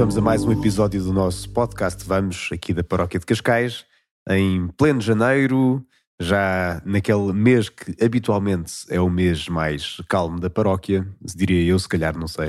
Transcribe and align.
Vamos 0.00 0.16
a 0.16 0.20
mais 0.22 0.42
um 0.42 0.50
episódio 0.50 1.04
do 1.04 1.12
nosso 1.12 1.46
podcast. 1.50 2.02
Vamos 2.06 2.48
aqui 2.50 2.72
da 2.72 2.82
Paróquia 2.82 3.20
de 3.20 3.26
Cascais, 3.26 3.84
em 4.30 4.66
pleno 4.68 4.98
janeiro, 4.98 5.86
já 6.18 6.80
naquele 6.86 7.34
mês 7.34 7.68
que 7.68 7.94
habitualmente 8.02 8.86
é 8.88 8.98
o 8.98 9.10
mês 9.10 9.46
mais 9.46 10.00
calmo 10.08 10.40
da 10.40 10.48
paróquia, 10.48 11.06
diria 11.22 11.70
eu, 11.70 11.78
se 11.78 11.86
calhar, 11.86 12.16
não 12.16 12.26
sei. 12.26 12.46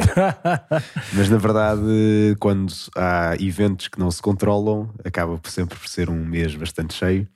Mas 1.14 1.30
na 1.30 1.36
verdade, 1.36 1.82
quando 2.40 2.74
há 2.96 3.36
eventos 3.38 3.90
que 3.90 4.00
não 4.00 4.10
se 4.10 4.22
controlam, 4.22 4.90
acaba 5.04 5.38
por 5.38 5.52
sempre 5.52 5.78
por 5.78 5.90
ser 5.90 6.10
um 6.10 6.24
mês 6.24 6.56
bastante 6.56 6.94
cheio. 6.94 7.28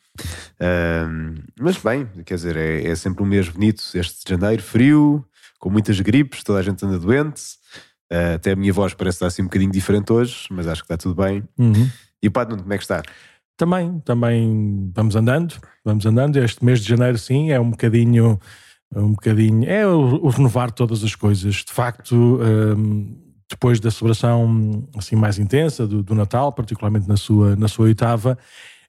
mas 1.60 1.76
bem, 1.76 2.08
quer 2.26 2.36
dizer, 2.36 2.56
é, 2.56 2.88
é 2.88 2.96
sempre 2.96 3.22
um 3.22 3.28
mês 3.28 3.50
bonito 3.50 3.84
este 3.94 4.24
de 4.24 4.30
janeiro, 4.30 4.64
frio, 4.64 5.26
com 5.60 5.70
muitas 5.70 6.00
gripes, 6.00 6.42
toda 6.42 6.60
a 6.60 6.64
gente 6.64 6.86
anda 6.86 6.98
doente. 6.98 7.42
Uh, 8.12 8.36
até 8.36 8.52
a 8.52 8.56
minha 8.56 8.72
voz 8.72 8.94
parece 8.94 9.16
estar 9.16 9.28
assim 9.28 9.42
um 9.42 9.46
bocadinho 9.46 9.72
diferente 9.72 10.14
hoje, 10.14 10.46
mas 10.52 10.68
acho 10.68 10.82
que 10.82 10.86
está 10.86 10.98
tudo 10.98 11.22
bem. 11.22 11.44
Uhum. 11.58 11.90
E 12.22 12.28
o 12.28 12.32
Padre 12.32 12.52
Nuno, 12.52 12.64
como 12.64 12.74
é 12.74 12.78
que 12.78 12.84
está? 12.84 13.02
Também, 13.58 14.00
também 14.00 14.92
vamos 14.94 15.16
andando, 15.16 15.56
vamos 15.84 16.06
andando. 16.06 16.38
Este 16.38 16.64
mês 16.64 16.82
de 16.82 16.90
janeiro, 16.90 17.18
sim, 17.18 17.52
é 17.52 17.60
um 17.60 17.70
bocadinho, 17.70 18.40
um 18.94 19.12
bocadinho, 19.12 19.68
é 19.70 19.88
o, 19.88 20.26
o 20.26 20.30
renovar 20.30 20.72
todas 20.72 21.04
as 21.04 21.16
coisas. 21.16 21.56
De 21.56 21.72
facto, 21.72 22.16
um, 22.16 23.18
depois 23.50 23.80
da 23.80 23.90
celebração 23.90 24.88
assim 24.98 25.16
mais 25.16 25.40
intensa 25.40 25.88
do, 25.88 26.04
do, 26.04 26.14
Natal, 26.14 26.52
particularmente 26.52 27.08
na 27.08 27.16
sua, 27.16 27.56
na 27.56 27.68
sua 27.68 27.86
oitava, 27.86 28.38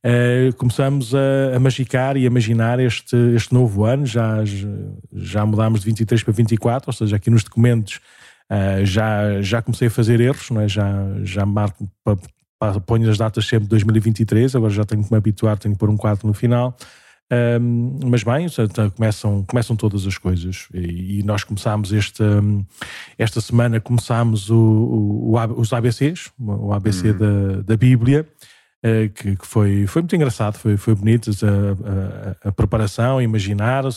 uh, 0.04 0.56
começamos 0.56 1.14
a, 1.14 1.56
a, 1.56 1.60
magicar 1.60 2.16
e 2.16 2.24
a 2.24 2.26
imaginar 2.26 2.80
este, 2.80 3.16
este 3.34 3.54
novo 3.54 3.84
ano. 3.84 4.04
Já, 4.04 4.38
já 5.12 5.46
mudámos 5.46 5.80
de 5.80 5.86
23 5.86 6.24
para 6.24 6.32
24, 6.32 6.88
ou 6.88 6.92
seja, 6.92 7.16
aqui 7.16 7.30
nos 7.30 7.44
documentos 7.44 8.00
Uh, 8.50 8.84
já, 8.84 9.42
já 9.42 9.60
comecei 9.60 9.88
a 9.88 9.90
fazer 9.90 10.20
erros, 10.20 10.50
não 10.50 10.60
é? 10.60 10.68
já, 10.68 10.86
já 11.22 11.44
marco, 11.44 11.88
pa, 12.04 12.16
pa, 12.58 12.80
ponho 12.80 13.10
as 13.10 13.18
datas 13.18 13.46
sempre 13.46 13.64
de 13.64 13.70
2023, 13.70 14.54
agora 14.54 14.72
já 14.72 14.84
tenho 14.84 15.02
que 15.02 15.10
me 15.10 15.18
habituar, 15.18 15.58
tenho 15.58 15.74
que 15.74 15.78
pôr 15.78 15.90
um 15.90 15.96
quadro 15.96 16.26
no 16.28 16.34
final. 16.34 16.76
Um, 17.60 17.98
mas 18.08 18.22
bem, 18.22 18.46
começam, 18.94 19.42
começam 19.44 19.74
todas 19.74 20.06
as 20.06 20.16
coisas 20.16 20.68
e, 20.72 21.18
e 21.18 21.22
nós 21.24 21.42
começámos 21.42 21.92
este, 21.92 22.22
esta 23.18 23.40
semana 23.40 23.80
começámos 23.80 24.48
o, 24.48 24.54
o, 24.56 25.34
o, 25.34 25.60
os 25.60 25.72
ABCs, 25.72 26.30
o 26.38 26.72
ABC 26.72 27.10
uhum. 27.10 27.18
da, 27.18 27.62
da 27.62 27.76
Bíblia, 27.76 28.24
uh, 28.84 29.10
que, 29.12 29.34
que, 29.34 29.46
foi, 29.46 29.88
foi 29.88 30.02
muito 30.02 30.14
engraçado, 30.14 30.56
foi, 30.56 30.76
foi 30.76 30.94
bonito 30.94 31.32
a, 31.42 32.46
a, 32.46 32.48
a 32.48 32.52
preparação, 32.52 33.20
imaginar, 33.20 33.84
a 33.84 33.90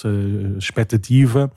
expectativa. 0.57 1.51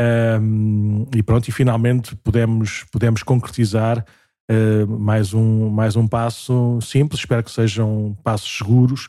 Um, 0.00 1.06
e 1.14 1.22
pronto, 1.22 1.46
e 1.48 1.52
finalmente 1.52 2.16
pudemos, 2.16 2.84
pudemos 2.90 3.22
concretizar 3.22 4.02
uh, 4.50 4.98
mais, 4.98 5.34
um, 5.34 5.68
mais 5.68 5.94
um 5.94 6.08
passo 6.08 6.78
simples, 6.80 7.20
espero 7.20 7.42
que 7.42 7.50
sejam 7.50 8.16
passos 8.24 8.56
seguros, 8.56 9.08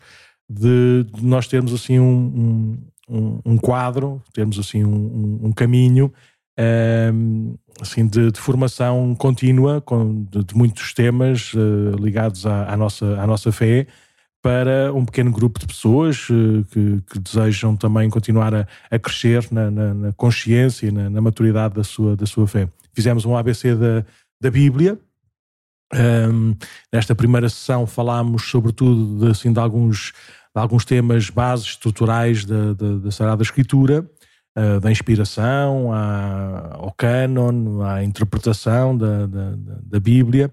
de, 0.50 1.06
de 1.14 1.26
nós 1.26 1.48
termos 1.48 1.74
assim 1.74 1.98
um, 1.98 2.78
um, 3.08 3.40
um, 3.46 3.58
quadro, 3.58 4.22
termos 4.34 4.60
assim 4.60 4.84
um, 4.84 5.40
um 5.44 5.52
caminho 5.54 6.12
assim 7.82 8.06
de, 8.06 8.30
de, 8.30 8.40
formação 8.40 9.16
contínua 9.16 9.82
com, 9.82 10.24
de, 10.26 10.44
de 10.44 10.56
muitos 10.56 10.94
temas 10.94 11.54
uh, 11.54 11.96
ligados 12.00 12.46
à, 12.46 12.72
à, 12.72 12.78
nossa, 12.78 13.20
à 13.20 13.26
nossa 13.26 13.52
fé 13.52 13.88
para 14.42 14.92
um 14.94 15.06
pequeno 15.06 15.32
grupo 15.32 15.60
de 15.60 15.68
pessoas 15.68 16.28
uh, 16.30 16.66
que, 16.72 17.02
que, 17.12 17.20
desejam 17.20 17.76
também 17.76 18.10
continuar 18.10 18.54
a, 18.54 18.68
a 18.90 18.98
crescer 18.98 19.48
na, 19.52 19.70
na, 19.70 19.94
na 19.94 20.14
consciência 20.14 20.88
e 20.88 20.92
na, 20.92 21.10
na, 21.10 21.22
maturidade 21.22 21.76
da 21.76 21.84
sua, 21.84 22.16
da 22.16 22.26
sua 22.26 22.48
fé. 22.48 22.68
Fizemos 22.94 23.24
um 23.24 23.38
ABC 23.38 23.76
da, 23.76 24.04
da 24.42 24.50
Bíblia. 24.50 24.98
Um, 25.94 26.56
nesta 26.92 27.14
primeira 27.14 27.50
sessão 27.50 27.86
falámos 27.86 28.50
sobretudo 28.50 29.26
de, 29.26 29.32
assim, 29.32 29.52
de, 29.54 29.60
alguns, 29.60 30.14
de 30.56 30.62
alguns 30.62 30.86
temas 30.86 31.30
bases 31.30 31.68
estruturais 31.68 32.46
da, 32.46 32.74
da, 32.74 32.98
da 32.98 33.12
Sagrada 33.12 33.44
Escritura, 33.44 34.10
uh, 34.58 34.80
da 34.80 34.92
inspiração 34.92 35.94
à, 35.94 36.78
ao 36.78 36.92
cânon, 36.94 37.84
à 37.84 38.04
interpretação 38.04 38.98
da, 38.98 39.28
da, 39.28 39.54
da 39.84 40.00
Bíblia 40.00 40.52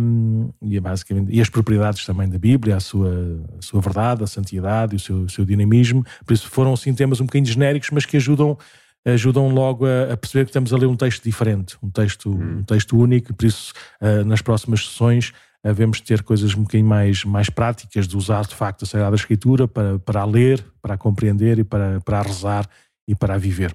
um, 0.00 0.50
e, 0.62 0.76
é 0.76 0.80
basicamente, 0.80 1.34
e 1.34 1.40
as 1.40 1.48
propriedades 1.48 2.04
também 2.04 2.28
da 2.28 2.38
Bíblia, 2.38 2.76
a 2.76 2.80
sua, 2.80 3.10
a 3.58 3.62
sua 3.62 3.80
verdade, 3.80 4.22
a 4.22 4.26
santidade 4.26 4.94
e 4.94 4.96
o 4.96 5.00
seu, 5.00 5.16
o 5.22 5.30
seu 5.30 5.44
dinamismo. 5.44 6.04
Por 6.26 6.34
isso 6.34 6.48
foram 6.48 6.74
assim 6.74 6.94
temas 6.94 7.20
um 7.20 7.24
bocadinho 7.24 7.50
genéricos, 7.50 7.88
mas 7.90 8.04
que 8.04 8.16
ajudam, 8.18 8.58
ajudam 9.04 9.48
logo 9.48 9.86
a, 9.86 10.16
perceber 10.16 10.44
que 10.44 10.50
estamos 10.50 10.72
a 10.72 10.76
ler 10.76 10.86
um 10.86 10.96
texto 10.96 11.24
diferente, 11.24 11.76
um 11.82 11.88
texto, 11.88 12.30
hum. 12.30 12.58
um 12.58 12.62
texto 12.62 12.98
único. 12.98 13.32
Por 13.32 13.46
isso, 13.46 13.72
uh, 14.02 14.24
nas 14.24 14.42
próximas 14.42 14.86
sessões, 14.86 15.32
devemos 15.64 15.98
ter 16.00 16.22
coisas 16.22 16.54
um 16.54 16.62
bocadinho 16.62 16.88
mais, 16.88 17.24
mais 17.24 17.48
práticas 17.48 18.06
de 18.06 18.16
usar 18.18 18.44
de 18.44 18.54
facto 18.54 18.82
a 18.82 18.86
Sagrada 18.86 19.16
Escritura 19.16 19.66
para, 19.66 19.98
para 19.98 20.20
a 20.20 20.26
ler, 20.26 20.62
para 20.82 20.94
a 20.94 20.98
compreender 20.98 21.58
e 21.58 21.64
para, 21.64 22.00
para 22.02 22.18
a 22.18 22.22
rezar 22.22 22.68
e 23.08 23.14
para 23.14 23.34
a 23.34 23.38
viver. 23.38 23.74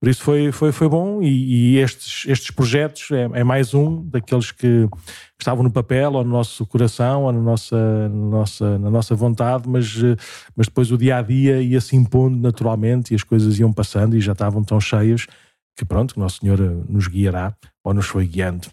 Por 0.00 0.08
isso 0.08 0.22
foi, 0.22 0.50
foi, 0.50 0.72
foi 0.72 0.88
bom 0.88 1.22
e, 1.22 1.74
e 1.74 1.78
estes, 1.78 2.24
estes 2.26 2.50
projetos 2.50 3.10
é, 3.10 3.40
é, 3.40 3.44
mais 3.44 3.74
um 3.74 4.02
daqueles 4.08 4.50
que 4.50 4.88
estavam 5.38 5.62
no 5.62 5.70
papel 5.70 6.14
ou 6.14 6.24
no 6.24 6.30
nosso 6.30 6.64
coração 6.64 7.24
ou 7.24 7.32
na 7.32 7.40
nossa, 7.40 8.08
na 8.08 8.26
nossa, 8.30 8.78
na 8.78 8.90
nossa 8.90 9.14
vontade, 9.14 9.68
mas, 9.68 9.94
mas 10.56 10.68
depois 10.68 10.90
o 10.90 10.96
dia 10.96 11.18
a 11.18 11.22
dia 11.22 11.60
ia 11.60 11.82
se 11.82 11.96
impondo 11.96 12.38
naturalmente 12.38 13.12
e 13.12 13.14
as 13.14 13.22
coisas 13.22 13.58
iam 13.58 13.70
passando 13.74 14.16
e 14.16 14.20
já 14.22 14.32
estavam 14.32 14.64
tão 14.64 14.80
cheias 14.80 15.26
que 15.76 15.84
pronto, 15.84 16.12
o 16.16 16.20
Nosso 16.20 16.40
Senhor 16.40 16.58
nos 16.88 17.06
guiará 17.06 17.54
ou 17.84 17.92
nos 17.92 18.06
foi 18.06 18.26
guiando. 18.26 18.68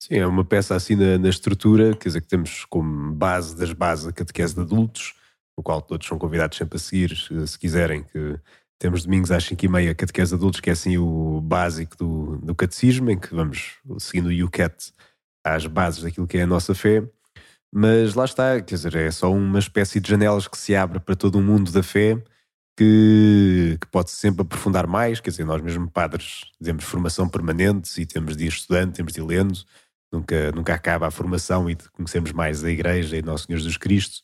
Sim, 0.00 0.16
é 0.16 0.26
uma 0.26 0.44
peça 0.44 0.74
assim 0.74 0.94
na, 0.94 1.18
na 1.18 1.28
estrutura, 1.28 1.94
quer 1.94 2.08
dizer, 2.08 2.22
que 2.22 2.28
temos 2.28 2.64
como 2.66 3.12
base 3.12 3.54
das 3.54 3.72
bases 3.72 4.06
a 4.06 4.12
catequese 4.12 4.54
de 4.54 4.60
adultos, 4.62 5.14
o 5.56 5.62
qual 5.62 5.82
todos 5.82 6.06
são 6.06 6.18
convidados 6.18 6.56
sempre 6.56 6.76
a 6.76 6.78
seguir, 6.78 7.16
se 7.16 7.58
quiserem, 7.58 8.02
que 8.04 8.38
temos 8.78 9.04
domingos 9.04 9.30
às 9.30 9.44
5 9.44 9.64
e 9.64 9.68
meia 9.68 9.94
catequese 9.94 10.34
adultos, 10.34 10.60
que 10.60 10.70
é 10.70 10.72
assim 10.72 10.96
o 10.98 11.40
básico 11.40 11.96
do, 11.96 12.38
do 12.38 12.54
catecismo, 12.54 13.10
em 13.10 13.18
que 13.18 13.34
vamos 13.34 13.76
seguindo 13.98 14.28
o 14.28 14.44
UCAT 14.44 14.92
às 15.44 15.66
bases 15.66 16.02
daquilo 16.02 16.26
que 16.26 16.38
é 16.38 16.42
a 16.42 16.46
nossa 16.46 16.74
fé. 16.74 17.02
Mas 17.72 18.14
lá 18.14 18.24
está, 18.24 18.60
quer 18.60 18.74
dizer, 18.74 18.94
é 18.96 19.10
só 19.10 19.32
uma 19.32 19.58
espécie 19.58 20.00
de 20.00 20.08
janelas 20.08 20.48
que 20.48 20.56
se 20.56 20.74
abre 20.74 21.00
para 21.00 21.16
todo 21.16 21.36
o 21.36 21.42
mundo 21.42 21.70
da 21.70 21.82
fé 21.82 22.22
que, 22.78 23.76
que 23.80 23.86
pode 23.88 24.10
sempre 24.10 24.42
aprofundar 24.42 24.86
mais. 24.86 25.18
Quer 25.20 25.30
dizer, 25.30 25.44
nós 25.44 25.60
mesmo 25.60 25.90
padres 25.90 26.42
temos 26.62 26.84
formação 26.84 27.28
permanente 27.28 28.00
e 28.00 28.06
temos 28.06 28.36
de 28.36 28.44
ir 28.44 28.48
estudando, 28.48 28.92
temos 28.92 29.12
de 29.12 29.20
ir 29.20 29.24
lendo. 29.24 29.58
Nunca, 30.12 30.52
nunca 30.52 30.74
acaba 30.74 31.08
a 31.08 31.10
formação 31.10 31.68
e 31.68 31.74
de 31.74 31.90
conhecermmos 31.90 32.32
mais 32.32 32.64
a 32.64 32.70
Igreja 32.70 33.16
e 33.16 33.22
Nosso 33.22 33.46
Senhor 33.46 33.58
Jesus 33.58 33.76
Cristo 33.76 34.22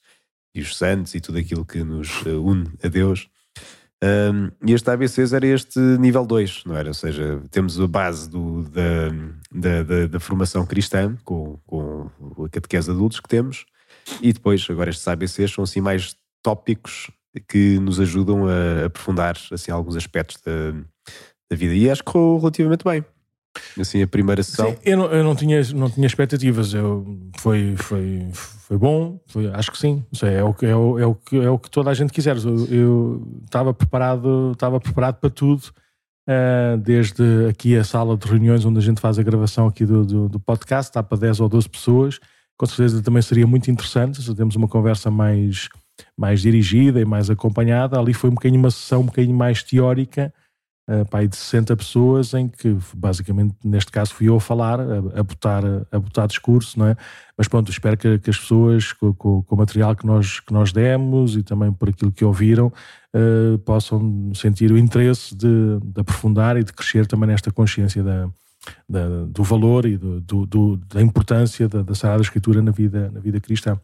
e 0.55 0.61
os 0.61 0.77
santos 0.77 1.15
e 1.15 1.21
tudo 1.21 1.39
aquilo 1.39 1.67
que 1.67 1.83
nos 1.83 2.23
une 2.23 2.73
a 2.83 2.89
Deus. 2.89 3.29
Um, 4.05 4.51
e 4.67 4.75
este 4.75 4.91
ABCs 4.91 5.33
era 5.33 5.47
este 5.47 5.79
nível 5.79 6.27
2, 6.27 6.65
não 6.67 6.77
era? 6.77 6.89
Ou 6.89 6.95
seja, 6.95 7.41
temos 7.51 7.81
a 7.81 7.87
base 7.87 8.29
do, 8.29 8.63
da, 8.65 9.09
da, 9.51 9.83
da, 9.83 10.07
da, 10.09 10.21
formação 10.21 10.67
cristã, 10.67 11.17
com, 11.25 11.59
com 11.67 12.11
a 12.45 12.49
catequese 12.51 12.91
adultos 12.91 13.19
que 13.19 13.29
temos, 13.29 13.65
e 14.21 14.31
depois, 14.33 14.67
agora 14.69 14.91
estes 14.91 15.09
ABCs 15.09 15.53
são 15.53 15.65
assim 15.65 15.81
mais 15.81 16.15
tópicos 16.43 17.11
que 17.49 17.79
nos 17.79 17.99
ajudam 17.99 18.47
a 18.47 18.87
aprofundar 18.87 19.39
assim, 19.51 19.71
alguns 19.71 19.97
aspectos 19.97 20.37
da, 20.45 20.73
da 21.51 21.57
vida. 21.57 21.75
E 21.75 21.89
acho 21.89 22.05
que 22.05 22.13
correu 22.13 22.39
relativamente 22.39 22.85
bem. 22.85 23.05
Assim, 23.79 24.03
a 24.03 24.07
primeira 24.07 24.43
sessão. 24.43 24.71
Sim, 24.71 24.77
eu, 24.85 24.97
não, 24.97 25.07
eu 25.07 25.25
não, 25.25 25.35
tinha, 25.35 25.61
não 25.75 25.91
tinha 25.91 26.07
expectativas. 26.07 26.75
Eu, 26.75 27.19
foi, 27.39 27.75
foi, 27.77 28.29
foi 28.33 28.79
bom, 28.79 29.21
foi, 29.27 29.49
acho 29.49 29.71
que 29.71 29.79
sim. 29.79 30.05
Sei, 30.13 30.35
é, 30.35 30.45
o, 30.45 30.55
é, 30.63 30.77
o, 30.77 30.99
é, 30.99 31.07
o 31.07 31.15
que, 31.15 31.37
é 31.37 31.51
o 31.51 31.59
que 31.59 31.71
toda 31.71 31.91
a 31.91 31.95
gente 31.95 32.13
quiser. 32.13 32.37
Eu 32.71 33.27
estava 33.45 33.73
preparado, 33.73 34.53
estava 34.53 34.81
preparado 34.81 35.17
para 35.17 35.31
tudo, 35.31 35.63
uh, 36.29 36.77
desde 36.79 37.47
aqui 37.49 37.77
a 37.77 37.85
sala 37.85 38.17
de 38.17 38.27
reuniões 38.27 38.65
onde 38.65 38.79
a 38.79 38.83
gente 38.83 39.01
faz 39.01 39.19
a 39.19 39.23
gravação 39.23 39.67
aqui 39.67 39.85
do, 39.85 40.05
do, 40.05 40.29
do 40.29 40.41
podcast, 40.41 40.91
está 40.91 41.03
para 41.03 41.19
10 41.19 41.41
ou 41.41 41.49
12 41.49 41.69
pessoas. 41.69 42.19
Com 42.57 42.67
certeza 42.67 43.03
também 43.03 43.23
seria 43.23 43.47
muito 43.47 43.71
interessante 43.71 44.23
se 44.23 44.35
temos 44.35 44.55
uma 44.55 44.69
conversa 44.69 45.11
mais, 45.11 45.69
mais 46.17 46.41
dirigida 46.41 47.01
e 47.01 47.05
mais 47.05 47.29
acompanhada. 47.29 47.99
Ali 47.99 48.15
foi 48.15 48.31
um 48.31 48.35
bocadinho 48.35 48.61
uma 48.61 48.71
sessão 48.71 49.01
um 49.01 49.07
bocadinho 49.07 49.37
mais 49.37 49.63
teórica 49.63 50.33
uh, 50.89 51.05
pai 51.09 51.27
de 51.27 51.37
60 51.37 51.77
pessoas, 51.77 52.35
em 52.35 52.49
que 52.49 52.77
basicamente 52.95 53.55
neste 53.65 53.91
caso 53.91 54.15
fui 54.15 54.29
eu 54.29 54.37
a 54.37 54.41
falar, 54.41 54.81
a, 54.81 55.21
a, 55.21 55.23
botar, 55.23 55.63
a 55.91 55.99
botar 55.99 56.27
discurso, 56.27 56.79
não 56.79 56.89
é? 56.89 56.97
Mas 57.37 57.49
pronto, 57.49 57.71
espero 57.71 57.97
que, 57.97 58.19
que 58.19 58.31
as 58.31 58.39
pessoas, 58.39 58.93
com, 58.93 59.13
com, 59.13 59.43
com, 59.43 59.55
o 59.55 59.59
material 59.59 59.95
que 59.97 60.07
nós, 60.07 60.41
que 60.41 60.53
nós 60.53 60.73
demos 60.73 61.37
e 61.37 61.43
também 61.43 61.73
por 61.73 61.89
aquilo 61.89 62.13
que 62.13 62.25
ouviram, 62.25 62.73
uh, 63.15 63.59
possam 63.59 64.33
sentir 64.35 64.71
o 64.71 64.79
interesse 64.79 65.35
de, 65.35 65.79
de, 65.83 66.01
aprofundar 66.01 66.57
e 66.57 66.65
de 66.65 66.73
crescer 66.73 67.07
também 67.07 67.29
nesta 67.29 67.51
consciência 67.51 68.03
da, 68.03 68.29
da 68.89 69.25
do 69.27 69.43
valor 69.43 69.87
e 69.87 69.97
do, 69.97 70.21
do, 70.21 70.47
do, 70.47 70.77
da 70.77 71.03
importância 71.03 71.69
da, 71.69 71.83
da 71.83 71.95
Sagrada 71.95 72.23
Escritura 72.23 72.63
na 72.63 72.71
vida, 72.71 73.11
na 73.11 73.21
vida 73.21 73.41
cristã. 73.41 73.79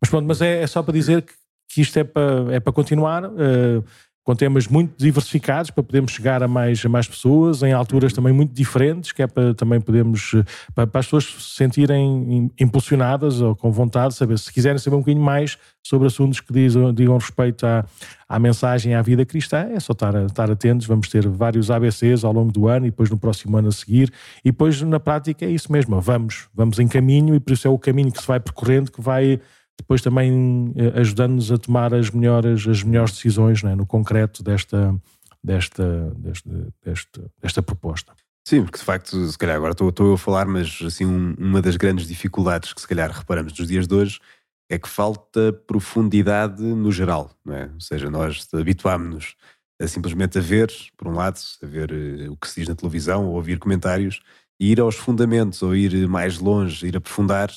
Mas 0.00 0.10
pronto, 0.10 0.26
mas 0.26 0.40
é, 0.40 0.62
é 0.62 0.66
só 0.66 0.82
para 0.82 0.92
dizer 0.92 1.22
que, 1.22 1.32
que 1.68 1.80
isto 1.80 1.98
é 1.98 2.04
para, 2.04 2.54
é 2.54 2.60
para 2.60 2.72
continuar. 2.72 3.24
Uh, 3.24 3.84
com 4.26 4.34
temas 4.34 4.66
muito 4.66 4.92
diversificados 4.98 5.70
para 5.70 5.84
podermos 5.84 6.10
chegar 6.10 6.42
a 6.42 6.48
mais, 6.48 6.84
a 6.84 6.88
mais 6.88 7.06
pessoas, 7.06 7.62
em 7.62 7.72
alturas 7.72 8.12
também 8.12 8.32
muito 8.32 8.52
diferentes, 8.52 9.12
que 9.12 9.22
é 9.22 9.26
para 9.28 9.54
também 9.54 9.80
podermos, 9.80 10.32
para, 10.74 10.84
para 10.84 10.98
as 10.98 11.06
pessoas 11.06 11.24
se 11.26 11.54
sentirem 11.54 12.50
impulsionadas 12.58 13.40
ou 13.40 13.54
com 13.54 13.70
vontade 13.70 14.08
de 14.08 14.14
saber, 14.16 14.36
se 14.36 14.52
quiserem 14.52 14.78
saber 14.78 14.96
um 14.96 14.98
bocadinho 14.98 15.24
mais 15.24 15.56
sobre 15.80 16.08
assuntos 16.08 16.40
que 16.40 16.52
digam, 16.52 16.92
digam 16.92 17.16
respeito 17.16 17.64
à, 17.64 17.84
à 18.28 18.36
mensagem 18.40 18.96
à 18.96 19.00
vida 19.00 19.24
cristã, 19.24 19.58
é 19.72 19.78
só 19.78 19.92
estar, 19.92 20.12
estar 20.24 20.50
atentos, 20.50 20.88
vamos 20.88 21.08
ter 21.08 21.28
vários 21.28 21.70
ABCs 21.70 22.24
ao 22.24 22.32
longo 22.32 22.50
do 22.50 22.66
ano 22.66 22.86
e 22.86 22.90
depois 22.90 23.08
no 23.08 23.16
próximo 23.16 23.56
ano 23.56 23.68
a 23.68 23.72
seguir, 23.72 24.12
e 24.44 24.50
depois 24.50 24.82
na 24.82 24.98
prática 24.98 25.44
é 25.44 25.50
isso 25.50 25.70
mesmo, 25.70 26.00
vamos, 26.00 26.48
vamos 26.52 26.80
em 26.80 26.88
caminho 26.88 27.36
e 27.36 27.38
por 27.38 27.52
isso 27.52 27.68
é 27.68 27.70
o 27.70 27.78
caminho 27.78 28.10
que 28.10 28.20
se 28.20 28.26
vai 28.26 28.40
percorrendo 28.40 28.90
que 28.90 29.00
vai 29.00 29.38
depois 29.78 30.02
também 30.02 30.72
eh, 30.76 31.00
ajudando-nos 31.00 31.52
a 31.52 31.58
tomar 31.58 31.94
as 31.94 32.10
melhores, 32.10 32.66
as 32.66 32.82
melhores 32.82 33.12
decisões 33.12 33.62
é? 33.62 33.74
no 33.74 33.86
concreto 33.86 34.42
desta, 34.42 34.94
desta, 35.42 36.10
desta, 36.16 36.68
desta, 36.84 37.30
desta 37.40 37.62
proposta. 37.62 38.14
Sim, 38.46 38.62
porque 38.62 38.78
de 38.78 38.84
facto, 38.84 39.26
se 39.26 39.36
calhar 39.36 39.56
agora 39.56 39.72
estou, 39.72 39.88
estou 39.88 40.14
a 40.14 40.18
falar, 40.18 40.46
mas 40.46 40.78
assim, 40.84 41.04
um, 41.04 41.34
uma 41.36 41.60
das 41.60 41.76
grandes 41.76 42.06
dificuldades 42.06 42.72
que 42.72 42.80
se 42.80 42.86
calhar 42.86 43.10
reparamos 43.10 43.56
nos 43.58 43.68
dias 43.68 43.88
de 43.88 43.94
hoje 43.94 44.20
é 44.68 44.78
que 44.78 44.88
falta 44.88 45.52
profundidade 45.66 46.62
no 46.62 46.90
geral, 46.90 47.30
não 47.44 47.54
é? 47.54 47.70
Ou 47.72 47.80
seja, 47.80 48.10
nós 48.10 48.48
habituámos-nos 48.52 49.36
a 49.80 49.86
simplesmente 49.86 50.38
a 50.38 50.40
ver, 50.40 50.72
por 50.96 51.08
um 51.08 51.14
lado, 51.14 51.38
a 51.62 51.66
ver 51.66 51.92
uh, 51.92 52.32
o 52.32 52.36
que 52.36 52.48
se 52.48 52.60
diz 52.60 52.68
na 52.68 52.74
televisão, 52.74 53.26
ou 53.26 53.34
ouvir 53.34 53.58
comentários, 53.58 54.20
e 54.58 54.72
ir 54.72 54.80
aos 54.80 54.96
fundamentos, 54.96 55.62
ou 55.62 55.74
ir 55.74 56.08
mais 56.08 56.38
longe, 56.38 56.86
ir 56.86 56.96
aprofundar, 56.96 57.50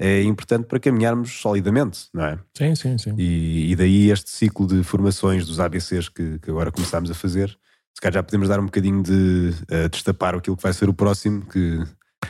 é 0.00 0.22
importante 0.22 0.64
para 0.64 0.80
caminharmos 0.80 1.40
solidamente, 1.40 2.08
não 2.14 2.24
é? 2.24 2.38
Sim, 2.56 2.74
sim, 2.74 2.96
sim. 2.96 3.14
E, 3.18 3.70
e 3.70 3.76
daí 3.76 4.10
este 4.10 4.30
ciclo 4.30 4.66
de 4.66 4.82
formações 4.82 5.46
dos 5.46 5.60
ABCs 5.60 6.08
que, 6.08 6.38
que, 6.38 6.50
agora 6.50 6.72
começámos 6.72 7.10
a 7.10 7.14
fazer, 7.14 7.50
se 7.94 8.00
calhar 8.00 8.14
já 8.14 8.22
podemos 8.22 8.48
dar 8.48 8.58
um 8.58 8.64
bocadinho 8.64 9.02
de 9.02 9.52
uh, 9.70 9.88
destapar 9.90 10.34
aquilo 10.34 10.56
que 10.56 10.62
vai 10.62 10.72
ser 10.72 10.88
o 10.88 10.94
próximo, 10.94 11.42
que... 11.42 11.78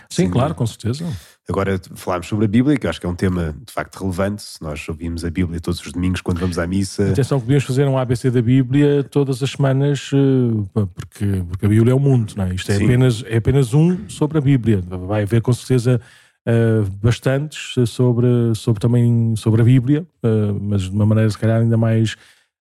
Sim, 0.09 0.25
sim, 0.25 0.31
claro, 0.31 0.55
com 0.55 0.67
certeza. 0.67 1.07
Agora 1.49 1.81
falámos 1.95 2.27
sobre 2.27 2.45
a 2.45 2.49
Bíblia, 2.49 2.77
que 2.77 2.87
eu 2.87 2.91
acho 2.91 3.01
que 3.01 3.07
é 3.07 3.09
um 3.09 3.15
tema 3.15 3.55
de 3.65 3.73
facto 3.73 4.01
relevante. 4.01 4.45
Nós 4.61 4.89
ouvimos 4.89 5.25
a 5.25 5.31
Bíblia 5.31 5.61
todos 5.61 5.85
os 5.85 5.93
domingos 5.93 6.21
quando 6.21 6.39
vamos 6.39 6.59
à 6.59 6.67
missa. 6.67 7.11
Atenção 7.11 7.39
que 7.39 7.47
podíamos 7.47 7.65
fazer 7.65 7.87
um 7.87 7.99
ABC 7.99 8.31
da 8.31 8.43
Bíblia 8.43 9.05
todas 9.05 9.43
as 9.43 9.51
semanas, 9.51 10.11
eh, 10.13 10.87
porque, 10.95 11.45
porque 11.49 11.67
a 11.67 11.69
Bíblia 11.69 11.93
é 11.93 11.95
o 11.95 11.99
mundo, 11.99 12.35
não 12.37 12.45
é? 12.45 12.55
Isto 12.55 12.71
é 12.71 12.77
apenas, 12.77 13.25
é 13.27 13.37
apenas 13.37 13.75
um 13.75 14.09
sobre 14.09 14.39
a 14.39 14.41
Bíblia. 14.41 14.81
Vai 14.81 15.23
haver 15.23 15.43
com 15.43 15.53
certeza 15.53 16.01
uh, 16.49 16.91
bastantes 17.03 17.75
sobre, 17.89 18.55
sobre 18.55 18.81
também 18.81 19.35
sobre 19.37 19.63
a 19.63 19.65
Bíblia, 19.65 20.07
uh, 20.25 20.59
mas 20.61 20.83
de 20.83 20.91
uma 20.91 21.07
maneira 21.07 21.31
se 21.31 21.39
calhar 21.39 21.61
ainda 21.61 21.77
mais 21.77 22.17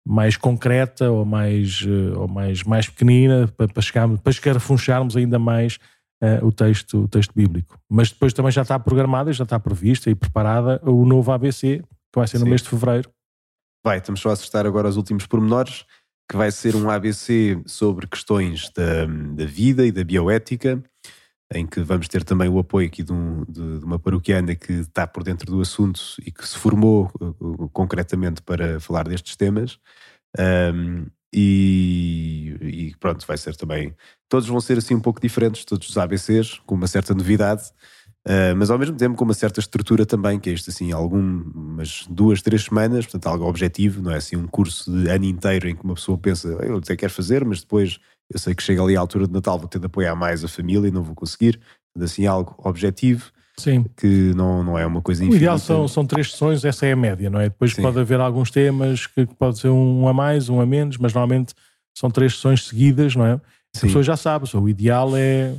mais 0.07 0.39
concreta 0.39 1.11
ou 1.11 1.25
mais 1.25 1.83
uh, 1.83 2.19
ou 2.21 2.29
mais 2.29 2.63
mais 2.63 2.89
pequenina 2.89 3.49
para, 3.57 3.69
para 3.69 3.83
chegarmos 3.83 4.21
para 4.21 4.31
escarafuncharmos 4.31 5.17
ainda 5.17 5.39
mais 5.39 5.79
o 6.43 6.51
texto 6.51 7.05
o 7.05 7.09
texto 7.09 7.33
bíblico. 7.33 7.79
Mas 7.89 8.11
depois 8.11 8.33
também 8.33 8.51
já 8.51 8.63
está 8.63 8.77
programada, 8.77 9.33
já 9.33 9.45
está 9.45 9.61
prevista 9.61 10.11
e 10.11 10.17
preparada 10.17 10.81
o 10.83 11.05
novo 11.05 11.31
ABC 11.31 11.81
que 12.13 12.19
vai 12.19 12.27
ser 12.27 12.39
no 12.39 12.45
Sim. 12.45 12.51
mês 12.51 12.63
de 12.63 12.69
fevereiro. 12.69 13.09
Vai, 13.85 13.99
estamos 13.99 14.21
só 14.21 14.31
a 14.31 14.33
acertar 14.33 14.67
agora 14.67 14.89
os 14.89 14.97
últimos 14.97 15.27
pormenores, 15.27 15.85
que 16.29 16.37
vai 16.37 16.51
ser 16.51 16.75
um 16.75 16.91
ABC 16.91 17.61
sobre 17.67 18.07
questões 18.07 18.71
da, 18.71 19.07
da 19.07 19.47
vida 19.47 19.87
e 19.87 19.93
da 19.93 20.03
bioética 20.03 20.83
em 21.55 21.67
que 21.67 21.81
vamos 21.81 22.09
ter 22.09 22.25
também 22.25 22.49
o 22.49 22.59
apoio 22.59 22.87
aqui 22.87 23.03
de, 23.03 23.13
um, 23.13 23.45
de, 23.49 23.79
de, 23.79 23.85
uma 23.85 23.99
paroquiana 23.99 24.55
que 24.55 24.73
está 24.73 25.07
por 25.07 25.23
dentro 25.23 25.51
do 25.51 25.61
assunto 25.61 26.01
e 26.25 26.31
que 26.31 26.47
se 26.47 26.59
formou 26.59 27.11
uh, 27.21 27.69
concretamente 27.71 28.43
para 28.43 28.79
falar 28.81 29.09
destes 29.09 29.35
temas. 29.35 29.79
Um, 30.39 31.07
e, 31.33 32.57
e, 32.61 32.97
pronto, 32.99 33.27
vai 33.27 33.37
ser 33.37 33.57
também. 33.57 33.95
Todos 34.29 34.49
vão 34.49 34.61
ser 34.61 34.79
assim 34.79 34.95
um 34.95 35.01
pouco 35.01 35.21
diferentes, 35.21 35.65
todos 35.65 35.89
os 35.89 35.97
ABCs, 35.97 36.61
com 36.67 36.75
uma 36.75 36.87
certa 36.87 37.15
novidade, 37.15 37.63
uh, 38.27 38.55
mas 38.57 38.71
ao 38.71 38.79
mesmo 38.79 38.97
tempo 38.97 39.17
com 39.17 39.25
uma 39.25 39.35
certa 39.35 39.61
estrutura 39.61 40.05
também, 40.05 40.39
que 40.39 40.51
é 40.51 40.53
isto 40.53 40.71
assim, 40.71 40.93
algumas 40.93 42.07
duas, 42.11 42.43
três 42.43 42.65
semanas, 42.65 43.07
portanto, 43.07 43.27
algo 43.27 43.47
objetivo, 43.47 44.03
não 44.03 44.11
é 44.11 44.17
assim 44.17 44.37
um 44.37 44.47
curso 44.47 44.91
de 44.91 45.09
ano 45.09 45.25
inteiro 45.25 45.69
em 45.69 45.77
que 45.77 45.85
uma 45.85 45.95
pessoa 45.95 46.19
pensa, 46.19 46.49
eu 46.49 46.77
até 46.77 46.95
quero 46.95 47.13
fazer, 47.13 47.45
mas 47.45 47.61
depois 47.61 47.99
eu 48.33 48.39
sei 48.39 48.55
que 48.55 48.63
chega 48.63 48.83
ali 48.83 48.97
à 48.97 49.01
altura 49.01 49.27
de 49.27 49.33
Natal, 49.33 49.59
vou 49.59 49.69
ter 49.69 49.79
de 49.79 49.87
apoiar 49.87 50.15
mais 50.15 50.45
a 50.45 50.49
família 50.49 50.89
e 50.89 50.91
não 50.91 51.03
vou 51.03 51.15
conseguir. 51.15 51.61
Assim, 52.01 52.27
algo 52.27 52.55
objetivo. 52.59 53.33
Sim. 53.59 53.85
Que 53.97 54.33
não, 54.37 54.63
não 54.63 54.79
é 54.79 54.87
uma 54.87 55.03
coisa 55.03 55.23
infinita. 55.25 55.37
O 55.37 55.43
ideal 55.43 55.59
são, 55.59 55.89
são 55.89 56.07
três 56.07 56.31
sessões, 56.31 56.65
essa 56.65 56.87
é 56.87 56.93
a 56.93 56.97
média, 56.97 57.29
não 57.29 57.41
é? 57.41 57.49
Depois 57.49 57.73
Sim. 57.75 57.83
pode 57.83 57.99
haver 57.99 58.21
alguns 58.21 58.51
temas 58.51 59.07
que 59.07 59.27
pode 59.27 59.59
ser 59.59 59.69
um 59.69 60.07
a 60.07 60.13
mais, 60.13 60.49
um 60.49 60.61
a 60.61 60.67
menos, 60.67 60.97
mas 60.97 61.13
normalmente 61.13 61.55
são 61.97 62.11
três 62.11 62.35
sessões 62.35 62.67
seguidas, 62.67 63.17
não 63.17 63.27
é? 63.27 63.41
A 63.77 63.81
pessoa 63.81 64.03
já 64.03 64.17
sabe, 64.17 64.49
o 64.55 64.69
ideal 64.69 65.17
é. 65.17 65.55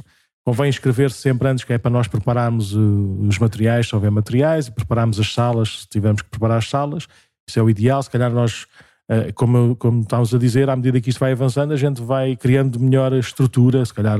Convém 0.45 0.69
escrever 0.69 1.11
-se 1.11 1.21
sempre 1.21 1.47
antes, 1.47 1.63
que 1.63 1.73
é 1.73 1.77
para 1.77 1.91
nós 1.91 2.07
prepararmos 2.07 2.73
uh, 2.73 3.27
os 3.27 3.37
materiais, 3.37 3.87
se 3.87 3.93
houver 3.93 4.09
materiais, 4.09 4.67
e 4.67 4.71
prepararmos 4.71 5.19
as 5.19 5.31
salas, 5.31 5.81
se 5.81 5.87
tivermos 5.87 6.21
que 6.21 6.29
preparar 6.29 6.57
as 6.57 6.69
salas. 6.69 7.07
Isso 7.47 7.59
é 7.59 7.61
o 7.61 7.69
ideal. 7.69 8.01
Se 8.01 8.09
calhar 8.09 8.31
nós 8.31 8.65
eh, 8.65 8.83
como, 9.33 9.75
como 9.75 10.01
estávamos 10.01 10.33
a 10.33 10.37
dizer, 10.37 10.69
à 10.69 10.75
medida 10.75 11.01
que 11.01 11.09
isto 11.09 11.19
vai 11.19 11.31
avançando, 11.31 11.73
a 11.73 11.77
gente 11.77 12.01
vai 12.01 12.35
criando 12.35 12.79
melhor 12.79 13.13
estrutura, 13.13 13.83
se 13.83 13.93
calhar 13.93 14.19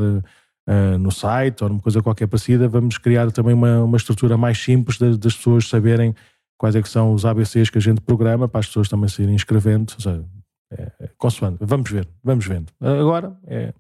uh, 0.69 0.97
no 1.00 1.12
site 1.12 1.63
ou 1.63 1.69
numa 1.69 1.81
coisa 1.81 2.01
qualquer 2.01 2.27
parecida, 2.27 2.68
vamos 2.68 2.97
criar 2.97 3.31
também 3.31 3.53
uma, 3.53 3.83
uma 3.83 3.97
estrutura 3.97 4.38
mais 4.38 4.57
simples 4.57 4.97
das, 4.97 5.18
das 5.18 5.36
pessoas 5.36 5.69
saberem 5.69 6.15
quais 6.57 6.75
é 6.75 6.81
que 6.81 6.89
são 6.89 7.13
os 7.13 7.24
ABCs 7.25 7.69
que 7.69 7.77
a 7.77 7.81
gente 7.81 8.01
programa, 8.01 8.47
para 8.47 8.59
as 8.59 8.68
pessoas 8.68 8.89
também 8.89 9.07
se 9.07 9.21
irem 9.21 9.36
inscrevendo, 9.36 9.94
ou 9.94 10.01
seja, 10.01 10.25
é, 10.71 10.92
é, 11.00 11.09
consoante. 11.18 11.57
Vamos 11.62 11.89
ver, 11.89 12.07
vamos 12.24 12.45
vendo. 12.45 12.71
Agora 12.81 13.38
é... 13.47 13.74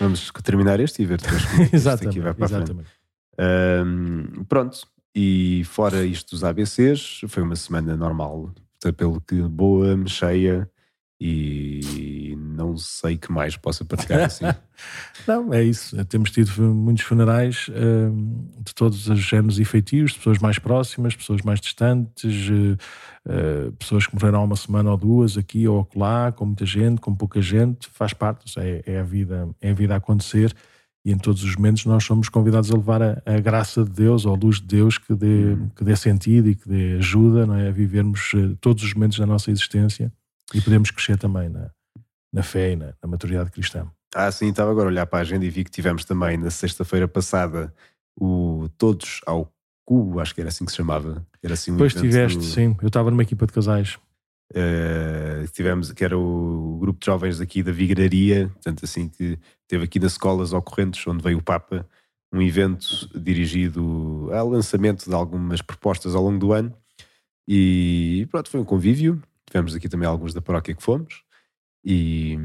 Vamos 0.00 0.32
terminar 0.42 0.80
este 0.80 1.02
e 1.02 1.06
ver 1.06 1.20
depois 1.20 1.44
como 1.44 1.68
exatamente, 1.72 2.08
aqui 2.08 2.20
vai 2.20 2.34
para 2.34 2.44
exatamente. 2.46 2.88
Um, 3.38 4.44
pronto, 4.44 4.86
e 5.14 5.62
fora 5.64 6.04
isto 6.04 6.30
dos 6.30 6.42
ABCs, 6.42 7.20
foi 7.28 7.42
uma 7.42 7.54
semana 7.54 7.96
normal 7.96 8.52
pelo 8.92 9.20
que 9.20 9.40
boa, 9.42 9.96
cheia 10.06 10.68
e 11.20 12.36
não 12.36 12.76
sei 12.76 13.16
que 13.16 13.32
mais 13.32 13.56
possa 13.56 13.84
partilhar 13.84 14.24
assim. 14.24 14.44
não, 15.26 15.54
é 15.54 15.62
isso. 15.62 16.02
Temos 16.06 16.30
tido 16.30 16.50
muitos 16.62 17.04
funerais 17.04 17.68
uh, 17.68 18.62
de 18.62 18.74
todos 18.74 19.08
os 19.08 19.18
géneros 19.20 19.58
e 19.58 19.64
de 20.12 20.18
pessoas 20.18 20.38
mais 20.38 20.58
próximas, 20.58 21.14
pessoas 21.14 21.40
mais 21.42 21.60
distantes, 21.60 22.48
uh, 22.50 23.72
pessoas 23.78 24.06
que 24.06 24.14
morreram 24.14 24.40
há 24.40 24.44
uma 24.44 24.56
semana 24.56 24.90
ou 24.90 24.96
duas 24.96 25.38
aqui 25.38 25.66
ou 25.66 25.80
acolá, 25.80 26.32
com 26.32 26.46
muita 26.46 26.66
gente, 26.66 27.00
com 27.00 27.14
pouca 27.14 27.40
gente, 27.40 27.88
faz 27.88 28.12
parte, 28.12 28.58
é, 28.58 28.82
é, 28.84 28.98
a 28.98 29.04
vida, 29.04 29.48
é 29.60 29.70
a 29.70 29.74
vida 29.74 29.94
a 29.94 29.98
acontecer 29.98 30.54
e 31.04 31.12
em 31.12 31.18
todos 31.18 31.44
os 31.44 31.54
momentos 31.54 31.84
nós 31.84 32.02
somos 32.04 32.28
convidados 32.28 32.70
a 32.70 32.74
levar 32.74 33.02
a, 33.02 33.22
a, 33.26 33.38
graça 33.38 33.84
de 33.84 33.90
Deus 33.90 34.24
ou 34.24 34.34
a 34.34 34.36
luz 34.36 34.56
de 34.56 34.66
Deus 34.66 34.96
que 34.96 35.14
dê, 35.14 35.52
uhum. 35.52 35.68
que 35.76 35.84
dê 35.84 35.94
sentido 35.94 36.48
e 36.48 36.54
que 36.54 36.66
dê 36.66 36.96
ajuda 36.96 37.46
não 37.46 37.54
é? 37.54 37.68
a 37.68 37.70
vivermos 37.70 38.32
eh, 38.34 38.56
todos 38.60 38.82
os 38.82 38.94
momentos 38.94 39.18
da 39.18 39.26
nossa 39.26 39.50
existência 39.50 40.10
e 40.54 40.60
podemos 40.60 40.90
crescer 40.90 41.18
também 41.18 41.48
na, 41.48 41.70
na 42.32 42.42
fé 42.42 42.72
e 42.72 42.76
na, 42.76 42.94
na 43.02 43.08
maturidade 43.08 43.50
cristã. 43.50 43.86
Ah, 44.14 44.30
sim, 44.30 44.48
estava 44.48 44.70
agora 44.70 44.88
a 44.88 44.92
olhar 44.92 45.06
para 45.06 45.18
a 45.18 45.22
agenda 45.22 45.44
e 45.44 45.50
vi 45.50 45.64
que 45.64 45.70
tivemos 45.70 46.04
também 46.04 46.38
na 46.38 46.50
sexta-feira 46.50 47.06
passada 47.06 47.74
o 48.18 48.68
Todos 48.78 49.20
ao 49.26 49.52
Cubo, 49.84 50.20
acho 50.20 50.34
que 50.34 50.40
era 50.40 50.48
assim 50.48 50.64
que 50.64 50.70
se 50.70 50.76
chamava. 50.78 51.26
Era 51.42 51.54
assim 51.54 51.70
um 51.70 51.74
Depois 51.74 51.92
tiveste, 51.92 52.38
do... 52.38 52.44
sim. 52.44 52.76
Eu 52.80 52.88
estava 52.88 53.10
numa 53.10 53.22
equipa 53.22 53.46
de 53.46 53.52
casais. 53.52 53.98
Uh, 54.54 55.48
tivemos, 55.50 55.90
que 55.90 56.04
era 56.04 56.16
o 56.16 56.78
grupo 56.80 57.00
de 57.00 57.06
jovens 57.06 57.40
aqui 57.40 57.60
da 57.60 57.72
Vigraria, 57.72 58.48
portanto 58.54 58.84
assim 58.84 59.08
que 59.08 59.36
teve 59.66 59.82
aqui 59.84 59.98
nas 59.98 60.12
escolas 60.12 60.52
ocorrentes 60.52 61.04
onde 61.08 61.24
veio 61.24 61.38
o 61.38 61.42
Papa, 61.42 61.84
um 62.32 62.40
evento 62.40 63.10
dirigido 63.18 64.28
ao 64.32 64.48
lançamento 64.48 65.08
de 65.08 65.14
algumas 65.14 65.60
propostas 65.60 66.14
ao 66.14 66.22
longo 66.22 66.38
do 66.38 66.52
ano. 66.52 66.72
E 67.48 68.28
pronto, 68.30 68.48
foi 68.48 68.60
um 68.60 68.64
convívio, 68.64 69.20
tivemos 69.44 69.74
aqui 69.74 69.88
também 69.88 70.08
alguns 70.08 70.32
da 70.32 70.40
paróquia 70.40 70.74
que 70.74 70.82
fomos. 70.82 71.24
E, 71.84 72.38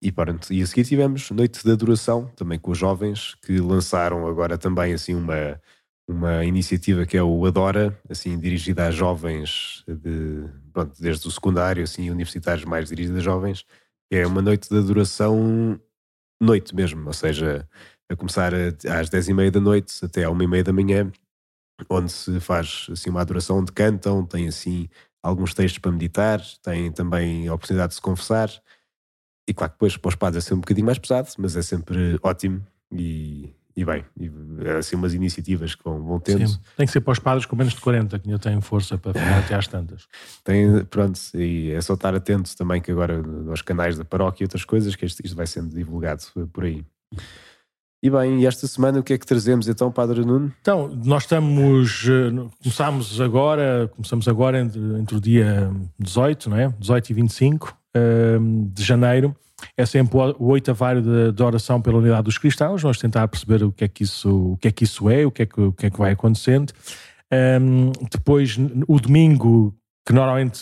e 0.00 0.12
pronto, 0.12 0.52
e 0.52 0.62
a 0.62 0.66
seguir 0.66 0.84
tivemos 0.84 1.28
noite 1.32 1.62
de 1.64 1.72
adoração 1.72 2.30
também 2.36 2.58
com 2.58 2.70
os 2.70 2.78
jovens 2.78 3.34
que 3.44 3.58
lançaram 3.58 4.26
agora 4.26 4.56
também 4.56 4.94
assim 4.94 5.14
uma 5.14 5.60
uma 6.08 6.44
iniciativa 6.44 7.06
que 7.06 7.16
é 7.16 7.22
o 7.22 7.46
Adora, 7.46 7.98
assim, 8.08 8.38
dirigida 8.38 8.86
a 8.86 8.90
jovens, 8.90 9.84
de, 9.86 10.44
pronto, 10.72 11.00
desde 11.00 11.26
o 11.28 11.30
secundário, 11.30 11.82
assim, 11.84 12.10
universitários 12.10 12.64
mais 12.64 12.88
dirigida 12.88 13.18
a 13.18 13.22
jovens, 13.22 13.64
é 14.10 14.26
uma 14.26 14.42
noite 14.42 14.68
de 14.68 14.78
adoração, 14.78 15.80
noite 16.40 16.74
mesmo, 16.74 17.06
ou 17.06 17.12
seja, 17.12 17.68
a 18.10 18.16
começar 18.16 18.52
às 18.54 19.08
dez 19.08 19.28
e 19.28 19.34
meia 19.34 19.50
da 19.50 19.60
noite 19.60 20.04
até 20.04 20.24
à 20.24 20.30
uma 20.30 20.44
e 20.44 20.46
meia 20.46 20.64
da 20.64 20.72
manhã, 20.72 21.10
onde 21.88 22.12
se 22.12 22.40
faz 22.40 22.86
assim 22.90 23.10
uma 23.10 23.20
adoração 23.20 23.58
onde 23.58 23.72
cantam, 23.72 24.24
tem 24.26 24.48
assim 24.48 24.88
alguns 25.22 25.54
textos 25.54 25.78
para 25.78 25.92
meditar, 25.92 26.40
tem 26.62 26.92
também 26.92 27.48
a 27.48 27.54
oportunidade 27.54 27.90
de 27.90 27.94
se 27.96 28.02
conversar, 28.02 28.50
e 29.48 29.54
claro 29.54 29.72
que 29.72 29.76
depois 29.76 29.96
para 29.96 30.08
os 30.08 30.14
padres 30.14 30.44
é 30.44 30.46
sempre 30.46 30.56
um 30.56 30.60
bocadinho 30.60 30.86
mais 30.86 30.98
pesado, 30.98 31.28
mas 31.38 31.56
é 31.56 31.62
sempre 31.62 32.18
ótimo 32.22 32.64
e, 32.92 33.54
e 33.76 33.84
bem, 33.84 34.04
e, 34.18 34.30
é 34.64 34.76
assim 34.76 34.96
umas 34.96 35.14
iniciativas 35.14 35.74
que 35.74 35.82
vão, 35.82 36.02
vão 36.02 36.20
tendo. 36.20 36.46
Sim. 36.46 36.58
Tem 36.76 36.86
que 36.86 36.92
ser 36.92 37.00
para 37.00 37.12
os 37.12 37.18
padres 37.18 37.46
com 37.46 37.56
menos 37.56 37.74
de 37.74 37.80
40, 37.80 38.18
que 38.18 38.28
ainda 38.28 38.38
têm 38.38 38.60
força 38.60 38.98
para 38.98 39.14
falar 39.14 39.38
até 39.38 39.54
às 39.54 39.66
tantas. 39.66 40.06
Tem, 40.44 40.84
pronto, 40.84 41.18
e 41.34 41.70
é 41.70 41.80
só 41.80 41.94
estar 41.94 42.14
atento 42.14 42.54
também 42.56 42.80
que 42.80 42.90
agora 42.90 43.22
aos 43.48 43.62
canais 43.62 43.96
da 43.96 44.04
paróquia 44.04 44.44
e 44.44 44.46
outras 44.46 44.64
coisas, 44.64 44.94
que 44.94 45.06
isto, 45.06 45.20
isto 45.24 45.36
vai 45.36 45.46
sendo 45.46 45.74
divulgado 45.74 46.22
por 46.52 46.64
aí. 46.64 46.84
E 48.04 48.10
bem, 48.10 48.40
e 48.40 48.46
esta 48.46 48.66
semana 48.66 48.98
o 48.98 49.02
que 49.02 49.12
é 49.12 49.18
que 49.18 49.24
trazemos 49.24 49.68
então, 49.68 49.90
Padre 49.92 50.24
Nuno? 50.24 50.52
Então, 50.60 50.88
nós 51.04 51.22
estamos, 51.22 52.04
eh, 52.08 52.50
começamos 52.60 53.20
agora, 53.20 53.88
começamos 53.94 54.26
agora 54.26 54.60
entre, 54.60 54.80
entre 54.98 55.16
o 55.16 55.20
dia 55.20 55.70
18, 56.00 56.50
não 56.50 56.56
é? 56.56 56.74
18 56.80 57.10
e 57.10 57.14
25 57.14 57.78
uh, 57.96 58.70
de 58.74 58.82
janeiro. 58.82 59.36
É 59.76 59.86
sempre 59.86 60.18
o 60.38 60.46
oitavário 60.46 61.02
de, 61.02 61.32
de 61.32 61.42
oração 61.42 61.80
pela 61.80 61.98
unidade 61.98 62.22
dos 62.22 62.38
cristãos. 62.38 62.82
Vamos 62.82 62.98
tentar 62.98 63.26
perceber 63.28 63.62
o 63.64 63.72
que 63.72 63.84
é 63.84 63.88
que 63.88 64.02
isso, 64.04 64.52
o 64.52 64.56
que 64.56 64.68
é, 64.68 64.70
que 64.72 64.84
isso 64.84 65.08
é, 65.08 65.24
o 65.26 65.30
que 65.30 65.42
é 65.42 65.46
que, 65.46 65.60
o 65.60 65.72
que, 65.72 65.86
é 65.86 65.90
que 65.90 65.98
vai 65.98 66.12
acontecendo. 66.12 66.72
Um, 67.32 67.92
depois, 68.10 68.58
o 68.86 69.00
domingo, 69.00 69.74
que 70.06 70.12
normalmente 70.12 70.58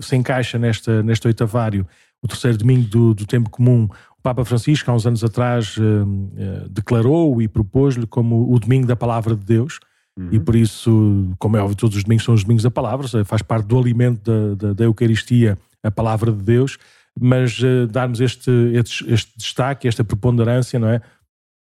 se 0.00 0.16
encaixa 0.16 0.58
nesta, 0.58 1.02
neste 1.02 1.26
oitavário, 1.26 1.86
o 2.22 2.28
terceiro 2.28 2.56
domingo 2.56 2.88
do, 2.88 3.14
do 3.14 3.26
tempo 3.26 3.50
comum, 3.50 3.88
Papa 4.22 4.44
Francisco, 4.44 4.90
há 4.90 4.94
uns 4.94 5.06
anos 5.06 5.22
atrás, 5.22 5.76
uh, 5.76 5.82
uh, 5.82 6.68
declarou 6.68 7.40
e 7.40 7.46
propôs-lhe 7.46 8.06
como 8.06 8.52
o 8.52 8.58
domingo 8.58 8.86
da 8.86 8.96
palavra 8.96 9.36
de 9.36 9.44
Deus. 9.44 9.78
Uhum. 10.18 10.30
E 10.32 10.40
por 10.40 10.56
isso, 10.56 11.30
como 11.38 11.56
é 11.56 11.60
óbvio, 11.60 11.76
todos 11.76 11.96
os 11.96 12.02
domingos 12.02 12.24
são 12.24 12.34
os 12.34 12.42
domingos 12.42 12.64
da 12.64 12.70
palavra, 12.70 13.24
faz 13.24 13.42
parte 13.42 13.66
do 13.66 13.78
alimento 13.78 14.22
da, 14.24 14.54
da, 14.54 14.72
da 14.72 14.84
Eucaristia, 14.84 15.56
a 15.80 15.90
palavra 15.90 16.32
de 16.32 16.42
Deus, 16.42 16.78
mas 17.18 17.58
uh, 17.60 17.86
darmos 17.86 18.20
este, 18.20 18.50
este, 18.74 19.12
este, 19.12 19.32
destaque, 19.36 19.88
esta 19.88 20.04
preponderância, 20.04 20.78
não 20.78 20.88
é? 20.88 21.00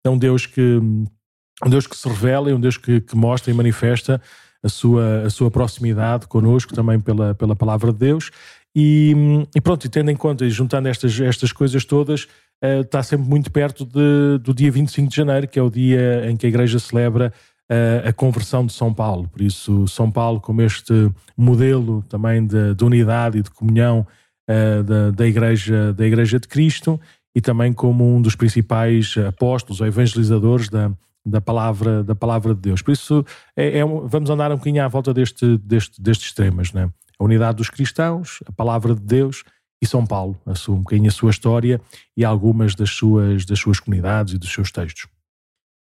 É 0.05 0.09
um 0.09 0.17
Deus 0.17 0.45
que, 0.45 0.61
um 0.61 1.69
Deus 1.69 1.87
que 1.87 1.97
se 1.97 2.07
revela, 2.07 2.49
é 2.49 2.53
um 2.53 2.59
Deus 2.59 2.77
que, 2.77 3.01
que 3.01 3.15
mostra 3.15 3.51
e 3.51 3.53
manifesta 3.53 4.21
a 4.63 4.69
sua, 4.69 5.23
a 5.23 5.29
sua 5.29 5.49
proximidade 5.49 6.27
connosco 6.27 6.73
também 6.73 6.99
pela, 6.99 7.33
pela 7.33 7.55
palavra 7.55 7.91
de 7.91 7.99
Deus. 7.99 8.31
E, 8.75 9.13
e 9.55 9.59
pronto, 9.59 9.85
e 9.85 9.89
tendo 9.89 10.11
em 10.11 10.15
conta 10.15 10.45
e 10.45 10.49
juntando 10.49 10.87
estas, 10.87 11.19
estas 11.19 11.51
coisas 11.51 11.83
todas, 11.83 12.25
uh, 12.63 12.81
está 12.81 13.01
sempre 13.01 13.27
muito 13.27 13.51
perto 13.51 13.85
de, 13.85 14.37
do 14.41 14.53
dia 14.53 14.71
25 14.71 15.09
de 15.09 15.15
janeiro, 15.15 15.47
que 15.47 15.57
é 15.57 15.61
o 15.61 15.69
dia 15.69 16.29
em 16.29 16.37
que 16.37 16.45
a 16.45 16.49
Igreja 16.49 16.79
celebra 16.79 17.33
uh, 17.69 18.07
a 18.07 18.13
conversão 18.13 18.65
de 18.65 18.73
São 18.73 18.93
Paulo. 18.93 19.27
Por 19.27 19.41
isso, 19.41 19.87
São 19.87 20.11
Paulo, 20.11 20.39
como 20.39 20.61
este 20.61 21.11
modelo 21.35 22.03
também 22.03 22.45
de, 22.45 22.75
de 22.75 22.83
unidade 22.83 23.39
e 23.39 23.41
de 23.41 23.49
comunhão 23.49 24.05
uh, 24.49 24.83
da, 24.83 25.11
da, 25.11 25.27
Igreja, 25.27 25.93
da 25.93 26.05
Igreja 26.05 26.39
de 26.39 26.47
Cristo, 26.47 26.99
e 27.35 27.41
também 27.41 27.71
como 27.71 28.15
um 28.15 28.21
dos 28.21 28.35
principais 28.35 29.15
apóstolos 29.27 29.79
ou 29.79 29.87
evangelizadores 29.87 30.67
da, 30.67 30.91
da 31.25 31.39
palavra, 31.39 32.03
da 32.03 32.15
palavra 32.15 32.53
de 32.55 32.61
Deus. 32.61 32.81
Por 32.81 32.91
isso, 32.91 33.25
é, 33.55 33.79
é, 33.79 33.85
vamos 33.85 34.29
andar 34.29 34.51
um 34.51 34.55
bocadinho 34.55 34.83
à 34.83 34.87
volta 34.87 35.13
deste, 35.13 35.57
deste, 35.59 36.01
destes 36.01 36.33
temas, 36.33 36.73
né? 36.73 36.91
A 37.19 37.23
unidade 37.23 37.57
dos 37.57 37.69
cristãos, 37.69 38.39
a 38.45 38.51
palavra 38.51 38.95
de 38.95 39.01
Deus 39.01 39.43
e 39.81 39.87
São 39.87 40.05
Paulo, 40.05 40.39
a 40.45 40.55
sua, 40.55 40.75
um 40.75 40.79
bocadinho 40.79 41.09
a 41.09 41.11
sua 41.11 41.31
história 41.31 41.81
e 42.15 42.25
algumas 42.25 42.75
das 42.75 42.89
suas, 42.89 43.45
das 43.45 43.59
suas 43.59 43.79
comunidades 43.79 44.33
e 44.33 44.37
dos 44.37 44.51
seus 44.51 44.71
textos. 44.71 45.07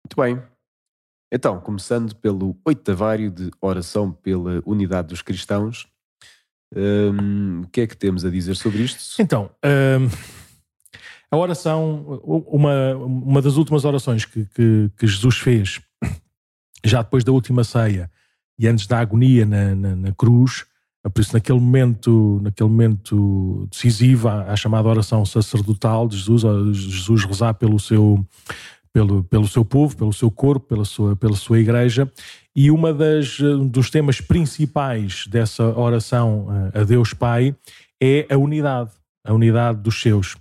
Muito 0.06 0.16
bem. 0.16 0.42
Então, 1.34 1.60
começando 1.62 2.14
pelo 2.16 2.58
oitavário 2.66 3.32
de 3.32 3.50
oração 3.62 4.12
pela 4.12 4.62
unidade 4.66 5.08
dos 5.08 5.22
cristãos, 5.22 5.88
hum, 6.76 7.62
o 7.64 7.68
que 7.68 7.82
é 7.82 7.88
que 7.88 7.98
temos 7.98 8.26
a 8.26 8.30
dizer 8.30 8.56
sobre 8.56 8.84
isto? 8.84 9.22
Então, 9.22 9.50
hum, 9.64 10.10
a 11.32 11.38
oração, 11.38 12.22
uma, 12.24 12.96
uma 12.96 13.42
das 13.42 13.56
últimas 13.56 13.86
orações 13.86 14.26
que, 14.26 14.46
que, 14.46 14.92
que, 14.98 15.08
Jesus 15.08 15.38
fez, 15.38 15.80
já 16.84 17.02
depois 17.02 17.24
da 17.24 17.32
última 17.32 17.64
ceia 17.64 18.12
e 18.60 18.68
antes 18.68 18.86
da 18.86 19.00
agonia 19.00 19.46
na, 19.46 19.74
na, 19.74 19.96
na 19.96 20.12
cruz, 20.12 20.66
por 21.10 21.20
isso, 21.20 21.34
naquele 21.34 21.60
momento, 21.60 22.40
naquele 22.44 22.70
momento 22.70 23.68
decisivo, 23.72 24.28
a, 24.30 24.56
chamada 24.56 24.88
oração 24.88 25.26
sacerdotal 25.26 26.08
de 26.08 26.18
Jesus, 26.18 26.44
Jesus 26.78 27.26
rezar 27.26 27.56
pelo 27.56 27.80
seu, 27.80 28.24
pelo, 28.94 29.24
pelo 29.24 29.48
seu 29.48 29.66
povo, 29.66 29.98
pelo 29.98 30.14
seu 30.14 30.30
corpo, 30.30 30.68
pela 30.68 30.86
sua, 30.86 31.16
pela 31.16 31.36
sua 31.36 31.60
igreja. 31.60 32.12
E 32.56 32.70
uma 32.70 32.94
das 32.94 33.38
dos 33.70 33.90
temas 33.90 34.20
principais 34.20 35.26
dessa 35.28 35.64
oração 35.64 36.48
a 36.74 36.84
Deus 36.84 37.14
Pai 37.14 37.56
é 38.02 38.28
a 38.30 38.38
unidade, 38.38 38.92
a 39.26 39.34
unidade 39.34 39.80
dos 39.80 40.02
seus. 40.02 40.36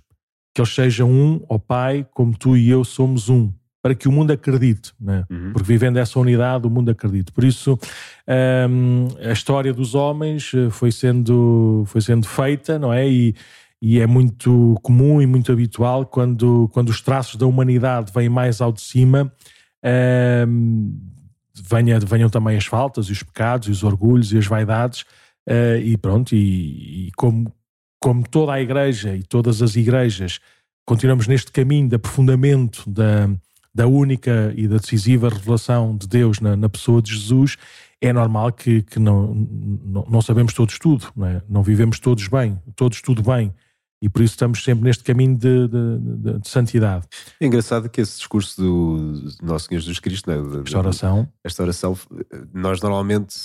Que 0.53 0.61
eles 0.61 0.75
sejam 0.75 1.09
um, 1.09 1.41
ó 1.47 1.57
Pai, 1.57 2.05
como 2.13 2.37
tu 2.37 2.57
e 2.57 2.69
eu 2.69 2.83
somos 2.83 3.29
um 3.29 3.51
para 3.81 3.95
que 3.95 4.07
o 4.07 4.11
mundo 4.11 4.31
acredite, 4.31 4.93
né? 4.99 5.25
Uhum. 5.29 5.53
porque 5.53 5.67
vivendo 5.67 5.97
essa 5.97 6.19
unidade 6.19 6.67
o 6.67 6.69
mundo 6.69 6.91
acredite. 6.91 7.31
Por 7.31 7.43
isso 7.43 7.79
um, 8.69 9.07
a 9.27 9.31
história 9.31 9.73
dos 9.73 9.95
homens 9.95 10.51
eh, 10.53 10.69
foi 10.69 10.91
sendo, 10.91 11.83
foi 11.87 11.99
sendo 11.99 12.27
feita, 12.27 12.77
não 12.77 12.93
é? 12.93 13.09
E, 13.09 13.33
e 13.81 13.99
é 13.99 14.05
muito 14.05 14.77
comum 14.83 15.19
e 15.21 15.25
muito 15.25 15.51
habitual 15.51 16.05
quando, 16.05 16.69
quando 16.71 16.89
os 16.89 17.01
traços 17.01 17.37
da 17.37 17.47
humanidade 17.47 18.11
vêm 18.13 18.29
mais 18.29 18.61
ao 18.61 18.71
de 18.71 18.81
cima, 18.81 19.33
um, 20.47 20.95
venha, 21.69 21.99
venham 21.99 22.29
também 22.29 22.57
as 22.57 22.65
faltas 22.65 23.07
e 23.07 23.11
os 23.11 23.23
pecados 23.23 23.67
e 23.67 23.71
os 23.71 23.83
orgulhos 23.83 24.31
e 24.33 24.37
as 24.37 24.45
vaidades 24.45 25.01
uh, 25.47 25.77
e 25.81 25.97
pronto, 25.97 26.35
e, 26.35 27.07
e 27.07 27.11
como, 27.15 27.53
como 27.99 28.27
toda 28.27 28.53
a 28.53 28.61
igreja 28.61 29.15
e 29.15 29.23
todas 29.23 29.61
as 29.61 29.75
igrejas 29.75 30.39
continuamos 30.85 31.27
neste 31.27 31.51
caminho 31.51 31.87
de 31.87 31.95
aprofundamento 31.95 32.89
da, 32.89 33.29
da 33.73 33.87
única 33.87 34.53
e 34.55 34.67
da 34.67 34.77
decisiva 34.77 35.29
revelação 35.29 35.95
de 35.95 36.07
Deus 36.07 36.39
na, 36.39 36.55
na 36.55 36.67
pessoa 36.67 37.01
de 37.01 37.13
Jesus, 37.13 37.57
é 38.01 38.11
normal 38.11 38.51
que, 38.51 38.81
que 38.81 38.99
não, 38.99 39.33
não, 39.33 40.05
não, 40.09 40.21
sabemos 40.21 40.53
todos 40.53 40.77
tudo, 40.79 41.07
não, 41.15 41.27
é? 41.27 41.41
não, 41.47 41.63
vivemos 41.63 41.99
todos 41.99 42.27
bem, 42.27 42.59
todos 42.75 43.01
tudo 43.01 43.21
bem. 43.21 43.53
E 44.01 44.09
por 44.09 44.21
isso 44.21 44.33
estamos 44.33 44.63
sempre 44.63 44.83
neste 44.83 45.03
caminho 45.03 45.37
de, 45.37 45.67
de, 45.67 45.97
de, 45.99 46.39
de 46.39 46.49
santidade. 46.49 47.05
É 47.39 47.45
engraçado 47.45 47.87
que 47.87 48.01
esse 48.01 48.17
discurso 48.17 48.59
do 48.59 49.23
Nosso 49.43 49.67
Senhor 49.67 49.79
Jesus 49.79 49.99
Cristo, 49.99 50.29
né? 50.29 50.37
esta 50.65 50.79
oração, 50.79 51.29
esta 51.43 51.63
oração, 51.63 51.97
nós 52.51 52.81
normalmente, 52.81 53.35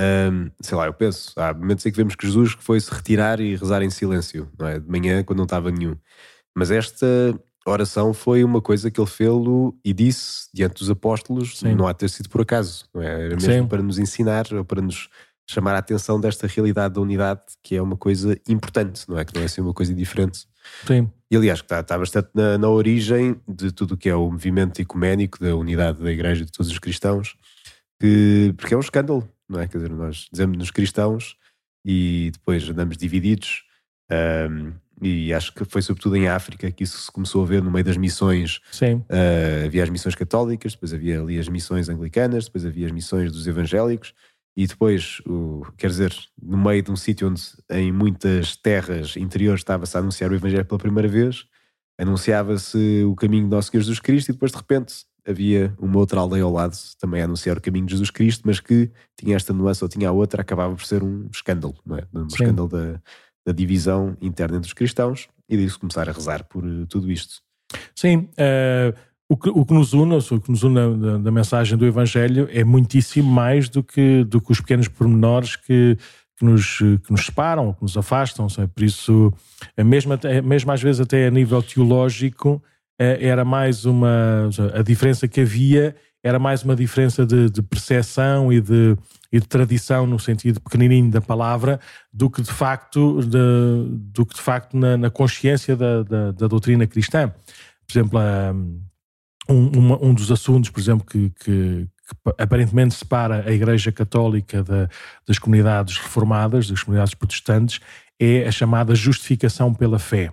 hum, 0.00 0.50
sei 0.62 0.78
lá, 0.78 0.86
eu 0.86 0.94
penso, 0.94 1.32
há 1.36 1.52
momentos 1.52 1.84
em 1.84 1.90
que 1.90 1.96
vemos 1.96 2.14
que 2.14 2.26
Jesus 2.26 2.56
foi 2.58 2.80
se 2.80 2.90
retirar 2.90 3.38
e 3.38 3.54
rezar 3.54 3.82
em 3.82 3.90
silêncio, 3.90 4.50
não 4.58 4.66
é? 4.66 4.80
De 4.80 4.88
manhã, 4.88 5.22
quando 5.22 5.38
não 5.38 5.44
estava 5.44 5.70
nenhum. 5.70 5.94
Mas 6.56 6.70
esta 6.70 7.06
oração 7.66 8.12
foi 8.14 8.42
uma 8.42 8.60
coisa 8.60 8.90
que 8.90 9.00
ele 9.00 9.08
fez 9.08 9.30
e 9.84 9.92
disse 9.92 10.48
diante 10.54 10.78
dos 10.78 10.90
apóstolos, 10.90 11.58
Sim. 11.58 11.74
não 11.74 11.86
há 11.86 11.92
de 11.92 11.98
ter 11.98 12.10
sido 12.10 12.28
por 12.28 12.40
acaso, 12.40 12.86
não 12.94 13.02
é? 13.02 13.26
Era 13.26 13.36
mesmo 13.36 13.52
Sim. 13.52 13.66
para 13.66 13.82
nos 13.82 13.98
ensinar 13.98 14.46
ou 14.52 14.64
para 14.64 14.80
nos 14.80 15.08
chamar 15.52 15.74
a 15.74 15.78
atenção 15.78 16.20
desta 16.20 16.46
realidade 16.46 16.94
da 16.94 17.00
unidade, 17.00 17.40
que 17.62 17.76
é 17.76 17.82
uma 17.82 17.96
coisa 17.96 18.38
importante, 18.48 19.04
não 19.08 19.18
é? 19.18 19.24
Que 19.24 19.34
não 19.34 19.42
é 19.42 19.44
assim 19.44 19.60
uma 19.60 19.74
coisa 19.74 19.94
diferente. 19.94 20.46
Sim. 20.86 21.10
E 21.30 21.36
aliás, 21.36 21.60
que 21.60 21.66
está, 21.66 21.80
está 21.80 21.98
bastante 21.98 22.28
na, 22.34 22.58
na 22.58 22.68
origem 22.68 23.36
de 23.48 23.72
tudo 23.72 23.94
o 23.94 23.96
que 23.96 24.08
é 24.08 24.14
o 24.14 24.30
movimento 24.30 24.80
ecuménico 24.80 25.38
da 25.38 25.54
unidade 25.56 26.02
da 26.02 26.10
Igreja 26.10 26.44
de 26.44 26.52
todos 26.52 26.70
os 26.70 26.78
cristãos, 26.78 27.36
que, 28.00 28.52
porque 28.56 28.74
é 28.74 28.76
um 28.76 28.80
escândalo, 28.80 29.28
não 29.48 29.60
é? 29.60 29.68
Quer 29.68 29.78
dizer, 29.78 29.90
nós 29.90 30.28
dizemos-nos 30.30 30.70
cristãos 30.70 31.36
e 31.84 32.30
depois 32.32 32.68
andamos 32.68 32.96
divididos. 32.96 33.64
Um, 34.10 34.72
e 35.00 35.34
acho 35.34 35.52
que 35.52 35.64
foi 35.64 35.82
sobretudo 35.82 36.16
em 36.16 36.28
África 36.28 36.70
que 36.70 36.84
isso 36.84 36.98
se 36.98 37.10
começou 37.10 37.42
a 37.42 37.46
ver 37.46 37.62
no 37.62 37.70
meio 37.70 37.84
das 37.84 37.96
missões. 37.96 38.60
Sim. 38.70 38.96
Uh, 39.10 39.66
havia 39.66 39.82
as 39.82 39.90
missões 39.90 40.14
católicas, 40.14 40.72
depois 40.72 40.94
havia 40.94 41.20
ali 41.20 41.38
as 41.38 41.48
missões 41.48 41.88
anglicanas, 41.88 42.44
depois 42.44 42.64
havia 42.64 42.86
as 42.86 42.92
missões 42.92 43.32
dos 43.32 43.46
evangélicos, 43.46 44.14
e 44.56 44.66
depois, 44.66 45.20
o, 45.26 45.62
quer 45.76 45.88
dizer, 45.88 46.14
no 46.40 46.56
meio 46.56 46.82
de 46.82 46.90
um 46.90 46.96
sítio 46.96 47.28
onde 47.28 47.42
em 47.70 47.90
muitas 47.90 48.56
terras 48.56 49.16
interiores 49.16 49.60
estava-se 49.60 49.96
a 49.96 50.00
anunciar 50.00 50.30
o 50.30 50.34
Evangelho 50.34 50.64
pela 50.64 50.78
primeira 50.78 51.08
vez, 51.08 51.46
anunciava-se 51.98 53.04
o 53.04 53.14
caminho 53.14 53.44
de 53.44 53.50
Nosso 53.50 53.70
Senhor 53.70 53.82
Jesus 53.82 54.00
Cristo, 54.00 54.30
e 54.30 54.32
depois 54.32 54.52
de 54.52 54.58
repente 54.58 54.94
havia 55.26 55.74
uma 55.78 55.98
outra 55.98 56.20
aldeia 56.20 56.42
ao 56.42 56.52
lado 56.52 56.76
também 56.98 57.22
a 57.22 57.24
anunciar 57.24 57.56
o 57.56 57.60
caminho 57.60 57.86
de 57.86 57.92
Jesus 57.92 58.10
Cristo, 58.10 58.42
mas 58.44 58.58
que 58.60 58.90
tinha 59.16 59.36
esta 59.36 59.52
nuance 59.52 59.82
ou 59.82 59.88
tinha 59.88 60.08
a 60.08 60.12
outra, 60.12 60.42
acabava 60.42 60.74
por 60.74 60.84
ser 60.84 61.02
um 61.02 61.28
escândalo, 61.32 61.74
não 61.86 61.96
é? 61.96 62.06
Um 62.12 62.28
Sim. 62.28 62.36
escândalo 62.36 62.68
da 62.68 63.00
da 63.44 63.52
divisão 63.52 64.16
interna 64.20 64.56
entre 64.56 64.68
os 64.68 64.72
cristãos 64.72 65.28
e 65.48 65.56
disso 65.56 65.78
começar 65.78 66.08
a 66.08 66.12
rezar 66.12 66.44
por 66.44 66.64
tudo 66.88 67.10
isto. 67.10 67.42
Sim, 67.94 68.28
uh, 68.32 68.96
o, 69.32 69.36
que, 69.36 69.48
o 69.48 69.64
que 69.64 69.72
nos 69.72 69.94
une, 69.94 70.16
o 70.16 70.40
que 70.40 70.50
nos 70.50 70.62
une 70.62 70.74
da, 70.74 71.16
da, 71.16 71.30
mensagem 71.30 71.78
do 71.78 71.86
Evangelho 71.86 72.46
é 72.52 72.62
muitíssimo 72.62 73.32
mais 73.32 73.66
do 73.66 73.82
que, 73.82 74.24
do 74.24 74.42
que 74.42 74.52
os 74.52 74.60
pequenos 74.60 74.88
pormenores 74.88 75.56
que, 75.56 75.96
que, 76.36 76.44
nos, 76.44 76.76
que 76.76 77.10
nos 77.10 77.24
separam, 77.24 77.72
que 77.72 77.80
nos 77.80 77.96
afastam. 77.96 78.46
Sabe? 78.50 78.68
Por 78.74 78.84
isso, 78.84 79.32
eh, 79.74 79.82
mesmo, 79.82 80.12
mesmo 80.44 80.70
às 80.70 80.82
vezes 80.82 81.00
até 81.00 81.26
a 81.26 81.30
nível 81.30 81.62
teológico, 81.62 82.62
era 82.98 83.42
mais 83.42 83.86
uma. 83.86 84.50
A 84.74 84.82
diferença 84.82 85.26
que 85.26 85.40
havia 85.40 85.96
era 86.22 86.38
mais 86.38 86.62
uma 86.62 86.76
diferença 86.76 87.24
de, 87.24 87.48
de 87.48 87.62
percepção 87.62 88.52
e 88.52 88.60
de, 88.60 88.96
e 89.32 89.40
de 89.40 89.48
tradição 89.48 90.06
no 90.06 90.20
sentido 90.20 90.60
pequenininho 90.60 91.10
da 91.10 91.22
palavra 91.22 91.80
do 92.12 92.28
que 92.30 92.42
de 92.42 92.52
facto, 92.52 93.20
de, 93.22 93.38
do 94.12 94.26
que 94.26 94.34
de 94.34 94.42
facto 94.42 94.76
na, 94.76 94.96
na 94.96 95.10
consciência 95.10 95.74
da, 95.74 96.02
da, 96.02 96.32
da, 96.32 96.46
doutrina 96.46 96.86
cristã. 96.86 97.32
Por 97.88 97.98
exemplo, 97.98 98.18
a, 98.20 98.54
um, 99.52 100.08
um 100.10 100.14
dos 100.14 100.30
assuntos, 100.30 100.70
por 100.70 100.80
exemplo, 100.80 101.06
que, 101.06 101.30
que, 101.30 101.44
que, 101.86 102.32
aparentemente 102.38 102.94
separa 102.94 103.44
a 103.48 103.52
Igreja 103.52 103.92
Católica 103.92 104.62
da, 104.62 104.88
das 105.26 105.38
comunidades 105.38 105.98
reformadas, 105.98 106.68
das 106.68 106.82
comunidades 106.82 107.14
protestantes, 107.14 107.80
é 108.18 108.46
a 108.46 108.52
chamada 108.52 108.94
justificação 108.94 109.74
pela 109.74 109.98
fé. 109.98 110.32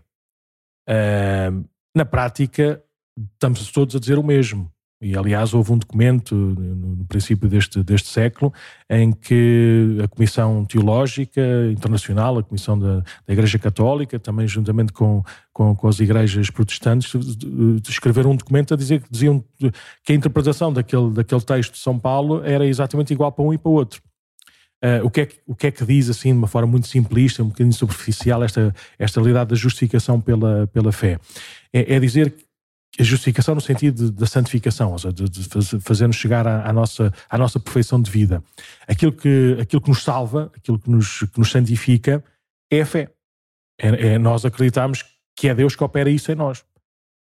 Uh, 0.87 1.67
na 1.95 2.05
prática, 2.05 2.83
estamos 3.33 3.71
todos 3.71 3.95
a 3.95 3.99
dizer 3.99 4.17
o 4.17 4.23
mesmo. 4.23 4.71
E, 5.01 5.15
aliás, 5.15 5.53
houve 5.53 5.71
um 5.71 5.77
documento 5.77 6.35
no 6.35 7.05
princípio 7.05 7.47
deste, 7.47 7.81
deste 7.81 8.09
século 8.09 8.53
em 8.89 9.13
que 9.13 9.97
a 10.03 10.07
Comissão 10.09 10.65
Teológica 10.65 11.41
Internacional, 11.71 12.37
a 12.37 12.43
Comissão 12.43 12.77
da, 12.77 12.99
da 12.99 13.33
Igreja 13.33 13.57
Católica, 13.57 14.19
também 14.19 14.45
juntamente 14.45 14.91
com, 14.91 15.23
com, 15.53 15.73
com, 15.73 15.87
as 15.87 16.01
igrejas 16.01 16.49
protestantes, 16.49 17.13
escreveram 17.87 18.31
um 18.31 18.35
documento 18.35 18.73
a 18.73 18.77
dizer 18.77 19.01
que 19.01 19.09
diziam 19.09 19.41
que 20.03 20.11
a 20.11 20.15
interpretação 20.15 20.73
daquele, 20.73 21.11
daquele 21.11 21.41
texto 21.41 21.73
de 21.73 21.79
São 21.79 21.97
Paulo 21.97 22.43
era 22.43 22.65
exatamente 22.65 23.13
igual 23.13 23.31
para 23.31 23.45
um 23.45 23.53
e 23.53 23.57
para 23.57 23.69
o 23.69 23.75
outro. 23.75 24.01
Uh, 24.83 25.05
o, 25.05 25.09
que 25.09 25.21
é 25.21 25.25
que, 25.25 25.39
o 25.45 25.55
que 25.55 25.67
é 25.67 25.71
que 25.71 25.85
diz, 25.85 26.09
assim, 26.09 26.31
de 26.31 26.37
uma 26.37 26.47
forma 26.47 26.71
muito 26.71 26.87
simplista, 26.87 27.43
um 27.43 27.47
bocadinho 27.47 27.73
superficial, 27.73 28.43
esta, 28.43 28.73
esta 28.97 29.19
realidade 29.19 29.49
da 29.49 29.55
justificação 29.55 30.19
pela, 30.19 30.67
pela 30.67 30.91
fé? 30.91 31.19
É, 31.73 31.95
é 31.95 31.99
dizer 31.99 32.33
a 32.99 33.03
justificação 33.03 33.55
no 33.55 33.61
sentido 33.61 34.11
da 34.11 34.25
santificação, 34.25 34.91
ou 34.91 34.99
seja, 34.99 35.13
de, 35.13 35.29
de 35.29 35.79
fazer-nos 35.79 36.17
chegar 36.17 36.45
à, 36.45 36.67
à, 36.67 36.73
nossa, 36.73 37.13
à 37.29 37.37
nossa 37.37 37.59
perfeição 37.59 38.01
de 38.01 38.11
vida. 38.11 38.43
Aquilo 38.87 39.13
que, 39.13 39.57
aquilo 39.61 39.81
que 39.81 39.89
nos 39.89 40.03
salva, 40.03 40.51
aquilo 40.55 40.77
que 40.77 40.89
nos, 40.89 41.19
que 41.19 41.39
nos 41.39 41.49
santifica, 41.49 42.23
é 42.69 42.81
a 42.81 42.85
fé. 42.85 43.09
É, 43.79 44.13
é 44.13 44.17
nós 44.17 44.43
acreditamos 44.43 45.05
que 45.35 45.47
é 45.47 45.55
Deus 45.55 45.75
que 45.75 45.83
opera 45.83 46.09
isso 46.09 46.31
em 46.31 46.35
nós. 46.35 46.63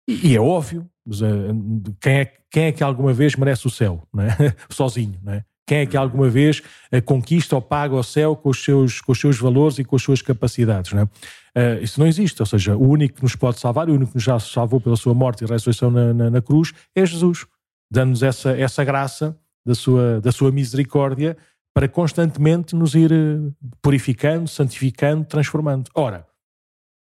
E, 0.07 0.29
e 0.29 0.35
é 0.35 0.39
óbvio, 0.39 0.89
eh, 1.07 1.93
quem 1.99 2.13
é, 2.19 2.33
quem 2.49 2.63
é 2.65 2.71
que 2.71 2.83
alguma 2.83 3.11
vez 3.11 3.35
merece 3.35 3.67
o 3.67 3.69
céu, 3.69 4.07
é? 4.17 4.55
sozinho, 4.73 5.19
não 5.21 5.33
é? 5.33 5.43
Quem 5.67 5.79
é 5.79 5.85
que 5.85 5.97
alguma 5.97 6.29
vez 6.29 6.61
eh, 6.91 7.01
conquista 7.01 7.55
ou 7.55 7.61
paga 7.61 7.95
o 7.95 8.03
céu 8.03 8.35
com 8.35 8.49
os 8.49 8.63
seus, 8.63 9.01
com 9.01 9.11
os 9.11 9.19
seus 9.19 9.37
valores 9.37 9.79
e 9.79 9.83
com 9.83 9.95
as 9.95 10.01
suas 10.01 10.21
capacidades? 10.21 10.93
Não 10.93 11.01
é? 11.01 11.09
Uh, 11.57 11.81
isso 11.81 11.99
não 11.99 12.07
existe. 12.07 12.41
Ou 12.41 12.45
seja, 12.45 12.75
o 12.75 12.87
único 12.87 13.15
que 13.15 13.23
nos 13.23 13.35
pode 13.35 13.59
salvar, 13.59 13.89
o 13.89 13.93
único 13.93 14.11
que 14.11 14.17
nos 14.17 14.23
já 14.23 14.39
salvou 14.39 14.81
pela 14.81 14.95
sua 14.95 15.13
morte 15.13 15.43
e 15.43 15.47
ressurreição 15.47 15.89
na, 15.89 16.13
na, 16.13 16.29
na 16.29 16.41
cruz, 16.41 16.73
é 16.93 17.05
Jesus, 17.05 17.45
dando-nos 17.89 18.23
essa, 18.23 18.51
essa 18.51 18.83
graça 18.83 19.37
da 19.65 19.73
sua, 19.73 20.19
da 20.21 20.31
sua 20.31 20.51
misericórdia 20.51 21.37
para 21.73 21.87
constantemente 21.89 22.75
nos 22.75 22.95
ir 22.95 23.11
eh, 23.11 23.51
purificando, 23.81 24.47
santificando, 24.47 25.25
transformando. 25.25 25.89
Ora, 25.93 26.25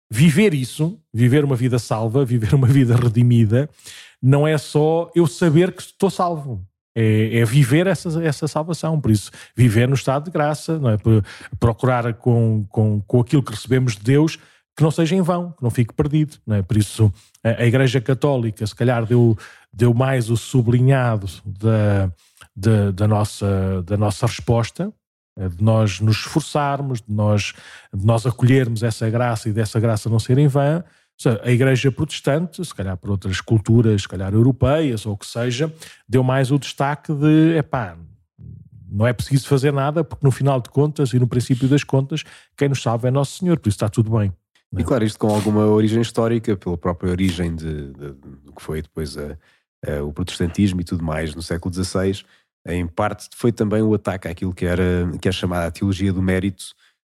viver 0.10 0.54
isso, 0.54 0.98
viver 1.14 1.44
uma 1.44 1.56
vida 1.56 1.78
salva, 1.78 2.24
viver 2.24 2.54
uma 2.54 2.68
vida 2.68 2.96
redimida, 2.96 3.70
não 4.22 4.48
é 4.48 4.58
só 4.58 5.12
eu 5.14 5.28
saber 5.28 5.74
que 5.74 5.82
estou 5.82 6.10
salvo 6.10 6.66
é, 6.96 7.40
é, 7.40 7.46
viver 7.46 7.88
essa, 7.88 8.24
essa 8.24 8.48
salvação. 8.48 9.00
Por 9.00 9.12
isso, 9.12 9.30
viver 9.56 9.88
no 9.88 9.96
estado 9.96 10.26
de 10.26 10.32
graça, 10.32 10.80
não 10.80 10.90
é? 10.90 10.98
procurar 11.60 12.14
com, 12.14 12.66
com, 12.70 13.02
com 13.02 13.20
aquilo 13.20 13.44
que 13.44 13.52
recebemos 13.52 13.96
de 13.96 14.04
Deus 14.04 14.40
que 14.78 14.84
não 14.84 14.92
seja 14.92 15.16
em 15.16 15.22
vão, 15.22 15.52
que 15.52 15.64
não 15.64 15.70
fique 15.70 15.94
perdido. 15.94 16.38
Não 16.46 16.58
é? 16.58 16.62
Por 16.62 16.76
isso, 16.78 17.12
a, 17.44 17.62
a 17.62 17.66
Igreja 17.66 18.02
Católica, 18.02 18.66
se 18.68 18.76
calhar, 18.76 19.06
deu, 19.06 19.38
deu 19.72 19.94
mais 19.94 20.30
o 20.30 20.36
sublinhado 20.36 21.28
da, 21.46 22.12
da, 22.56 22.92
da 22.92 23.08
nossa, 23.08 23.82
da 23.84 23.96
nossa 23.96 24.26
resposta, 24.26 24.92
é? 25.38 25.48
de 25.48 25.64
nós 25.64 26.00
nos 26.00 26.18
esforçarmos, 26.18 27.02
de 27.02 27.14
nós, 27.14 27.54
de 27.94 28.06
nós 28.06 28.26
acolhermos 28.26 28.84
essa 28.84 29.10
graça 29.10 29.48
e 29.50 29.54
dessa 29.54 29.80
graça 29.80 30.10
não 30.10 30.20
ser 30.20 30.38
em 30.38 30.48
vão 30.48 30.84
Seja, 31.18 31.42
a 31.44 31.52
Igreja 31.52 31.92
Protestante, 31.92 32.64
se 32.64 32.74
calhar 32.74 32.98
por 32.98 33.10
outras 33.10 33.40
culturas, 33.40 34.02
se 34.02 34.08
calhar 34.08 34.34
europeias 34.34 35.06
ou 35.06 35.14
o 35.14 35.18
que 35.18 35.26
seja, 35.26 35.74
deu 36.08 36.24
mais 36.24 36.52
o 36.52 36.60
destaque 36.60 37.14
de, 37.14 37.58
epá, 37.58 37.98
não 38.90 39.08
é 39.08 39.14
preciso 39.14 39.48
fazer 39.48 39.72
nada, 39.72 40.04
porque 40.04 40.26
no 40.26 40.32
final 40.32 40.62
de 40.62 40.70
contas 40.70 41.14
e 41.14 41.20
no 41.20 41.28
princípio 41.28 41.68
das 41.68 41.84
contas, 41.84 42.24
quem 42.56 42.70
nos 42.70 42.82
salva 42.82 43.08
é 43.08 43.12
Nosso 43.12 43.40
Senhor, 43.40 43.58
por 43.60 43.70
isso 43.70 43.76
está 43.76 43.90
tudo 43.90 44.18
bem. 44.18 44.34
E 44.78 44.84
claro, 44.84 45.06
isto 45.06 45.18
com 45.18 45.28
alguma 45.28 45.66
origem 45.66 46.02
histórica, 46.02 46.58
pela 46.58 46.78
própria 46.78 47.10
origem 47.10 47.56
de, 47.56 47.94
de, 47.94 48.12
do 48.44 48.54
que 48.56 48.62
foi 48.62 48.82
depois 48.82 49.18
a, 49.18 49.38
a, 49.86 50.04
o 50.04 50.12
protestantismo 50.12 50.82
e 50.82 50.84
tudo 50.84 51.04
mais 51.04 51.34
no 51.34 51.42
século 51.42 51.74
XVI, 51.74 52.26
em 52.68 52.86
parte 52.88 53.30
foi 53.36 53.52
também 53.52 53.82
o 53.82 53.94
ataque 53.94 54.28
àquilo 54.28 54.54
que 54.54 54.66
era 54.66 55.10
que 55.22 55.30
é 55.30 55.32
chamada 55.32 55.68
a 55.68 55.72
teologia 55.72 56.12
do 56.12 56.22
mérito, 56.22 56.66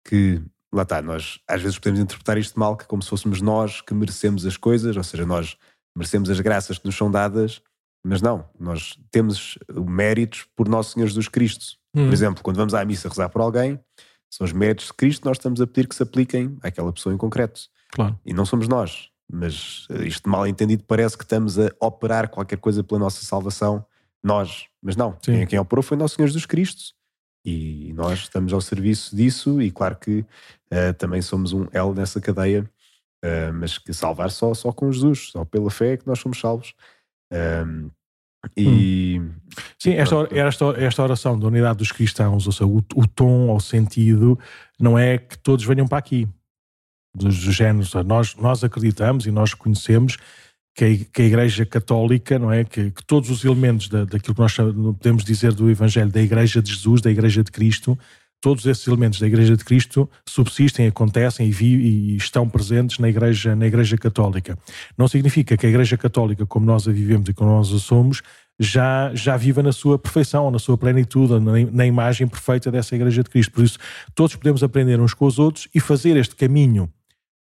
que 0.07 0.41
lá 0.73 0.83
está, 0.83 1.03
nós 1.03 1.41
às 1.49 1.63
vezes 1.63 1.79
podemos 1.79 2.01
interpretar 2.01 2.39
isto 2.39 2.59
mal, 2.59 2.77
que 2.77 2.87
como 2.87 3.03
se 3.03 3.09
fôssemos 3.09 3.41
nós 3.41 3.81
que 3.81 3.95
merecemos 3.95 4.47
as 4.47 4.57
coisas, 4.57 4.97
ou 4.97 5.03
seja, 5.03 5.27
nós 5.27 5.57
merecemos 5.97 6.31
as 6.31 6.41
graças 6.41 6.79
que 6.79 6.87
nos 6.87 6.97
são 6.97 7.11
dadas, 7.11 7.61
mas 8.05 8.23
não, 8.23 8.49
nós 8.59 8.99
temos 9.11 9.59
méritos 9.69 10.47
por 10.57 10.69
Nosso 10.69 10.93
Senhor 10.95 11.07
Jesus 11.07 11.29
Cristo. 11.29 11.79
Hum. 11.95 12.07
Por 12.07 12.13
exemplo, 12.13 12.43
quando 12.43 12.57
vamos 12.57 12.75
à 12.75 12.85
missa 12.85 13.09
rezar 13.09 13.29
por 13.29 13.43
alguém, 13.43 13.79
são 14.31 14.45
os 14.45 14.53
méritos 14.53 14.87
de 14.87 14.95
Cristo, 14.95 15.25
nós 15.27 15.37
estamos 15.37 15.61
a 15.61 15.67
pedir 15.67 15.89
que 15.89 15.95
se 15.95 16.03
apliquem 16.03 16.57
àquela 16.63 16.93
pessoa 16.93 17.15
em 17.15 17.19
concreto. 17.19 17.63
Claro. 17.91 18.19
E 18.25 18.33
não 18.33 18.47
somos 18.47 18.69
nós. 18.69 19.11
Mas 19.31 19.87
eh, 19.91 20.07
isto 20.07 20.29
mal 20.29 20.47
entendido 20.47 20.85
parece 20.87 21.17
que 21.17 21.25
estamos 21.25 21.59
a 21.59 21.71
operar 21.81 22.29
qualquer 22.29 22.59
coisa 22.59 22.83
pela 22.83 23.01
nossa 23.01 23.25
salvação, 23.25 23.85
nós. 24.23 24.67
Mas 24.83 24.97
não, 24.97 25.13
Sim. 25.23 25.39
quem, 25.39 25.47
quem 25.47 25.59
operou 25.59 25.83
foi 25.83 25.97
Nosso 25.97 26.17
Senhor 26.17 26.29
Jesus 26.29 26.47
Cristo. 26.47 26.95
E 27.45 27.93
nós 27.95 28.21
estamos 28.21 28.53
ao 28.53 28.61
serviço 28.61 29.17
disso, 29.17 29.61
e 29.63 29.71
claro 29.71 29.97
que 29.97 30.21
uh, 30.21 30.95
também 30.99 31.23
somos 31.23 31.53
um 31.53 31.67
L 31.73 31.95
nessa 31.95 32.21
cadeia, 32.21 32.69
uh, 33.25 33.53
mas 33.55 33.79
que 33.79 33.93
salvar 33.93 34.31
só, 34.31 34.53
só 34.53 34.73
com 34.73 34.93
Jesus, 34.93 35.31
só 35.31 35.45
pela 35.45 35.71
fé 35.71 35.93
é 35.93 35.97
que 35.97 36.07
nós 36.07 36.19
somos 36.19 36.39
salvos. 36.39 36.75
Um, 37.33 37.91
e 38.57 39.21
hum. 39.21 39.35
sim, 39.79 39.93
esta, 39.93 40.17
esta, 40.31 40.65
esta 40.79 41.03
oração 41.03 41.39
da 41.39 41.47
unidade 41.47 41.79
dos 41.79 41.93
cristãos, 41.93 42.47
ou 42.47 42.53
seja, 42.53 42.67
o, 42.67 42.79
o 42.95 43.07
tom 43.07 43.49
ou 43.49 43.61
sentido, 43.61 44.39
não 44.79 44.99
é 44.99 45.19
que 45.19 45.39
todos 45.39 45.65
venham 45.65 45.87
para 45.87 45.99
aqui, 45.99 46.27
dos, 47.15 47.45
dos 47.45 47.55
géneros. 47.55 47.93
Nós, 48.07 48.35
nós 48.37 48.65
acreditamos 48.65 49.27
e 49.27 49.31
nós 49.31 49.53
reconhecemos 49.53 50.17
que 50.75 50.85
a, 50.85 51.25
Igreja 51.25 51.67
Católica, 51.67 52.39
não 52.39 52.53
é? 52.53 52.65
Que, 52.65 52.91
que 52.91 53.05
todos 53.05 53.31
os 53.31 53.45
elementos 53.45 53.89
da, 53.89 54.05
daquilo 54.05 54.35
que 54.35 54.41
nós 54.41 54.55
podemos 54.55 55.25
dizer 55.25 55.53
do 55.53 55.71
Evangelho 55.71 56.11
da 56.11 56.23
Igreja 56.23 56.63
de 56.63 56.73
Jesus, 56.73 57.01
da 57.01 57.11
Igreja 57.11 57.43
de 57.43 57.51
Cristo, 57.51 57.99
todos 58.41 58.65
esses 58.65 58.87
elementos 58.87 59.21
da 59.21 59.27
Igreja 59.27 59.57
de 59.57 59.65
Cristo 59.65 60.09
subsistem, 60.27 60.87
acontecem 60.87 61.47
e, 61.47 61.51
vi, 61.51 61.75
e, 61.77 62.17
estão 62.17 62.49
presentes 62.49 62.99
na 62.99 63.09
Igreja, 63.09 63.55
na 63.55 63.67
Igreja 63.67 63.99
Católica. 63.99 64.59
Não 64.97 65.07
significa 65.07 65.57
que 65.57 65.67
a 65.67 65.69
Igreja 65.69 65.97
Católica, 65.97 66.47
como 66.47 66.65
nós 66.65 66.89
a 66.89 66.93
vivemos 66.93 67.29
e 67.29 67.35
como 67.35 67.51
nós 67.51 67.73
a 67.73 67.79
somos, 67.79 68.23
já, 68.59 69.11
já 69.15 69.37
viva 69.37 69.63
na 69.63 69.73
sua 69.73 69.99
perfeição, 69.99 70.51
na 70.51 70.59
sua 70.59 70.77
plenitude, 70.77 71.39
na, 71.41 71.53
na 71.71 71.87
imagem 71.87 72.27
perfeita 72.27 72.71
dessa 72.71 72.95
Igreja 72.95 73.23
de 73.23 73.31
Cristo. 73.31 73.53
Por 73.53 73.65
isso, 73.65 73.79
todos 74.15 74.37
podemos 74.37 74.63
aprender 74.63 75.01
uns 75.01 75.15
com 75.15 75.27
os 75.27 75.39
outros 75.39 75.69
e 75.75 75.81
fazer 75.81 76.17
este 76.17 76.35
caminho 76.35 76.91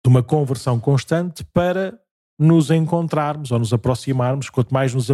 de 0.03 0.09
uma 0.09 0.21
conversão 0.21 0.79
constante 0.79 1.43
para 1.53 1.97
nos 2.37 2.69
encontrarmos 2.69 3.51
ou 3.51 3.59
nos 3.59 3.73
aproximarmos, 3.73 4.49
quanto 4.49 4.73
mais 4.73 4.93
nos, 4.93 5.07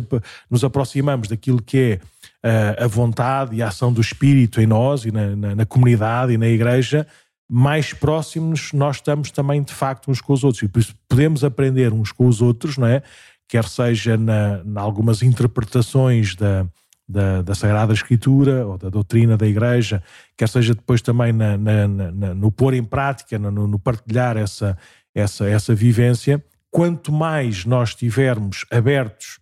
nos 0.49 0.63
aproximamos 0.63 1.27
daquilo 1.27 1.61
que 1.61 1.99
é 2.43 2.79
uh, 2.79 2.85
a 2.85 2.87
vontade 2.87 3.55
e 3.55 3.61
a 3.61 3.67
ação 3.67 3.93
do 3.93 4.01
Espírito 4.01 4.59
em 4.59 4.65
nós 4.65 5.05
e 5.05 5.11
na, 5.11 5.35
na, 5.35 5.55
na, 5.55 5.65
comunidade 5.65 6.33
e 6.33 6.37
na 6.37 6.47
igreja, 6.47 7.05
mais 7.49 7.93
próximos 7.93 8.71
nós 8.73 8.97
estamos 8.97 9.29
também 9.29 9.61
de 9.61 9.73
facto 9.73 10.09
uns 10.09 10.19
com 10.19 10.33
os 10.33 10.43
outros. 10.43 10.63
E 10.63 10.67
por 10.67 10.79
isso 10.79 10.95
podemos 11.07 11.43
aprender 11.43 11.93
uns 11.93 12.11
com 12.11 12.25
os 12.25 12.41
outros, 12.41 12.77
não 12.77 12.87
é? 12.87 13.03
Quer 13.47 13.65
seja 13.65 14.17
na, 14.17 14.63
na 14.63 14.81
algumas 14.81 15.21
interpretações 15.21 16.35
da, 16.35 16.65
da, 17.07 17.41
da, 17.41 17.53
Sagrada 17.53 17.93
Escritura 17.93 18.65
ou 18.65 18.77
da 18.77 18.89
doutrina 18.89 19.35
da 19.35 19.45
Igreja, 19.45 20.01
quer 20.37 20.47
seja 20.47 20.73
depois 20.73 21.01
também 21.01 21.33
na, 21.33 21.57
na, 21.57 21.87
na, 21.87 22.33
no 22.33 22.51
pôr 22.51 22.73
em 22.73 22.83
prática, 22.83 23.37
no, 23.37 23.51
no 23.51 23.77
partilhar 23.77 24.37
essa, 24.37 24.77
essa, 25.13 25.47
essa 25.47 25.75
vivência, 25.75 26.41
quanto 26.71 27.11
mais 27.11 27.65
nós 27.65 27.89
estivermos 27.89 28.65
abertos 28.71 29.39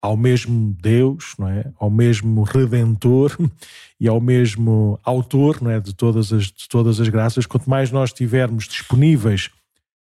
ao 0.00 0.16
mesmo 0.16 0.76
Deus, 0.80 1.34
não 1.38 1.48
é? 1.48 1.72
ao 1.78 1.90
mesmo 1.90 2.42
Redentor 2.42 3.36
e 4.00 4.08
ao 4.08 4.20
mesmo 4.20 4.98
Autor 5.04 5.60
não 5.62 5.70
é? 5.70 5.78
de, 5.78 5.94
todas 5.94 6.32
as, 6.32 6.46
de 6.46 6.68
todas 6.68 7.00
as 7.00 7.08
graças, 7.08 7.46
quanto 7.46 7.68
mais 7.68 7.90
nós 7.90 8.10
estivermos 8.10 8.66
disponíveis 8.66 9.50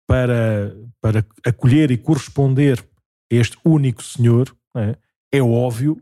para, 0.08 0.76
para 1.02 1.26
acolher 1.46 1.92
e 1.92 1.98
corresponder 1.98 2.80
a 3.32 3.36
este 3.36 3.58
único 3.66 4.04
Senhor, 4.04 4.56
é? 4.76 4.96
é 5.32 5.42
óbvio 5.42 6.02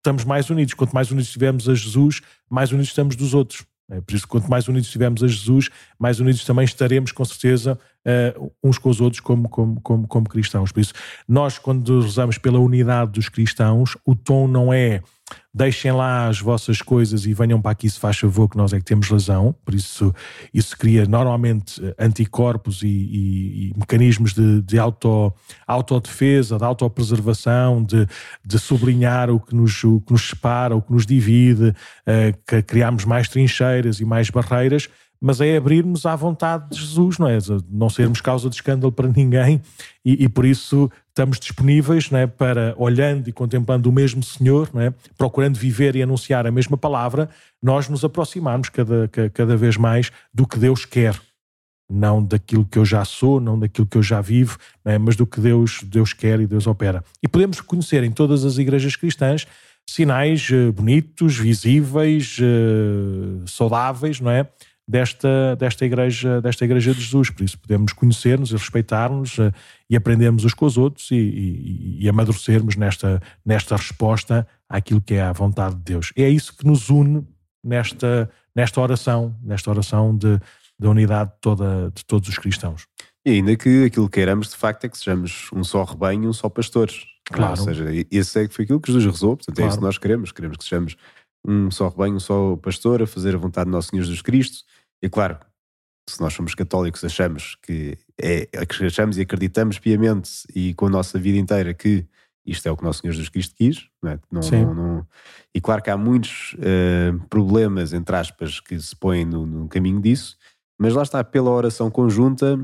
estamos 0.00 0.24
mais 0.24 0.50
unidos. 0.50 0.74
Quanto 0.74 0.92
mais 0.92 1.10
unidos 1.10 1.28
estivermos 1.28 1.68
a 1.68 1.74
Jesus, 1.74 2.20
mais 2.48 2.72
unidos 2.72 2.88
estamos 2.88 3.14
dos 3.16 3.34
outros. 3.34 3.64
É 3.90 4.00
por 4.00 4.14
isso, 4.14 4.26
quanto 4.26 4.48
mais 4.48 4.68
unidos 4.68 4.86
estivermos 4.86 5.22
a 5.22 5.28
Jesus, 5.28 5.68
mais 5.98 6.20
unidos 6.20 6.44
também 6.44 6.64
estaremos, 6.64 7.10
com 7.10 7.24
certeza, 7.24 7.78
uh, 8.06 8.52
uns 8.62 8.78
com 8.78 8.88
os 8.88 9.00
outros 9.00 9.20
como, 9.20 9.48
como, 9.48 9.80
como, 9.80 10.06
como 10.06 10.28
cristãos. 10.28 10.70
Por 10.70 10.80
isso, 10.80 10.92
nós, 11.26 11.58
quando 11.58 12.00
rezamos 12.00 12.38
pela 12.38 12.58
unidade 12.58 13.12
dos 13.12 13.28
cristãos, 13.28 13.96
o 14.04 14.14
tom 14.14 14.46
não 14.46 14.72
é 14.72 15.02
deixem 15.52 15.92
lá 15.92 16.28
as 16.28 16.40
vossas 16.40 16.80
coisas 16.80 17.26
e 17.26 17.34
venham 17.34 17.60
para 17.60 17.72
aqui 17.72 17.90
se 17.90 17.98
faz 17.98 18.18
favor 18.18 18.48
que 18.48 18.56
nós 18.56 18.72
é 18.72 18.78
que 18.78 18.84
temos 18.84 19.08
razão, 19.08 19.54
por 19.64 19.74
isso 19.74 20.14
isso 20.54 20.76
cria 20.76 21.04
normalmente 21.06 21.80
anticorpos 21.98 22.82
e, 22.82 22.86
e, 22.86 23.70
e 23.70 23.72
mecanismos 23.76 24.32
de, 24.32 24.62
de 24.62 24.78
auto, 24.78 25.32
autodefesa, 25.66 26.56
de 26.56 26.64
autopreservação, 26.64 27.82
de, 27.82 28.06
de 28.44 28.58
sublinhar 28.58 29.30
o 29.30 29.40
que, 29.40 29.54
nos, 29.54 29.82
o 29.84 30.00
que 30.00 30.12
nos 30.12 30.28
separa, 30.28 30.76
o 30.76 30.82
que 30.82 30.92
nos 30.92 31.06
divide, 31.06 31.68
uh, 31.70 32.38
que 32.46 32.62
criamos 32.62 33.04
mais 33.04 33.28
trincheiras 33.28 34.00
e 34.00 34.04
mais 34.04 34.30
barreiras, 34.30 34.88
mas 35.20 35.40
é 35.40 35.56
abrirmos 35.56 36.06
à 36.06 36.16
vontade 36.16 36.70
de 36.70 36.80
Jesus, 36.80 37.18
não 37.18 37.28
é? 37.28 37.36
Não 37.68 37.90
sermos 37.90 38.20
causa 38.20 38.48
de 38.48 38.56
escândalo 38.56 38.90
para 38.90 39.08
ninguém 39.08 39.60
e, 40.02 40.24
e 40.24 40.28
por 40.28 40.46
isso 40.46 40.90
estamos 41.20 41.38
disponíveis 41.38 42.10
não 42.10 42.18
é? 42.18 42.26
para, 42.26 42.74
olhando 42.78 43.28
e 43.28 43.32
contemplando 43.32 43.90
o 43.90 43.92
mesmo 43.92 44.22
Senhor, 44.22 44.70
não 44.72 44.80
é? 44.80 44.94
procurando 45.18 45.58
viver 45.58 45.94
e 45.94 46.02
anunciar 46.02 46.46
a 46.46 46.50
mesma 46.50 46.78
palavra, 46.78 47.28
nós 47.62 47.88
nos 47.90 48.02
aproximarmos 48.02 48.70
cada, 48.70 49.06
cada 49.32 49.54
vez 49.54 49.76
mais 49.76 50.10
do 50.32 50.46
que 50.46 50.58
Deus 50.58 50.86
quer. 50.86 51.20
Não 51.92 52.24
daquilo 52.24 52.64
que 52.64 52.78
eu 52.78 52.84
já 52.86 53.04
sou, 53.04 53.38
não 53.38 53.58
daquilo 53.58 53.86
que 53.86 53.98
eu 53.98 54.02
já 54.02 54.20
vivo, 54.20 54.56
é? 54.84 54.96
mas 54.96 55.14
do 55.14 55.26
que 55.26 55.40
Deus, 55.40 55.82
Deus 55.82 56.14
quer 56.14 56.40
e 56.40 56.46
Deus 56.46 56.66
opera. 56.66 57.04
E 57.22 57.28
podemos 57.28 57.58
reconhecer 57.58 58.02
em 58.02 58.12
todas 58.12 58.44
as 58.44 58.56
igrejas 58.56 58.96
cristãs 58.96 59.46
sinais 59.86 60.48
uh, 60.50 60.72
bonitos, 60.72 61.36
visíveis, 61.36 62.38
uh, 62.38 63.46
saudáveis, 63.46 64.20
não 64.20 64.30
é? 64.30 64.46
Desta, 64.90 65.54
desta, 65.54 65.86
igreja, 65.86 66.40
desta 66.40 66.64
igreja 66.64 66.92
de 66.92 67.00
Jesus. 67.00 67.30
Por 67.30 67.44
isso 67.44 67.56
podemos 67.56 67.92
conhecer-nos 67.92 68.50
e 68.50 68.54
respeitar-nos 68.54 69.38
uh, 69.38 69.52
e 69.88 69.94
aprendermos 69.94 70.44
uns 70.44 70.52
com 70.52 70.66
os 70.66 70.76
outros 70.76 71.10
e, 71.12 71.14
e, 71.14 71.98
e, 72.00 72.08
amadurecermos 72.08 72.74
nesta, 72.74 73.22
nesta 73.46 73.76
resposta 73.76 74.46
àquilo 74.68 75.00
que 75.00 75.14
é 75.14 75.22
a 75.22 75.32
vontade 75.32 75.76
de 75.76 75.82
Deus. 75.82 76.12
É 76.16 76.28
isso 76.28 76.56
que 76.56 76.66
nos 76.66 76.90
une 76.90 77.24
nesta, 77.62 78.28
nesta 78.54 78.80
oração, 78.80 79.36
nesta 79.44 79.70
oração 79.70 80.16
de, 80.16 80.40
da 80.76 80.90
unidade 80.90 81.30
de, 81.30 81.40
toda, 81.40 81.92
de 81.94 82.04
todos 82.04 82.28
os 82.28 82.36
cristãos. 82.36 82.84
E 83.24 83.30
ainda 83.30 83.54
que 83.54 83.84
aquilo 83.84 84.08
que 84.08 84.14
queiramos 84.14 84.48
de 84.48 84.56
facto 84.56 84.84
é 84.86 84.88
que 84.88 84.98
sejamos 84.98 85.50
um 85.54 85.62
só 85.62 85.84
rebanho, 85.84 86.28
um 86.28 86.32
só 86.32 86.48
pastor. 86.48 86.90
Claro. 87.26 87.52
Ou 87.52 87.64
seja, 87.64 87.84
esse 88.10 88.44
é, 88.44 88.48
foi 88.48 88.64
aquilo 88.64 88.80
que 88.80 88.90
Jesus 88.90 89.06
rezou, 89.06 89.36
portanto 89.36 89.60
é 89.60 89.68
isso 89.68 89.78
que 89.78 89.84
nós 89.84 89.98
queremos. 89.98 90.32
Queremos 90.32 90.56
que 90.56 90.64
sejamos 90.64 90.96
um 91.46 91.70
só 91.70 91.88
rebanho, 91.88 92.16
um 92.16 92.20
só 92.20 92.56
pastor, 92.56 93.02
a 93.02 93.06
fazer 93.06 93.36
a 93.36 93.38
vontade 93.38 93.66
de 93.66 93.70
nosso 93.70 93.90
Senhor 93.90 94.02
Jesus 94.02 94.20
Cristo 94.20 94.64
e 95.02 95.08
claro, 95.08 95.38
se 96.08 96.20
nós 96.20 96.32
somos 96.32 96.54
católicos, 96.54 97.04
achamos 97.04 97.56
que 97.62 97.96
é, 98.20 98.48
achamos 98.86 99.16
e 99.16 99.22
acreditamos 99.22 99.78
piamente 99.78 100.30
e 100.54 100.74
com 100.74 100.86
a 100.86 100.90
nossa 100.90 101.18
vida 101.18 101.38
inteira 101.38 101.72
que 101.72 102.06
isto 102.44 102.66
é 102.66 102.70
o 102.70 102.76
que 102.76 102.82
nosso 102.82 103.00
Senhor 103.00 103.12
Jesus 103.12 103.28
Cristo 103.28 103.54
quis, 103.54 103.88
não 104.02 104.10
é? 104.10 104.20
Não, 104.30 104.40
não, 104.40 104.74
não... 104.74 105.06
e 105.54 105.60
claro 105.60 105.82
que 105.82 105.90
há 105.90 105.96
muitos 105.96 106.54
uh, 106.54 107.18
problemas, 107.28 107.92
entre 107.92 108.16
aspas, 108.16 108.60
que 108.60 108.78
se 108.80 108.96
põem 108.96 109.24
no, 109.24 109.46
no, 109.46 109.68
caminho 109.68 110.00
disso, 110.00 110.36
mas 110.78 110.94
lá 110.94 111.02
está, 111.02 111.22
pela 111.22 111.50
oração 111.50 111.90
conjunta 111.90 112.58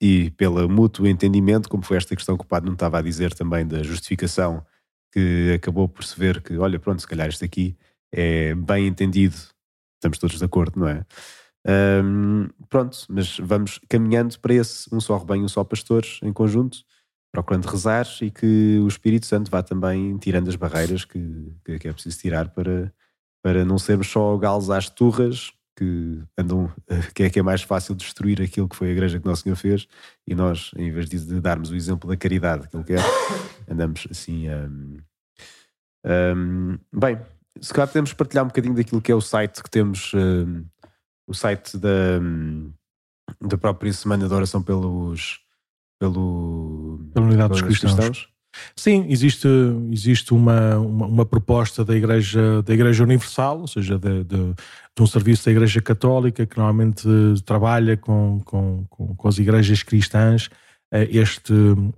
e 0.00 0.30
pelo 0.32 0.68
mútuo 0.68 1.06
entendimento, 1.06 1.68
como 1.68 1.82
foi 1.82 1.96
esta 1.96 2.14
questão 2.14 2.36
que 2.36 2.44
o 2.44 2.46
Padre 2.46 2.66
não 2.66 2.74
estava 2.74 2.98
a 2.98 3.02
dizer 3.02 3.32
também 3.34 3.66
da 3.66 3.82
justificação, 3.82 4.64
que 5.12 5.54
acabou 5.56 5.88
por 5.88 6.04
se 6.04 6.18
ver 6.18 6.42
que, 6.42 6.56
olha, 6.58 6.78
pronto, 6.78 7.00
se 7.00 7.06
calhar 7.06 7.28
isto 7.28 7.44
aqui 7.44 7.76
é 8.12 8.54
bem 8.54 8.86
entendido, 8.86 9.36
estamos 9.96 10.18
todos 10.18 10.38
de 10.38 10.44
acordo, 10.44 10.78
não 10.78 10.88
é? 10.88 11.04
Um, 11.64 12.48
pronto, 12.68 12.98
mas 13.08 13.38
vamos 13.38 13.78
caminhando 13.88 14.38
para 14.40 14.54
esse 14.54 14.92
um 14.92 15.00
só 15.00 15.16
rebanho, 15.16 15.44
um 15.44 15.48
só 15.48 15.62
pastor 15.62 16.04
em 16.22 16.32
conjunto, 16.32 16.78
procurando 17.30 17.66
rezar 17.66 18.06
e 18.20 18.30
que 18.30 18.78
o 18.82 18.88
Espírito 18.88 19.26
Santo 19.26 19.50
vá 19.50 19.62
também 19.62 20.16
tirando 20.18 20.48
as 20.48 20.56
barreiras 20.56 21.04
que, 21.04 21.52
que 21.80 21.88
é 21.88 21.92
preciso 21.92 22.18
tirar 22.18 22.48
para, 22.50 22.92
para 23.42 23.64
não 23.64 23.78
sermos 23.78 24.08
só 24.08 24.36
galos 24.36 24.70
às 24.70 24.90
turras 24.90 25.52
que 25.76 26.22
andam, 26.36 26.70
que 27.14 27.22
é 27.22 27.30
que 27.30 27.38
é 27.38 27.42
mais 27.42 27.62
fácil 27.62 27.94
destruir 27.94 28.42
aquilo 28.42 28.68
que 28.68 28.76
foi 28.76 28.88
a 28.88 28.92
igreja 28.92 29.18
que 29.18 29.26
Nosso 29.26 29.42
Senhor 29.42 29.56
fez 29.56 29.86
e 30.26 30.34
nós, 30.34 30.72
em 30.76 30.92
vez 30.92 31.08
de 31.08 31.40
darmos 31.40 31.70
o 31.70 31.76
exemplo 31.76 32.08
da 32.08 32.16
caridade 32.16 32.68
que 32.68 32.76
Ele 32.76 32.84
quer, 32.84 33.00
andamos 33.70 34.06
assim. 34.10 34.50
Um, 34.50 34.98
um, 36.04 36.78
bem, 36.92 37.18
se 37.60 37.72
calhar 37.72 37.88
podemos 37.88 38.12
partilhar 38.12 38.44
um 38.44 38.48
bocadinho 38.48 38.74
daquilo 38.74 39.00
que 39.00 39.12
é 39.12 39.14
o 39.14 39.20
site 39.20 39.62
que 39.62 39.70
temos. 39.70 40.12
O 41.26 41.34
site 41.34 41.78
da, 41.78 42.20
da 43.40 43.56
própria 43.56 43.92
Semana 43.92 44.26
de 44.26 44.34
Oração 44.34 44.62
pelos, 44.62 45.40
pelo, 45.98 47.00
pela 47.14 47.26
Unidade 47.26 47.52
dos 47.52 47.62
cristãos. 47.62 47.94
cristãos. 47.94 48.28
Sim, 48.76 49.06
existe, 49.08 49.48
existe 49.90 50.34
uma, 50.34 50.76
uma, 50.76 51.06
uma, 51.06 51.26
proposta 51.26 51.84
da 51.84 51.96
Igreja, 51.96 52.62
da 52.62 52.74
Igreja 52.74 53.02
Universal, 53.02 53.60
ou 53.60 53.66
seja, 53.66 53.98
de, 53.98 54.24
de, 54.24 54.36
de, 54.36 55.02
um 55.02 55.06
serviço 55.06 55.46
da 55.46 55.52
Igreja 55.52 55.80
Católica 55.80 56.44
que 56.44 56.58
normalmente 56.58 57.08
trabalha 57.46 57.96
com, 57.96 58.42
com, 58.44 58.84
com, 58.90 59.16
com 59.16 59.28
as 59.28 59.38
igrejas 59.38 59.82
cristãs 59.82 60.50
este, 60.92 61.54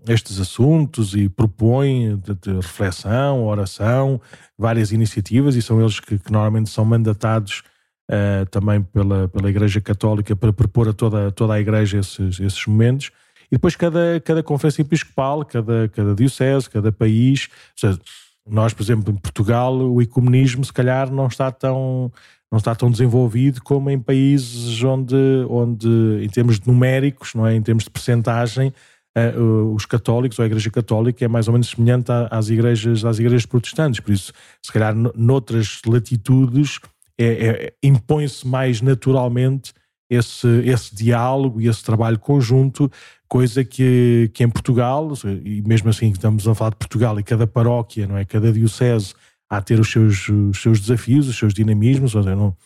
estes 0.08 0.38
assuntos 0.38 1.14
e 1.14 1.28
propõe 1.28 2.16
de, 2.16 2.34
de, 2.34 2.54
reflexão, 2.54 3.44
oração, 3.44 4.20
várias 4.56 4.92
iniciativas 4.92 5.56
e 5.56 5.62
são 5.62 5.80
eles 5.80 5.98
que, 5.98 6.16
que 6.16 6.30
normalmente 6.30 6.70
são 6.70 6.84
mandatados 6.84 7.62
uh, 8.10 8.46
também 8.50 8.82
pela, 8.82 9.28
pela 9.28 9.50
Igreja 9.50 9.80
Católica 9.80 10.34
para 10.34 10.52
propor 10.52 10.88
a 10.88 10.92
toda, 10.92 11.30
toda 11.32 11.54
a 11.54 11.60
Igreja 11.60 11.98
esses, 11.98 12.40
esses 12.40 12.66
momentos. 12.66 13.10
E 13.50 13.56
depois 13.56 13.76
cada, 13.76 14.20
cada 14.24 14.42
conferência 14.42 14.82
episcopal, 14.82 15.44
cada, 15.44 15.88
cada 15.88 16.14
diocese, 16.14 16.68
cada 16.68 16.90
país. 16.90 17.48
Seja, 17.76 17.98
nós, 18.48 18.72
por 18.74 18.82
exemplo, 18.82 19.12
em 19.12 19.16
Portugal, 19.16 19.74
o 19.76 20.02
ecumenismo 20.02 20.64
se 20.64 20.72
calhar 20.72 21.10
não 21.10 21.26
está 21.26 21.50
tão, 21.50 22.12
não 22.50 22.58
está 22.58 22.74
tão 22.74 22.90
desenvolvido 22.90 23.62
como 23.62 23.90
em 23.90 23.98
países 23.98 24.82
onde, 24.82 25.14
onde 25.48 25.88
em 26.22 26.28
termos 26.28 26.60
numéricos, 26.60 27.34
não 27.34 27.46
é? 27.46 27.54
em 27.54 27.62
termos 27.62 27.84
de 27.84 27.90
percentagem, 27.90 28.72
uh, 29.16 29.74
os 29.74 29.86
católicos 29.86 30.38
ou 30.38 30.42
a 30.42 30.46
Igreja 30.46 30.70
Católica 30.70 31.24
é 31.24 31.28
mais 31.28 31.48
ou 31.48 31.52
menos 31.52 31.70
semelhante 31.70 32.10
às 32.30 32.48
igrejas, 32.48 33.04
às 33.04 33.18
igrejas 33.18 33.46
protestantes. 33.46 34.00
Por 34.00 34.12
isso, 34.12 34.32
se 34.60 34.72
calhar 34.72 34.94
noutras 34.94 35.80
latitudes 35.86 36.78
é, 37.18 37.26
é, 37.26 37.72
impõe-se 37.82 38.46
mais 38.46 38.80
naturalmente 38.80 39.72
esse, 40.08 40.46
esse 40.64 40.94
diálogo 40.94 41.60
e 41.60 41.68
esse 41.68 41.82
trabalho 41.82 42.18
conjunto, 42.18 42.90
coisa 43.28 43.64
que, 43.64 44.30
que 44.34 44.44
em 44.44 44.48
Portugal, 44.48 45.12
e 45.44 45.62
mesmo 45.62 45.90
assim 45.90 46.10
estamos 46.10 46.46
a 46.46 46.54
falar 46.54 46.70
de 46.70 46.76
Portugal 46.76 47.18
e 47.18 47.22
cada 47.22 47.46
paróquia, 47.46 48.06
não 48.06 48.16
é? 48.16 48.24
cada 48.24 48.52
diocese 48.52 49.14
a 49.48 49.60
ter 49.60 49.78
os 49.78 49.90
seus, 49.90 50.28
os 50.28 50.60
seus 50.60 50.80
desafios, 50.80 51.28
os 51.28 51.36
seus 51.36 51.54
dinamismos, 51.54 52.14
não, 52.14 52.56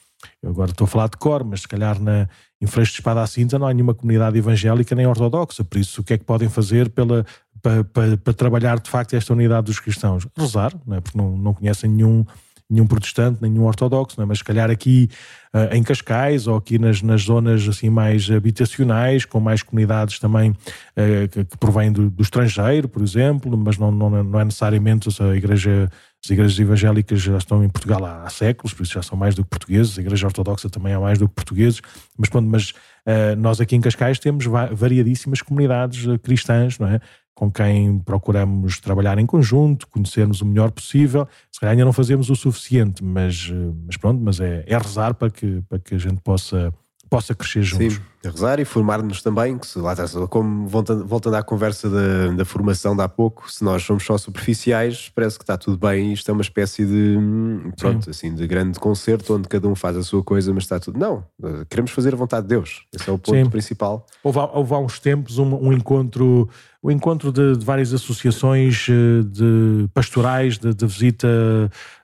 eu 0.43 0.51
agora 0.51 0.71
estou 0.71 0.85
a 0.85 0.89
falar 0.89 1.09
de 1.09 1.17
cor, 1.17 1.45
mas 1.45 1.63
se 1.63 1.69
calhar 1.69 2.01
na, 2.01 2.29
em 2.61 2.67
Freixo 2.67 2.93
de 2.93 2.99
Espada 2.99 3.23
à 3.23 3.27
Cinza 3.27 3.59
não 3.59 3.67
há 3.67 3.75
nenhuma 3.75 3.95
comunidade 3.95 4.37
evangélica 4.37 4.95
nem 4.95 5.07
ortodoxa, 5.07 5.65
por 5.65 5.79
isso 5.79 6.01
o 6.01 6.05
que 6.05 6.15
é 6.15 6.19
que 6.19 6.25
podem 6.25 6.49
fazer 6.49 6.91
pela, 6.91 7.25
para, 7.63 7.85
para, 7.85 8.17
para 8.17 8.33
trabalhar 8.33 8.81
de 8.81 8.91
facto 8.91 9.15
esta 9.15 9.33
unidade 9.33 9.67
dos 9.67 9.81
cristãos? 9.81 10.27
Rezar, 10.37 10.73
não 10.87 10.97
é? 10.97 11.01
porque 11.01 11.17
não, 11.17 11.37
não 11.37 11.55
conhecem 11.55 11.91
nenhum 11.91 12.25
nenhum 12.71 12.87
protestante, 12.87 13.41
nenhum 13.41 13.65
ortodoxo, 13.65 14.21
é? 14.21 14.25
mas 14.27 14.39
se 14.39 14.45
calhar 14.45 14.71
aqui 14.71 15.09
uh, 15.55 15.75
em 15.75 15.83
Cascais 15.83 16.47
ou 16.47 16.57
aqui 16.57 16.79
nas, 16.79 17.01
nas 17.01 17.23
zonas 17.23 17.67
assim 17.67 17.89
mais 17.89 18.31
habitacionais, 18.31 19.25
com 19.25 19.41
mais 19.41 19.63
comunidades 19.63 20.19
também 20.19 20.51
uh, 20.51 21.29
que, 21.31 21.45
que, 21.45 21.57
provêm 21.57 21.91
do, 21.91 22.11
do, 22.11 22.23
estrangeiro, 22.23 22.87
por 22.87 23.03
exemplo, 23.03 23.57
mas 23.57 23.79
não, 23.79 23.91
não, 23.91 24.23
não 24.23 24.41
é 24.41 24.45
necessariamente 24.45 25.09
a 25.23 25.35
igreja, 25.35 25.91
as 26.23 26.31
igrejas 26.31 26.59
evangélicas 26.59 27.23
já 27.23 27.39
estão 27.39 27.65
em 27.65 27.71
Portugal 27.71 28.05
há, 28.05 28.25
há, 28.25 28.31
séculos, 28.31 28.75
por 28.75 28.83
isso 28.83 28.93
já 28.93 29.03
são 29.03 29.17
mais 29.17 29.35
do 29.35 29.43
que 29.43 29.49
portugueses, 29.49 29.99
a 29.99 30.03
igreja 30.03 30.27
ortodoxa 30.27 30.69
também 30.69 30.93
há 30.93 31.01
mais 31.01 31.19
do 31.19 31.27
que 31.27 31.35
portugueses, 31.35 31.81
mas, 32.19 32.29
pronto, 32.29 32.49
mas 32.51 32.71
uh, 32.71 33.35
nós 33.39 33.63
aqui 33.63 33.77
em 33.77 33.81
Cascais 33.81 34.19
temos 34.19 34.45
variadíssimas 34.73 35.41
comunidades 35.41 36.05
cristãs, 36.23 36.79
não 36.79 36.89
é? 36.89 37.01
Com 37.39 37.53
quem 37.53 38.01
procuramos 38.01 38.81
trabalhar 38.81 39.17
em 39.17 39.25
conjunto, 39.25 39.87
conhecermos 39.87 40.43
o 40.43 40.45
melhor 40.45 40.73
possível. 40.73 41.25
Se 41.53 41.61
calhar 41.61 41.71
ainda 41.71 41.85
não 41.85 41.93
fazemos 41.93 42.29
o 42.31 42.35
suficiente, 42.35 43.05
mas, 43.05 43.49
eh, 43.53 43.73
mas 43.87 43.97
pronto, 43.97 44.21
mas 44.21 44.41
é, 44.41 44.65
é 44.67 44.77
rezar 44.77 45.15
para 45.15 45.31
que, 45.31 45.63
para 45.69 45.79
que 45.79 45.95
a 45.95 45.99
gente 45.99 46.21
possa 46.21 46.75
possa 47.09 47.35
crescer 47.35 47.63
juntos. 47.63 47.95
Sim, 47.95 48.01
rezar 48.25 48.59
e 48.61 48.65
formar-nos 48.65 49.23
também, 49.23 49.57
que 49.57 49.67
se 49.67 49.79
lá 49.79 49.93
está, 49.93 50.27
como 50.27 50.67
voltando, 50.67 51.07
voltando 51.07 51.37
à 51.37 51.43
conversa 51.43 51.89
da, 51.89 52.33
da 52.33 52.45
formação 52.45 52.97
de 52.97 53.03
há 53.03 53.09
pouco, 53.09 53.51
se 53.51 53.63
nós 53.65 53.83
somos 53.83 54.05
só 54.05 54.19
superficiais, 54.19 55.11
parece 55.15 55.39
que 55.39 55.45
está 55.45 55.57
tudo 55.57 55.79
bem, 55.79 56.13
isto 56.13 56.31
é 56.31 56.33
uma 56.33 56.43
espécie 56.43 56.85
de 56.85 57.17
hum, 57.19 57.71
pronto, 57.79 58.05
Sim. 58.05 58.11
assim, 58.11 58.35
de 58.35 58.47
grande 58.47 58.79
concerto 58.79 59.35
onde 59.35 59.49
cada 59.49 59.69
um 59.69 59.75
faz 59.75 59.97
a 59.97 60.03
sua 60.03 60.23
coisa, 60.23 60.53
mas 60.53 60.65
está 60.65 60.79
tudo. 60.81 60.99
Não, 60.99 61.25
queremos 61.71 61.91
fazer 61.91 62.15
a 62.15 62.17
vontade 62.17 62.43
de 62.43 62.49
Deus. 62.49 62.85
Esse 62.93 63.09
é 63.09 63.13
o 63.13 63.19
ponto 63.19 63.37
Sim. 63.37 63.51
principal. 63.51 64.07
Houve, 64.23 64.39
houve 64.39 64.75
há 64.75 64.79
uns 64.79 64.99
tempos 64.99 65.39
um, 65.39 65.55
um 65.55 65.73
encontro 65.73 66.49
o 66.81 66.93
encontro 66.93 67.33
de, 67.33 67.57
de, 67.57 67.65
várias 67.65 67.93
associações 67.93 68.87
eh, 68.89 69.23
de 69.25 69.89
pastorais 69.93 70.59
de, 70.59 70.73
de 70.73 70.87
visita 70.87 71.29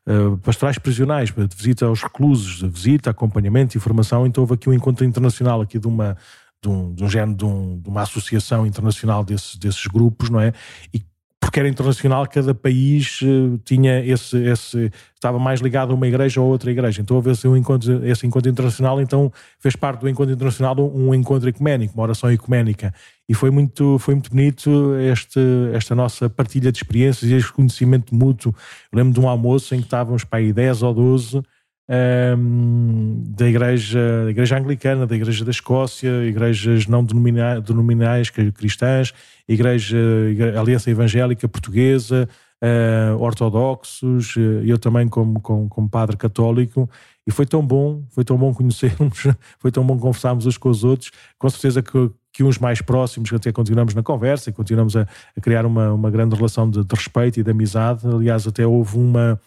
uh, 0.08 0.36
pastorais 0.38 0.78
prisionais, 0.78 1.30
de 1.30 1.56
visita 1.56 1.86
aos 1.86 2.02
reclusos, 2.02 2.58
de 2.58 2.68
visita, 2.68 3.10
acompanhamento, 3.10 3.76
informação. 3.76 4.26
Então 4.26 4.42
houve 4.42 4.54
aqui 4.54 4.68
um 4.68 4.72
encontro 4.72 5.04
internacional 5.04 5.60
aqui 5.60 5.78
de 5.78 5.86
uma 5.86 6.16
de 6.62 6.68
um, 6.70 6.94
de 6.94 7.04
um 7.04 7.08
género 7.10 7.36
de, 7.36 7.44
um, 7.44 7.78
de 7.78 7.88
uma 7.90 8.02
associação 8.02 8.66
internacional 8.66 9.22
desses, 9.22 9.56
desses 9.56 9.86
grupos, 9.86 10.30
não 10.30 10.40
é? 10.40 10.52
E 10.94 11.02
porque 11.44 11.60
era 11.60 11.68
internacional, 11.68 12.26
cada 12.26 12.54
país 12.54 13.20
uh, 13.22 13.58
tinha 13.64 14.04
esse, 14.04 14.36
esse, 14.38 14.90
estava 15.14 15.38
mais 15.38 15.60
ligado 15.60 15.92
a 15.92 15.94
uma 15.94 16.06
igreja 16.06 16.40
ou 16.40 16.46
a 16.46 16.50
outra 16.50 16.70
igreja. 16.70 17.02
Então 17.02 17.16
houve 17.16 17.30
esse, 17.30 17.46
um 17.46 17.56
encontro, 17.56 18.04
esse 18.06 18.26
encontro 18.26 18.50
internacional, 18.50 19.00
então 19.00 19.30
fez 19.60 19.76
parte 19.76 20.00
do 20.00 20.08
encontro 20.08 20.32
internacional 20.32 20.74
um 20.78 21.14
encontro 21.14 21.48
ecuménico, 21.48 21.94
uma 21.94 22.02
oração 22.04 22.32
ecuménica. 22.32 22.94
E 23.28 23.34
foi 23.34 23.50
muito, 23.50 23.98
foi 23.98 24.14
muito 24.14 24.30
bonito 24.30 24.94
este, 24.96 25.40
esta 25.72 25.94
nossa 25.94 26.28
partilha 26.28 26.72
de 26.72 26.78
experiências 26.78 27.30
e 27.30 27.34
este 27.34 27.52
conhecimento 27.52 28.14
mútuo. 28.14 28.54
Eu 28.90 28.96
lembro 28.96 29.12
de 29.12 29.20
um 29.20 29.28
almoço 29.28 29.74
em 29.74 29.78
que 29.78 29.84
estávamos 29.84 30.24
para 30.24 30.38
aí 30.38 30.52
10 30.52 30.82
ou 30.82 30.94
12 30.94 31.42
um, 31.88 33.22
da 33.26 33.46
igreja, 33.46 34.26
igreja 34.30 34.58
anglicana, 34.58 35.06
da 35.06 35.14
igreja 35.14 35.44
da 35.44 35.50
Escócia, 35.50 36.24
igrejas 36.24 36.86
não 36.86 37.04
denominais 37.04 38.30
cristãs, 38.30 39.12
igreja, 39.46 39.96
igreja 40.30 40.60
Aliança 40.60 40.90
Evangélica 40.90 41.48
Portuguesa, 41.48 42.28
uh, 42.62 43.20
ortodoxos, 43.20 44.36
uh, 44.36 44.62
eu 44.64 44.78
também 44.78 45.08
como, 45.08 45.40
como, 45.40 45.68
como, 45.68 45.88
padre 45.88 46.16
católico, 46.16 46.88
e 47.26 47.30
foi 47.30 47.44
tão 47.46 47.64
bom, 47.64 48.02
foi 48.10 48.24
tão 48.24 48.36
bom 48.38 48.54
conhecermos, 48.54 49.26
foi 49.58 49.70
tão 49.70 49.84
bom 49.84 49.98
conversarmos 49.98 50.46
uns 50.46 50.56
com 50.56 50.70
os 50.70 50.84
outros, 50.84 51.10
com 51.38 51.50
certeza 51.50 51.82
que, 51.82 52.10
que 52.34 52.44
uns 52.44 52.58
mais 52.58 52.82
próximos, 52.82 53.32
até 53.32 53.50
continuamos 53.52 53.94
na 53.94 54.02
conversa 54.02 54.50
e 54.50 54.52
continuamos 54.52 54.96
a, 54.96 55.06
a 55.36 55.40
criar 55.40 55.64
uma, 55.64 55.92
uma 55.92 56.10
grande 56.10 56.34
relação 56.34 56.68
de, 56.68 56.84
de 56.84 56.94
respeito 56.94 57.40
e 57.40 57.42
de 57.42 57.50
amizade, 57.50 58.06
aliás 58.06 58.46
até 58.46 58.66
houve 58.66 58.98
uma 58.98 59.40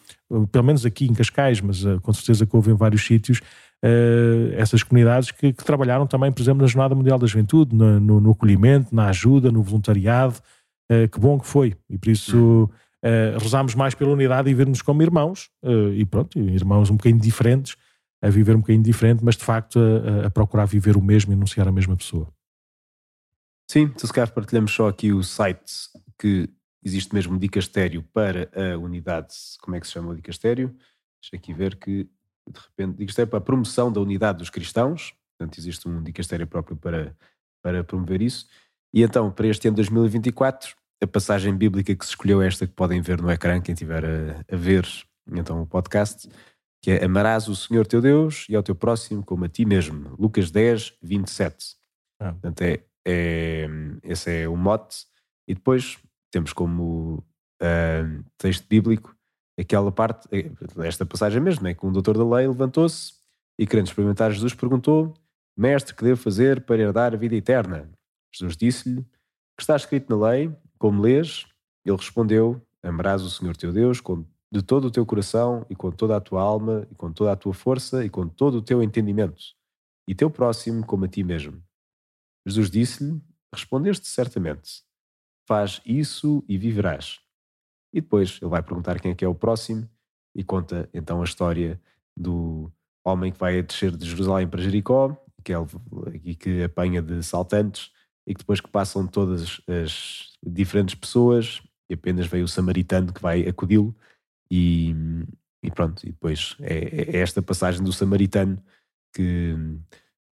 pelo 0.52 0.64
menos 0.64 0.86
aqui 0.86 1.06
em 1.06 1.14
Cascais, 1.14 1.62
mas 1.62 1.84
uh, 1.84 2.00
com 2.02 2.12
certeza 2.14 2.46
que 2.46 2.56
houve 2.56 2.72
em 2.72 2.76
vários 2.76 3.06
sítios, 3.06 3.40
uh, 3.84 4.54
essas 4.54 4.84
comunidades 4.84 5.32
que, 5.32 5.54
que, 5.54 5.64
trabalharam 5.64 6.06
também, 6.06 6.32
por 6.32 6.42
exemplo, 6.42 6.62
na 6.62 6.68
Jornada 6.68 6.94
Mundial 6.94 7.18
da 7.18 7.28
Juventude, 7.28 7.76
no, 7.76 8.00
no, 8.00 8.20
no 8.20 8.32
acolhimento, 8.32 8.94
na 8.94 9.08
ajuda, 9.08 9.52
no 9.52 9.62
voluntariado. 9.62 10.36
Uh, 10.92 11.08
que 11.10 11.20
bom 11.20 11.40
que 11.40 11.48
foi. 11.48 11.76
E 11.90 11.98
por 11.98 12.10
isso 12.10 12.70
rezámos 13.40 13.74
mais 13.74 13.94
pela 13.94 14.12
unidade 14.12 14.50
e 14.50 14.54
vermos 14.54 14.82
como 14.82 15.02
irmãos, 15.02 15.50
e 15.94 16.04
pronto, 16.04 16.38
irmãos 16.38 16.90
um 16.90 16.98
bocadinho 16.98 17.22
diferentes, 17.22 17.78
a 18.22 18.28
viver 18.28 18.54
um 18.54 18.60
bocadinho 18.60 18.84
diferente, 18.84 19.24
mas 19.24 19.38
de 19.38 19.46
facto 19.46 19.80
a, 19.80 20.28
a 20.28 20.30
procurar 20.30 20.66
viver 20.66 20.98
o 20.98 21.02
mesmo 21.02 21.32
e 21.32 21.36
anunciar 21.36 21.70
a 21.70 21.72
mesma 21.72 21.96
pessoa. 21.96 22.28
Sim, 23.70 23.94
se 23.98 24.14
calhar 24.14 24.32
partilhamos 24.32 24.72
só 24.72 24.88
aqui 24.88 25.12
o 25.12 25.22
site 25.22 25.90
que 26.18 26.50
existe 26.84 27.14
mesmo 27.14 27.36
um 27.36 27.38
dicastério 27.38 28.02
para 28.14 28.50
a 28.56 28.78
unidade, 28.78 29.36
como 29.62 29.76
é 29.76 29.80
que 29.80 29.88
se 29.88 29.94
chama 29.94 30.12
o 30.12 30.16
dicastério? 30.16 30.76
Deixa 31.22 31.36
aqui 31.36 31.54
ver 31.54 31.76
que, 31.76 32.04
de 32.50 32.60
repente, 32.60 32.98
dicastério 32.98 33.30
para 33.30 33.40
a 33.40 33.42
promoção 33.42 33.92
da 33.92 34.00
unidade 34.00 34.38
dos 34.38 34.50
cristãos, 34.50 35.14
portanto 35.38 35.58
existe 35.58 35.88
um 35.88 36.02
dicastério 36.02 36.48
próprio 36.48 36.78
para, 36.78 37.16
para 37.62 37.84
promover 37.84 38.22
isso. 38.22 38.48
E 38.94 39.04
então, 39.04 39.30
para 39.30 39.48
este 39.48 39.68
ano 39.68 39.76
de 39.76 39.82
2024, 39.82 40.74
a 41.04 41.08
passagem 41.08 41.56
bíblica 41.56 41.94
que 41.94 42.06
se 42.06 42.12
escolheu 42.12 42.42
é 42.42 42.48
esta 42.48 42.66
que 42.66 42.74
podem 42.74 43.02
ver 43.02 43.22
no 43.22 43.30
ecrã, 43.30 43.60
quem 43.60 43.74
estiver 43.74 44.06
a, 44.06 44.46
a 44.50 44.56
ver 44.56 44.88
então 45.30 45.62
o 45.62 45.68
podcast, 45.68 46.30
que 46.82 46.92
é 46.92 47.04
Amarás 47.04 47.48
o 47.48 47.56
Senhor 47.56 47.86
teu 47.86 48.02
Deus 48.02 48.46
e 48.48 48.56
ao 48.56 48.64
teu 48.64 48.74
próximo 48.74 49.24
como 49.24 49.44
a 49.44 49.50
ti 49.50 49.66
mesmo. 49.66 50.16
Lucas 50.18 50.52
10, 50.52 50.94
27. 51.02 51.76
Ah. 52.20 52.32
Portanto, 52.32 52.62
é, 52.62 52.82
é, 53.08 53.68
esse 54.04 54.44
é 54.44 54.50
o 54.50 54.58
mote. 54.58 55.06
E 55.48 55.56
depois 55.56 55.98
temos 56.30 56.52
como 56.52 57.24
uh, 57.62 58.24
texto 58.38 58.68
bíblico 58.68 59.16
aquela 59.60 59.92
parte, 59.92 60.28
eh, 60.32 60.52
esta 60.86 61.06
passagem 61.06 61.42
mesmo, 61.42 61.68
é 61.68 61.74
que 61.74 61.86
um 61.86 61.92
doutor 61.92 62.18
da 62.18 62.36
lei 62.36 62.48
levantou-se 62.48 63.14
e, 63.58 63.66
querendo 63.66 63.88
experimentar 63.88 64.32
Jesus, 64.32 64.54
perguntou: 64.54 65.14
Mestre, 65.58 65.96
que 65.96 66.04
devo 66.04 66.22
fazer 66.22 66.62
para 66.62 66.82
herdar 66.82 67.14
a 67.14 67.18
vida 67.18 67.36
eterna? 67.36 67.90
Jesus 68.34 68.56
disse-lhe: 68.56 69.02
Que 69.58 69.62
está 69.62 69.76
escrito 69.76 70.16
na 70.16 70.30
lei, 70.30 70.54
como 70.78 71.02
lês? 71.02 71.48
Ele 71.86 71.96
respondeu: 71.96 72.62
Amarás 72.84 73.24
o 73.24 73.30
Senhor 73.30 73.56
teu 73.56 73.72
Deus 73.72 74.00
com, 74.00 74.26
de 74.52 74.62
todo 74.62 74.86
o 74.86 74.92
teu 74.92 75.06
coração 75.06 75.66
e 75.70 75.76
com 75.76 75.92
toda 75.92 76.16
a 76.16 76.22
tua 76.22 76.42
alma 76.42 76.88
e 76.92 76.96
com 76.96 77.12
toda 77.12 77.32
a 77.32 77.36
tua 77.36 77.54
força 77.54 78.06
e 78.06 78.10
com 78.10 78.28
todo 78.28 78.60
o 78.60 78.62
teu 78.62 78.84
entendimento, 78.84 79.42
e 80.08 80.14
teu 80.14 80.30
próximo 80.30 80.86
como 80.86 81.06
a 81.06 81.08
ti 81.08 81.24
mesmo. 81.24 81.67
Jesus 82.48 82.72
disse-lhe: 82.72 83.22
Respondeste 83.54 84.08
certamente 84.08 84.84
faz 85.48 85.82
isso 85.86 86.44
e 86.48 86.58
viverás. 86.58 87.20
E 87.94 88.02
depois 88.02 88.40
ele 88.42 88.52
vai 88.52 88.64
perguntar 88.64 89.00
quem 89.00 89.12
é 89.12 89.16
que 89.16 89.26
é 89.26 89.28
o 89.28 89.36
próximo 89.36 89.90
e 90.36 90.44
conta 90.44 90.90
então 90.94 91.22
a 91.22 91.26
história 91.26 91.82
do 92.16 92.72
homem 93.06 93.32
que 93.32 93.40
vai 93.40 93.62
descer 93.62 93.96
de 93.96 94.08
Jerusalém 94.08 94.48
para 94.48 94.62
Jericó 94.62 95.16
que 95.44 95.54
é, 95.54 95.58
e 96.24 96.36
que 96.36 96.64
apanha 96.64 97.02
de 97.02 97.24
saltantes 97.24 97.92
e 98.28 98.34
que 98.34 98.40
depois 98.40 98.60
que 98.60 98.70
passam 98.70 99.08
todas 99.08 99.62
as 99.68 100.38
diferentes 100.46 100.96
pessoas 100.96 101.62
e 101.90 101.94
apenas 101.94 102.28
vem 102.28 102.44
o 102.44 102.48
samaritano 102.48 103.14
que 103.14 103.22
vai 103.22 103.48
acudi-lo 103.48 103.96
e, 104.52 104.94
e, 105.64 105.72
pronto, 105.72 106.04
e 106.04 106.12
depois 106.12 106.58
é, 106.60 107.18
é, 107.18 107.18
esta 107.18 107.42
passagem 107.42 107.82
do 107.82 107.94
samaritano 107.94 108.62
que 109.14 109.56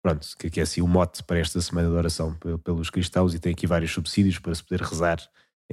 pronto, 0.04 0.28
que, 0.38 0.50
que 0.50 0.60
é 0.60 0.62
assim 0.62 0.82
o 0.82 0.86
mote 0.86 1.24
para 1.24 1.38
esta 1.38 1.58
semana 1.62 1.88
de 1.88 1.94
oração 1.94 2.36
pelos 2.62 2.90
cristãos 2.90 3.32
e 3.34 3.38
tem 3.38 3.54
aqui 3.54 3.66
vários 3.66 3.90
subsídios 3.90 4.38
para 4.38 4.54
se 4.54 4.62
poder 4.62 4.84
rezar, 4.84 5.18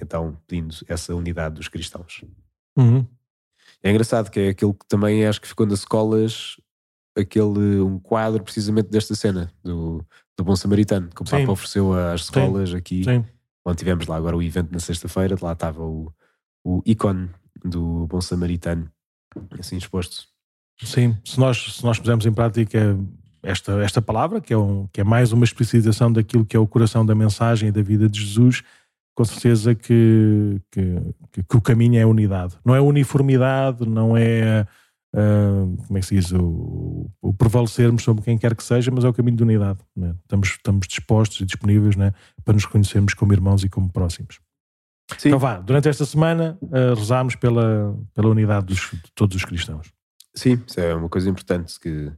então 0.01 0.37
pedindo 0.47 0.73
essa 0.87 1.13
unidade 1.13 1.55
dos 1.55 1.67
cristãos. 1.67 2.23
Uhum. 2.77 3.05
É 3.83 3.91
engraçado 3.91 4.31
que 4.31 4.39
é 4.39 4.49
aquilo 4.49 4.73
que 4.73 4.87
também 4.87 5.27
acho 5.27 5.41
que 5.41 5.49
ficou 5.49 5.65
nas 5.65 5.79
escolas, 5.79 6.55
aquele 7.13 7.81
um 7.81 7.99
quadro 7.99 8.41
precisamente 8.41 8.87
desta 8.87 9.13
cena 9.15 9.51
do, 9.61 10.01
do 10.37 10.45
Bom 10.45 10.55
Samaritano, 10.55 11.09
que 11.09 11.21
o 11.21 11.25
Sim. 11.25 11.39
Papa 11.39 11.51
ofereceu 11.51 11.93
às 11.93 12.21
escolas 12.21 12.69
Sim. 12.69 12.77
aqui, 12.77 13.03
Sim. 13.03 13.25
onde 13.65 13.79
tivemos 13.79 14.07
lá 14.07 14.15
agora 14.15 14.37
o 14.37 14.41
evento 14.41 14.71
na 14.71 14.79
sexta-feira, 14.79 15.35
lá 15.41 15.51
estava 15.51 15.83
o, 15.83 16.09
o 16.63 16.81
ícone 16.85 17.29
do 17.65 18.07
Bom 18.07 18.21
Samaritano, 18.21 18.89
assim 19.59 19.75
exposto. 19.75 20.25
Sim, 20.81 21.17
se 21.25 21.37
nós, 21.37 21.75
se 21.75 21.83
nós 21.83 21.99
pusermos 21.99 22.25
em 22.25 22.33
prática 22.33 22.97
esta, 23.43 23.73
esta 23.83 24.01
palavra, 24.01 24.39
que 24.39 24.53
é, 24.53 24.57
um, 24.57 24.87
que 24.91 25.01
é 25.01 25.03
mais 25.03 25.31
uma 25.31 25.43
explicitação 25.43 26.11
daquilo 26.11 26.45
que 26.45 26.55
é 26.55 26.59
o 26.59 26.67
coração 26.67 27.05
da 27.05 27.15
mensagem 27.15 27.69
e 27.69 27.71
da 27.71 27.81
vida 27.81 28.07
de 28.07 28.21
Jesus, 28.21 28.63
com 29.15 29.25
certeza 29.25 29.75
que, 29.75 30.61
que, 30.71 31.43
que 31.47 31.57
o 31.57 31.61
caminho 31.61 31.99
é 31.99 32.03
a 32.03 32.07
unidade. 32.07 32.57
Não 32.63 32.75
é 32.75 32.81
uniformidade, 32.81 33.87
não 33.87 34.15
é. 34.15 34.65
Uh, 35.13 35.75
como 35.87 35.97
é 35.97 35.99
que 35.99 36.07
se 36.07 36.15
diz? 36.15 36.31
O, 36.31 37.11
o, 37.21 37.33
prevalecermos 37.33 38.01
sobre 38.01 38.23
quem 38.23 38.37
quer 38.37 38.55
que 38.55 38.63
seja, 38.63 38.89
mas 38.91 39.03
é 39.03 39.09
o 39.09 39.13
caminho 39.13 39.35
de 39.35 39.43
unidade. 39.43 39.79
Né? 39.93 40.15
Estamos, 40.21 40.47
estamos 40.49 40.87
dispostos 40.87 41.41
e 41.41 41.45
disponíveis 41.45 41.97
né? 41.97 42.13
para 42.45 42.53
nos 42.53 42.63
reconhecermos 42.63 43.13
como 43.13 43.33
irmãos 43.33 43.61
e 43.63 43.69
como 43.69 43.91
próximos. 43.91 44.39
Sim. 45.17 45.27
Então 45.27 45.39
vá, 45.39 45.59
durante 45.59 45.89
esta 45.89 46.05
semana 46.05 46.57
uh, 46.61 46.95
rezamos 46.95 47.35
pela, 47.35 47.93
pela 48.13 48.29
unidade 48.29 48.67
dos, 48.67 48.79
de 48.91 49.11
todos 49.13 49.35
os 49.35 49.43
cristãos. 49.43 49.91
Sim, 50.33 50.61
isso 50.65 50.79
é 50.79 50.95
uma 50.95 51.09
coisa 51.09 51.29
importante 51.29 51.77
que 51.77 52.09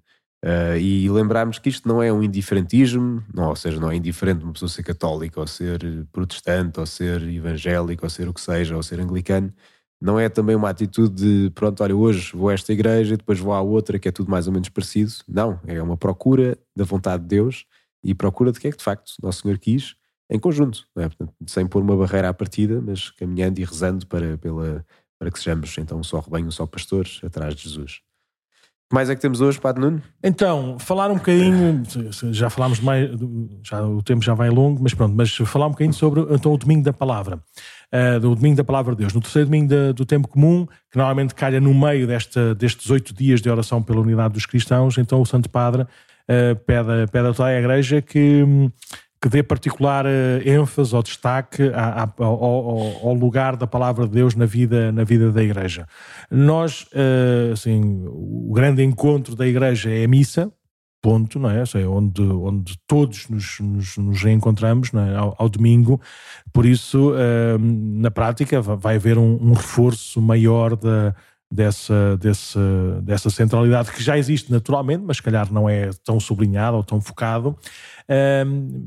Uh, 0.44 0.76
e 0.78 1.10
lembrarmos 1.10 1.58
que 1.58 1.70
isto 1.70 1.88
não 1.88 2.04
é 2.04 2.12
um 2.12 2.22
indiferentismo, 2.22 3.24
não, 3.34 3.48
ou 3.48 3.56
seja, 3.56 3.80
não 3.80 3.90
é 3.90 3.96
indiferente 3.96 4.44
uma 4.44 4.52
pessoa 4.52 4.68
ser 4.68 4.84
católica, 4.84 5.40
ou 5.40 5.48
ser 5.48 5.80
protestante, 6.12 6.82
ou 6.82 6.86
ser 6.86 7.24
evangélico, 7.24 8.06
ou 8.06 8.10
ser 8.10 8.28
o 8.28 8.34
que 8.34 8.42
seja, 8.42 8.76
ou 8.76 8.84
ser 8.84 9.00
anglicano. 9.00 9.54
Não 10.02 10.20
é 10.20 10.28
também 10.28 10.54
uma 10.54 10.70
atitude 10.70 11.14
de, 11.14 11.50
pronto, 11.52 11.82
olha, 11.82 11.96
hoje 11.96 12.36
vou 12.36 12.50
a 12.50 12.54
esta 12.54 12.74
igreja 12.74 13.14
e 13.14 13.18
depois 13.18 13.40
vou 13.40 13.54
à 13.54 13.62
outra, 13.62 13.98
que 13.98 14.10
é 14.10 14.12
tudo 14.12 14.30
mais 14.30 14.46
ou 14.46 14.52
menos 14.52 14.68
parecido. 14.68 15.14
Não, 15.30 15.62
é 15.66 15.82
uma 15.82 15.96
procura 15.96 16.58
da 16.76 16.84
vontade 16.84 17.24
de 17.24 17.30
Deus 17.30 17.66
e 18.04 18.14
procura 18.14 18.52
de 18.52 18.60
que 18.60 18.68
é 18.68 18.72
que 18.72 18.78
de 18.78 18.84
facto 18.84 19.14
Nosso 19.24 19.44
Senhor 19.44 19.58
quis 19.58 19.96
em 20.30 20.40
conjunto, 20.40 20.86
é? 20.98 21.08
Portanto, 21.08 21.34
sem 21.48 21.66
pôr 21.66 21.82
uma 21.82 21.96
barreira 21.96 22.28
à 22.28 22.34
partida, 22.34 22.82
mas 22.82 23.12
caminhando 23.12 23.60
e 23.60 23.64
rezando 23.64 24.06
para, 24.08 24.38
pela, 24.38 24.86
para 25.18 25.32
que 25.32 25.40
sejamos 25.40 25.74
então 25.78 26.04
só 26.04 26.20
rebanho, 26.20 26.52
só 26.52 26.66
pastor 26.66 27.08
atrás 27.24 27.56
de 27.56 27.64
Jesus 27.64 28.02
mais 28.94 29.10
é 29.10 29.16
que 29.16 29.22
temos 29.22 29.42
hoje, 29.42 29.60
Padre 29.60 29.82
Nuno? 29.82 30.02
Então, 30.24 30.78
falar 30.78 31.10
um 31.10 31.16
bocadinho, 31.16 31.82
já 32.32 32.48
falámos 32.48 32.80
mais, 32.80 33.10
já, 33.64 33.82
o 33.82 34.04
tempo 34.04 34.24
já 34.24 34.36
vai 34.36 34.52
longo, 34.52 34.84
mas 34.84 34.94
pronto, 34.94 35.16
mas 35.16 35.36
falar 35.36 35.66
um 35.66 35.72
bocadinho 35.72 35.94
sobre 35.94 36.22
então, 36.30 36.54
o 36.54 36.58
domingo 36.58 36.84
da 36.84 36.94
palavra, 36.94 37.40
uh, 37.92 38.20
do 38.20 38.36
domingo 38.36 38.56
da 38.56 38.64
palavra 38.64 38.94
de 38.94 39.00
Deus. 39.00 39.14
No 39.14 39.20
terceiro 39.20 39.48
domingo 39.48 39.70
de, 39.70 39.94
do 39.94 40.06
tempo 40.06 40.28
comum, 40.28 40.68
que 40.92 40.98
normalmente 40.98 41.34
calha 41.34 41.60
no 41.60 41.74
meio 41.74 42.06
desta, 42.06 42.54
destes 42.54 42.92
oito 42.92 43.16
dias 43.16 43.42
de 43.42 43.50
oração 43.50 43.82
pela 43.82 44.00
unidade 44.00 44.36
dos 44.36 44.46
cristãos, 44.46 44.96
então 45.00 45.20
o 45.22 45.26
Santo 45.26 45.50
Padre 45.50 45.82
uh, 45.82 46.56
pede, 46.64 47.12
pede 47.12 47.28
a 47.30 47.34
toda 47.34 47.50
a 47.50 47.60
Igreja 47.60 48.00
que 48.00 48.46
que 49.24 49.30
dê 49.30 49.42
particular 49.42 50.06
uh, 50.06 50.10
ênfase 50.46 50.94
ou 50.94 51.02
destaque 51.02 51.72
à, 51.74 52.04
à, 52.04 52.10
ao, 52.18 53.08
ao, 53.08 53.14
lugar 53.14 53.56
da 53.56 53.66
palavra 53.66 54.06
de 54.06 54.12
Deus 54.12 54.36
na 54.36 54.46
vida, 54.46 54.92
na 54.92 55.06
vida 55.06 55.32
da 55.32 55.42
Igreja. 55.42 55.88
Nós, 56.30 56.82
uh, 56.92 57.54
assim, 57.54 58.04
o 58.06 58.52
grande 58.54 58.84
encontro 58.84 59.34
da 59.34 59.48
Igreja 59.48 59.90
é 59.90 60.04
a 60.04 60.08
missa, 60.10 60.52
ponto, 61.02 61.40
não 61.40 61.50
é? 61.50 61.64
é 61.64 61.88
onde, 61.88 62.22
onde 62.22 62.78
todos 62.86 63.30
nos, 63.30 63.62
nos, 63.62 63.96
nos 63.96 64.22
reencontramos 64.22 64.94
é? 64.94 65.16
ao, 65.16 65.34
ao, 65.40 65.48
domingo, 65.48 66.02
por 66.52 66.66
isso, 66.66 67.12
uh, 67.12 67.58
na 67.58 68.12
prática, 68.12 68.62
vai 68.62 68.98
haver 68.98 69.18
um, 69.18 69.38
um 69.42 69.54
reforço 69.54 70.22
maior 70.22 70.76
da 70.76 71.16
dessa, 71.54 72.18
dessa, 72.18 73.02
dessa 73.04 73.30
centralidade 73.30 73.92
que 73.92 74.02
já 74.02 74.18
existe 74.18 74.52
naturalmente, 74.52 75.04
mas 75.06 75.18
se 75.18 75.24
calhar 75.24 75.52
não 75.54 75.70
é 75.70 75.92
tão 76.04 76.20
sublinhado 76.20 76.78
ou 76.78 76.84
tão 76.84 77.00
focado. 77.00 77.58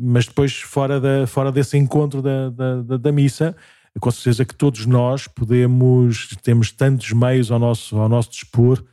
Mas 0.01 0.27
depois, 0.27 0.55
fora, 0.61 1.01
da, 1.01 1.27
fora 1.27 1.53
desse 1.53 1.79
encontro 1.79 2.21
da, 2.21 2.51
da, 2.51 2.83
da, 2.83 2.97
da 2.97 3.13
missa, 3.13 3.55
com 4.01 4.11
certeza 4.11 4.45
que 4.45 4.55
todos 4.55 4.85
nós 4.85 5.27
podemos, 5.27 6.29
temos 6.43 6.71
tantos 6.71 7.13
meios 7.13 7.51
ao 7.51 7.59
nosso, 7.59 7.97
ao 7.97 8.09
nosso 8.09 8.31
dispor 8.31 8.85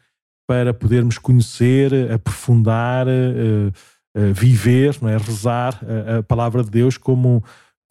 para 0.48 0.74
podermos 0.74 1.18
conhecer, 1.18 2.12
aprofundar, 2.12 3.08
uh, 3.08 3.70
uh, 4.18 4.34
viver, 4.34 4.98
não 5.02 5.10
é? 5.10 5.18
rezar 5.18 5.80
a, 5.84 6.20
a, 6.20 6.24
palavra 6.24 6.64
de 6.64 6.70
Deus 6.70 6.98
como, 6.98 7.44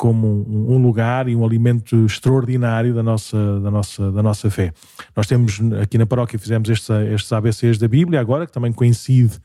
como 0.03 0.27
um, 0.27 0.75
um, 0.75 0.83
lugar 0.83 1.29
e 1.29 1.37
um 1.37 1.45
alimento 1.45 2.07
extraordinário 2.07 2.93
da 2.93 3.05
nossa, 3.05 3.61
da, 3.61 3.71
nossa, 3.71 4.11
da 4.11 4.21
nossa 4.21 4.51
fé. 4.51 4.73
Nós 5.15 5.29
temos 5.29 5.61
aqui 5.81 5.97
na 5.97 6.05
paróquia, 6.05 6.37
fizemos 6.37 6.69
estes, 6.69 6.91
estes 6.91 7.33
ABCs 7.33 7.79
da 7.79 7.87
Bíblia, 7.87 8.19
agora 8.19 8.45
que 8.45 8.51
também 8.51 8.73
coincide 8.73 9.39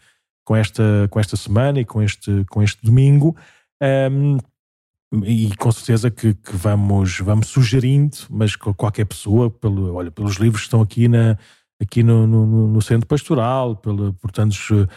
com 0.43 0.55
esta, 0.55 1.07
com 1.11 1.19
esta 1.19 1.37
semana 1.37 1.79
e 1.79 1.85
com 1.85 2.01
este, 2.01 2.43
com 2.49 2.63
este 2.63 2.83
domingo. 2.83 3.37
Um, 4.11 4.39
e 5.23 5.55
com 5.57 5.71
certeza 5.71 6.09
que, 6.09 6.33
que, 6.33 6.55
vamos, 6.55 7.19
vamos 7.19 7.49
sugerindo, 7.49 8.17
mas 8.27 8.55
qualquer 8.55 9.05
pessoa, 9.05 9.51
pelo, 9.51 9.93
olha, 9.93 10.09
pelos 10.09 10.37
livros 10.37 10.61
que 10.61 10.67
estão 10.69 10.81
aqui, 10.81 11.07
na, 11.07 11.37
aqui 11.79 12.01
no, 12.01 12.25
no, 12.25 12.67
no 12.67 12.81
centro 12.81 13.05
pastoral, 13.05 13.75
pelo, 13.75 14.11
por 14.13 14.31
tantos 14.31 14.71
uh, 14.71 14.87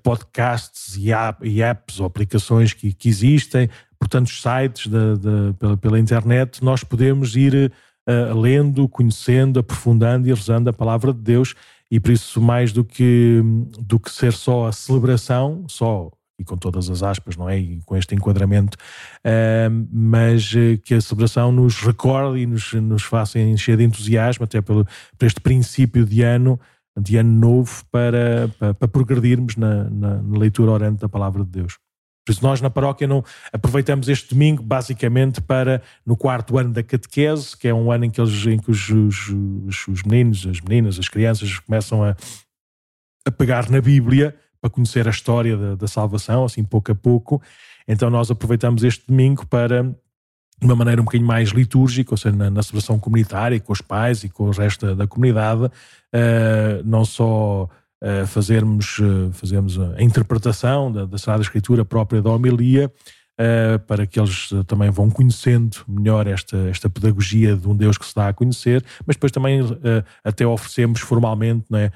podcasts 0.00 0.96
e, 0.96 1.08
e, 1.42 1.60
apps 1.60 1.98
ou 1.98 2.06
aplicações 2.06 2.72
que, 2.72 2.92
que 2.92 3.08
existem, 3.08 3.68
por 3.98 4.08
tantos 4.08 4.40
sites 4.40 4.86
da, 4.86 5.14
da, 5.14 5.54
pela, 5.58 5.76
pela, 5.76 5.98
internet, 5.98 6.62
nós 6.62 6.84
podemos 6.84 7.36
ir 7.36 7.72
uh, 8.08 8.38
lendo, 8.38 8.88
conhecendo, 8.88 9.58
aprofundando 9.58 10.28
e 10.28 10.32
rezando 10.32 10.70
a 10.70 10.72
palavra 10.72 11.12
de 11.12 11.20
Deus. 11.20 11.54
E 11.90 11.98
por 11.98 12.10
isso, 12.12 12.40
mais 12.40 12.72
do 12.72 12.84
que, 12.84 13.42
do 13.80 13.98
que 13.98 14.10
ser 14.10 14.32
só 14.32 14.66
a 14.66 14.72
celebração, 14.72 15.64
só 15.68 16.10
e 16.38 16.44
com 16.44 16.56
todas 16.56 16.88
as 16.88 17.02
aspas, 17.02 17.36
não 17.36 17.48
é? 17.48 17.58
E 17.58 17.80
com 17.84 17.96
este 17.96 18.14
enquadramento, 18.14 18.76
uh, 19.24 19.86
mas 19.90 20.52
uh, 20.52 20.78
que 20.84 20.94
a 20.94 21.00
celebração 21.00 21.50
nos 21.50 21.80
recorde 21.80 22.40
e 22.40 22.46
nos, 22.46 22.72
nos 22.74 23.02
faça 23.02 23.40
encher 23.40 23.76
de 23.76 23.84
entusiasmo, 23.84 24.44
até 24.44 24.60
pelo, 24.60 24.86
por 25.18 25.26
este 25.26 25.40
princípio 25.40 26.04
de 26.06 26.22
ano, 26.22 26.58
de 26.96 27.16
ano 27.16 27.32
novo, 27.32 27.84
para, 27.90 28.48
para, 28.58 28.74
para 28.74 28.88
progredirmos 28.88 29.56
na, 29.56 29.84
na, 29.84 30.22
na, 30.22 30.38
leitura 30.38 30.70
orante 30.70 31.00
da 31.00 31.08
palavra 31.08 31.44
de 31.44 31.50
Deus. 31.50 31.78
Por 32.28 32.32
isso, 32.32 32.44
nós 32.44 32.60
na 32.60 32.68
paróquia 32.68 33.08
não 33.08 33.24
aproveitamos 33.50 34.06
este 34.06 34.34
domingo 34.34 34.62
basicamente 34.62 35.40
para, 35.40 35.80
no 36.04 36.14
quarto 36.14 36.58
ano 36.58 36.74
da 36.74 36.82
catequese, 36.82 37.56
que 37.56 37.66
é 37.66 37.72
um 37.72 37.90
ano 37.90 38.04
em 38.04 38.10
que, 38.10 38.20
eles, 38.20 38.46
em 38.46 38.58
que 38.58 38.70
os, 38.70 38.90
os, 38.90 39.88
os 39.88 40.02
meninos, 40.02 40.46
as 40.46 40.60
meninas, 40.60 40.98
as 40.98 41.08
crianças 41.08 41.58
começam 41.58 42.04
a, 42.04 42.14
a 43.26 43.30
pegar 43.30 43.70
na 43.70 43.80
Bíblia 43.80 44.36
para 44.60 44.68
conhecer 44.68 45.06
a 45.06 45.10
história 45.10 45.56
da, 45.56 45.74
da 45.74 45.88
salvação, 45.88 46.44
assim 46.44 46.62
pouco 46.62 46.92
a 46.92 46.94
pouco. 46.94 47.40
Então 47.88 48.10
nós 48.10 48.30
aproveitamos 48.30 48.84
este 48.84 49.06
domingo 49.08 49.46
para 49.46 49.84
de 49.84 50.66
uma 50.66 50.76
maneira 50.76 51.00
um 51.00 51.06
bocadinho 51.06 51.26
mais 51.26 51.48
litúrgica, 51.48 52.12
ou 52.12 52.18
seja, 52.18 52.36
na, 52.36 52.50
na 52.50 52.62
celebração 52.62 52.98
comunitária, 52.98 53.58
com 53.58 53.72
os 53.72 53.80
pais 53.80 54.22
e 54.22 54.28
com 54.28 54.48
o 54.48 54.50
resto 54.50 54.84
da, 54.84 54.94
da 54.94 55.06
comunidade, 55.06 55.64
uh, 55.64 55.70
não 56.84 57.06
só 57.06 57.70
uh, 58.02 58.26
fazermos, 58.26 58.98
uh, 58.98 59.30
fazermos 59.32 59.78
a 59.78 60.02
interpretação 60.02 60.90
da, 60.90 61.04
da 61.04 61.18
Sagrada 61.18 61.42
Escritura 61.42 61.84
própria 61.84 62.22
da 62.22 62.30
homilia, 62.30 62.92
uh, 63.38 63.78
para 63.80 64.06
que 64.06 64.18
eles 64.18 64.50
uh, 64.52 64.64
também 64.64 64.90
vão 64.90 65.08
conhecendo 65.08 65.78
melhor 65.86 66.26
esta, 66.26 66.56
esta 66.68 66.90
pedagogia 66.90 67.56
de 67.56 67.68
um 67.68 67.76
Deus 67.76 67.96
que 67.96 68.04
se 68.04 68.14
dá 68.14 68.28
a 68.28 68.32
conhecer, 68.32 68.84
mas 69.06 69.16
depois 69.16 69.32
também 69.32 69.62
uh, 69.62 69.76
até 70.24 70.46
oferecemos 70.46 71.00
formalmente 71.00 71.64
né, 71.70 71.90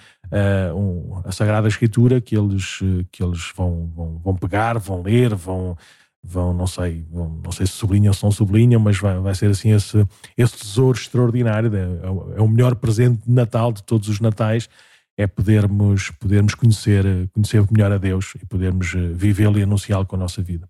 um, 0.75 1.21
a 1.25 1.33
Sagrada 1.33 1.69
Escritura 1.69 2.21
que 2.21 2.37
eles, 2.37 2.79
que 3.11 3.23
eles 3.23 3.53
vão, 3.55 3.91
vão, 3.95 4.21
vão 4.25 4.37
pegar, 4.37 4.79
vão 4.79 5.03
ler, 5.03 5.35
vão 5.35 5.77
vão, 6.25 6.55
não 6.55 6.67
sei, 6.67 7.05
não 7.11 7.51
sei 7.51 7.67
se 7.67 7.73
sublinham 7.73 8.11
ou 8.11 8.15
se 8.15 8.23
não 8.23 8.31
sublinham, 8.31 8.81
mas 8.81 8.97
vai, 8.99 9.19
vai 9.19 9.35
ser 9.35 9.51
assim 9.51 9.73
esse, 9.73 10.07
esse 10.38 10.57
tesouro 10.57 10.97
extraordinário, 10.97 11.75
é, 11.75 12.37
é, 12.38 12.41
o 12.41 12.47
melhor 12.47 12.77
presente 12.77 13.23
de 13.27 13.33
Natal 13.33 13.73
de 13.73 13.83
todos 13.83 14.09
os 14.09 14.21
Natais, 14.21 14.69
é 15.16 15.27
podermos, 15.27 16.11
podermos 16.12 16.55
conhecer, 16.55 17.05
conhecer 17.33 17.64
melhor 17.70 17.92
a 17.92 17.98
Deus 17.98 18.35
e 18.40 18.46
podermos 18.46 18.92
vivê-lo 19.14 19.59
e 19.59 19.62
anunciá-lo 19.62 20.07
com 20.07 20.16
a 20.16 20.18
nossa 20.18 20.42
vida. 20.42 20.68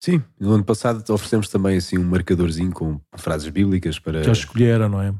Sim, 0.00 0.22
no 0.38 0.52
ano 0.52 0.64
passado 0.64 1.02
oferecemos 1.12 1.48
também 1.48 1.76
assim 1.76 1.98
um 1.98 2.04
marcadorzinho 2.04 2.70
com 2.70 3.00
frases 3.16 3.48
bíblicas 3.48 3.98
para. 3.98 4.20
Eles 4.20 4.38
escolheram, 4.38 4.88
não 4.88 5.02
é? 5.02 5.12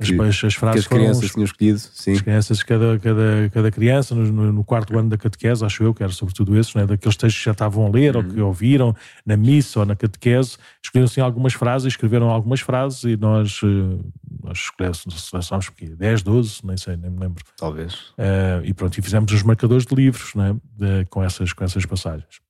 As, 0.00 0.08
que, 0.08 0.46
as 0.46 0.54
frases 0.54 0.86
que 0.86 0.94
as 0.94 0.98
crianças 0.98 1.16
foram, 1.16 1.32
tinham 1.34 1.44
escolhido, 1.44 1.78
sim. 1.78 2.12
As 2.12 2.22
crianças, 2.22 2.62
cada, 2.62 2.98
cada, 2.98 3.50
cada 3.52 3.70
criança, 3.70 4.14
no, 4.14 4.50
no, 4.50 4.64
quarto 4.64 4.98
ano 4.98 5.10
da 5.10 5.18
catequese, 5.18 5.62
acho 5.62 5.84
eu, 5.84 5.92
que 5.92 6.02
era 6.02 6.10
sobretudo 6.10 6.56
esses, 6.58 6.74
é? 6.74 6.86
daqueles 6.86 7.16
textos 7.16 7.38
que 7.38 7.44
já 7.44 7.52
estavam 7.52 7.86
a 7.86 7.90
ler 7.90 8.16
uhum. 8.16 8.22
ou 8.22 8.28
que 8.28 8.40
ouviram 8.40 8.96
na 9.26 9.36
missa 9.36 9.80
ou 9.80 9.84
na 9.84 9.94
catequese, 9.94 10.56
escolheram 10.82 11.04
assim 11.04 11.20
algumas 11.20 11.52
frases, 11.52 11.88
escreveram 11.88 12.30
algumas 12.30 12.60
frases 12.60 13.04
e 13.04 13.16
nós, 13.18 13.60
eh, 13.62 13.98
nós 14.42 14.70
selecionámos 15.16 15.68
o 15.68 15.72
quê? 15.72 15.86
10, 15.88 16.22
12, 16.22 16.60
nem 16.64 16.78
sei, 16.78 16.96
nem 16.96 17.10
me 17.10 17.18
lembro. 17.18 17.44
Talvez. 17.58 17.94
Uh, 18.16 18.64
e 18.64 18.72
pronto, 18.72 18.96
e 18.96 19.02
fizemos 19.02 19.30
os 19.32 19.42
marcadores 19.42 19.84
de 19.84 19.94
livros 19.94 20.34
não 20.34 20.44
é? 20.44 20.54
De, 20.78 21.04
com, 21.10 21.22
essas, 21.22 21.52
com 21.52 21.62
essas 21.62 21.84
passagens. 21.84 22.40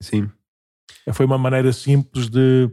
Sim. 0.00 0.30
Foi 1.12 1.26
uma 1.26 1.38
maneira 1.38 1.72
simples 1.72 2.28
de, 2.28 2.70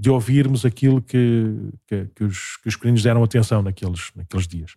de 0.00 0.08
ouvirmos 0.08 0.64
aquilo 0.64 1.02
que, 1.02 1.54
que, 1.86 2.06
que 2.14 2.24
os, 2.24 2.56
que 2.56 2.68
os 2.68 2.74
pequeninos 2.74 3.02
deram 3.02 3.22
atenção 3.22 3.60
naqueles, 3.60 4.10
naqueles 4.16 4.48
dias. 4.48 4.74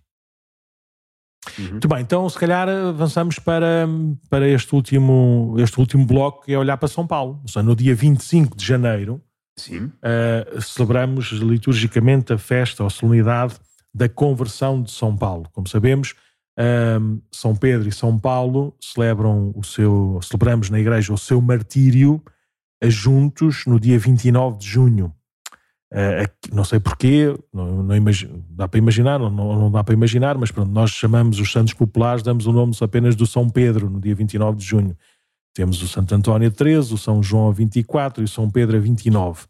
Uhum. 1.57 1.71
Muito 1.71 1.87
bem, 1.87 2.01
então 2.01 2.27
se 2.27 2.37
calhar 2.37 2.67
avançamos 2.67 3.39
para, 3.39 3.87
para 4.29 4.49
este, 4.49 4.75
último, 4.75 5.55
este 5.59 5.79
último 5.79 6.05
bloco, 6.05 6.43
que 6.43 6.51
é 6.51 6.59
olhar 6.59 6.75
para 6.75 6.89
São 6.89 7.07
Paulo. 7.07 7.39
Ou 7.41 7.47
seja, 7.47 7.63
no 7.63 7.73
dia 7.73 7.95
25 7.95 8.57
de 8.57 8.65
janeiro, 8.65 9.21
uh, 9.71 10.61
celebramos 10.61 11.27
liturgicamente 11.27 12.33
a 12.33 12.37
festa 12.37 12.83
ou 12.83 12.89
solenidade 12.89 13.55
da 13.93 14.09
conversão 14.09 14.81
de 14.81 14.91
São 14.91 15.15
Paulo. 15.15 15.47
Como 15.53 15.69
sabemos, 15.69 16.15
uh, 16.59 17.21
São 17.31 17.55
Pedro 17.55 17.87
e 17.87 17.93
São 17.93 18.19
Paulo 18.19 18.75
celebram 18.81 19.53
o 19.55 19.63
seu, 19.63 20.19
celebramos 20.21 20.69
na 20.69 20.81
igreja 20.81 21.13
o 21.13 21.17
seu 21.17 21.39
martírio 21.39 22.21
juntos 22.89 23.65
no 23.65 23.79
dia 23.79 23.97
29 23.97 24.57
de 24.57 24.67
junho. 24.67 25.13
Uh, 25.93 26.25
não 26.51 26.63
sei 26.63 26.79
porquê, 26.79 27.37
não, 27.53 27.83
não 27.83 27.95
dá 28.49 28.67
para 28.67 28.79
imaginar, 28.79 29.19
não, 29.19 29.29
não, 29.29 29.69
dá 29.69 29.83
para 29.83 29.93
imaginar, 29.93 30.35
mas 30.39 30.49
pronto, 30.49 30.71
nós 30.71 30.89
chamamos 30.89 31.39
os 31.39 31.51
santos 31.51 31.73
populares, 31.73 32.23
damos 32.23 32.47
o 32.47 32.51
nome 32.51 32.73
apenas 32.81 33.15
do 33.15 33.27
São 33.27 33.47
Pedro, 33.47 33.89
no 33.89 34.01
dia 34.01 34.15
29 34.15 34.57
de 34.57 34.65
junho. 34.65 34.97
Temos 35.53 35.83
o 35.83 35.87
Santo 35.87 36.15
António 36.15 36.47
a 36.47 36.51
13, 36.51 36.95
o 36.95 36.97
São 36.97 37.21
João 37.21 37.47
a 37.49 37.51
24 37.51 38.23
e 38.23 38.25
o 38.25 38.27
São 38.27 38.49
Pedro 38.49 38.75
a 38.75 38.79
29. 38.79 39.43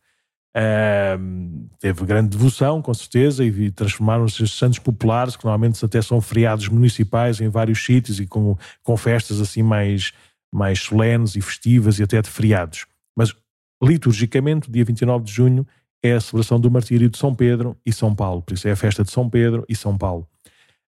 Uh, 0.56 1.68
teve 1.80 2.06
grande 2.06 2.38
devoção, 2.38 2.82
com 2.82 2.94
certeza, 2.94 3.46
e 3.46 3.72
transformaram-se 3.72 4.44
estes 4.44 4.60
santos 4.60 4.80
populares, 4.80 5.38
que 5.38 5.46
normalmente 5.46 5.84
até 5.84 6.02
são 6.02 6.20
feriados 6.20 6.68
municipais 6.68 7.40
em 7.40 7.48
vários 7.48 7.84
sítios 7.84 8.20
e 8.20 8.28
com, 8.28 8.58
com 8.84 8.98
festas 8.98 9.40
assim 9.40 9.64
mais, 9.64 10.12
mais 10.54 10.80
solenes 10.80 11.38
e 11.38 11.42
festivas 11.42 12.00
e 12.00 12.04
até 12.04 12.22
de 12.22 12.30
feriados. 12.30 12.86
Mas 13.16 13.34
liturgicamente, 13.82 14.70
o 14.70 14.72
dia 14.72 14.86
29 14.86 15.26
de 15.26 15.32
junho 15.32 15.68
é 16.02 16.14
a 16.14 16.22
celebração 16.22 16.60
do 16.60 16.70
martírio 16.70 17.10
de 17.10 17.18
São 17.18 17.34
Pedro 17.34 17.78
e 17.86 17.94
São 17.94 18.14
Paulo, 18.14 18.42
por 18.42 18.54
isso 18.54 18.68
é 18.68 18.72
a 18.72 18.76
festa 18.76 19.04
de 19.04 19.12
São 19.12 19.30
Pedro 19.30 19.66
e 19.70 19.76
São 19.76 19.98
Paulo. 19.98 20.28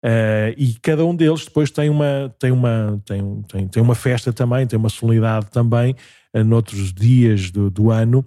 Uh, 0.04 0.52
e 0.58 0.74
cada 0.82 1.06
um 1.06 1.16
deles 1.16 1.46
depois 1.46 1.72
tem 1.72 1.90
uma, 1.90 2.36
tem, 2.38 2.52
uma, 2.52 3.02
tem, 3.06 3.42
tem, 3.44 3.68
tem 3.70 3.82
uma 3.82 3.96
festa 3.96 4.34
também, 4.34 4.68
tem 4.68 4.78
uma 4.78 4.90
solenidade 4.90 5.46
também, 5.50 5.96
uh, 6.36 6.44
noutros 6.44 6.92
dias 6.92 7.50
do, 7.50 7.70
do 7.70 7.90
ano, 7.90 8.26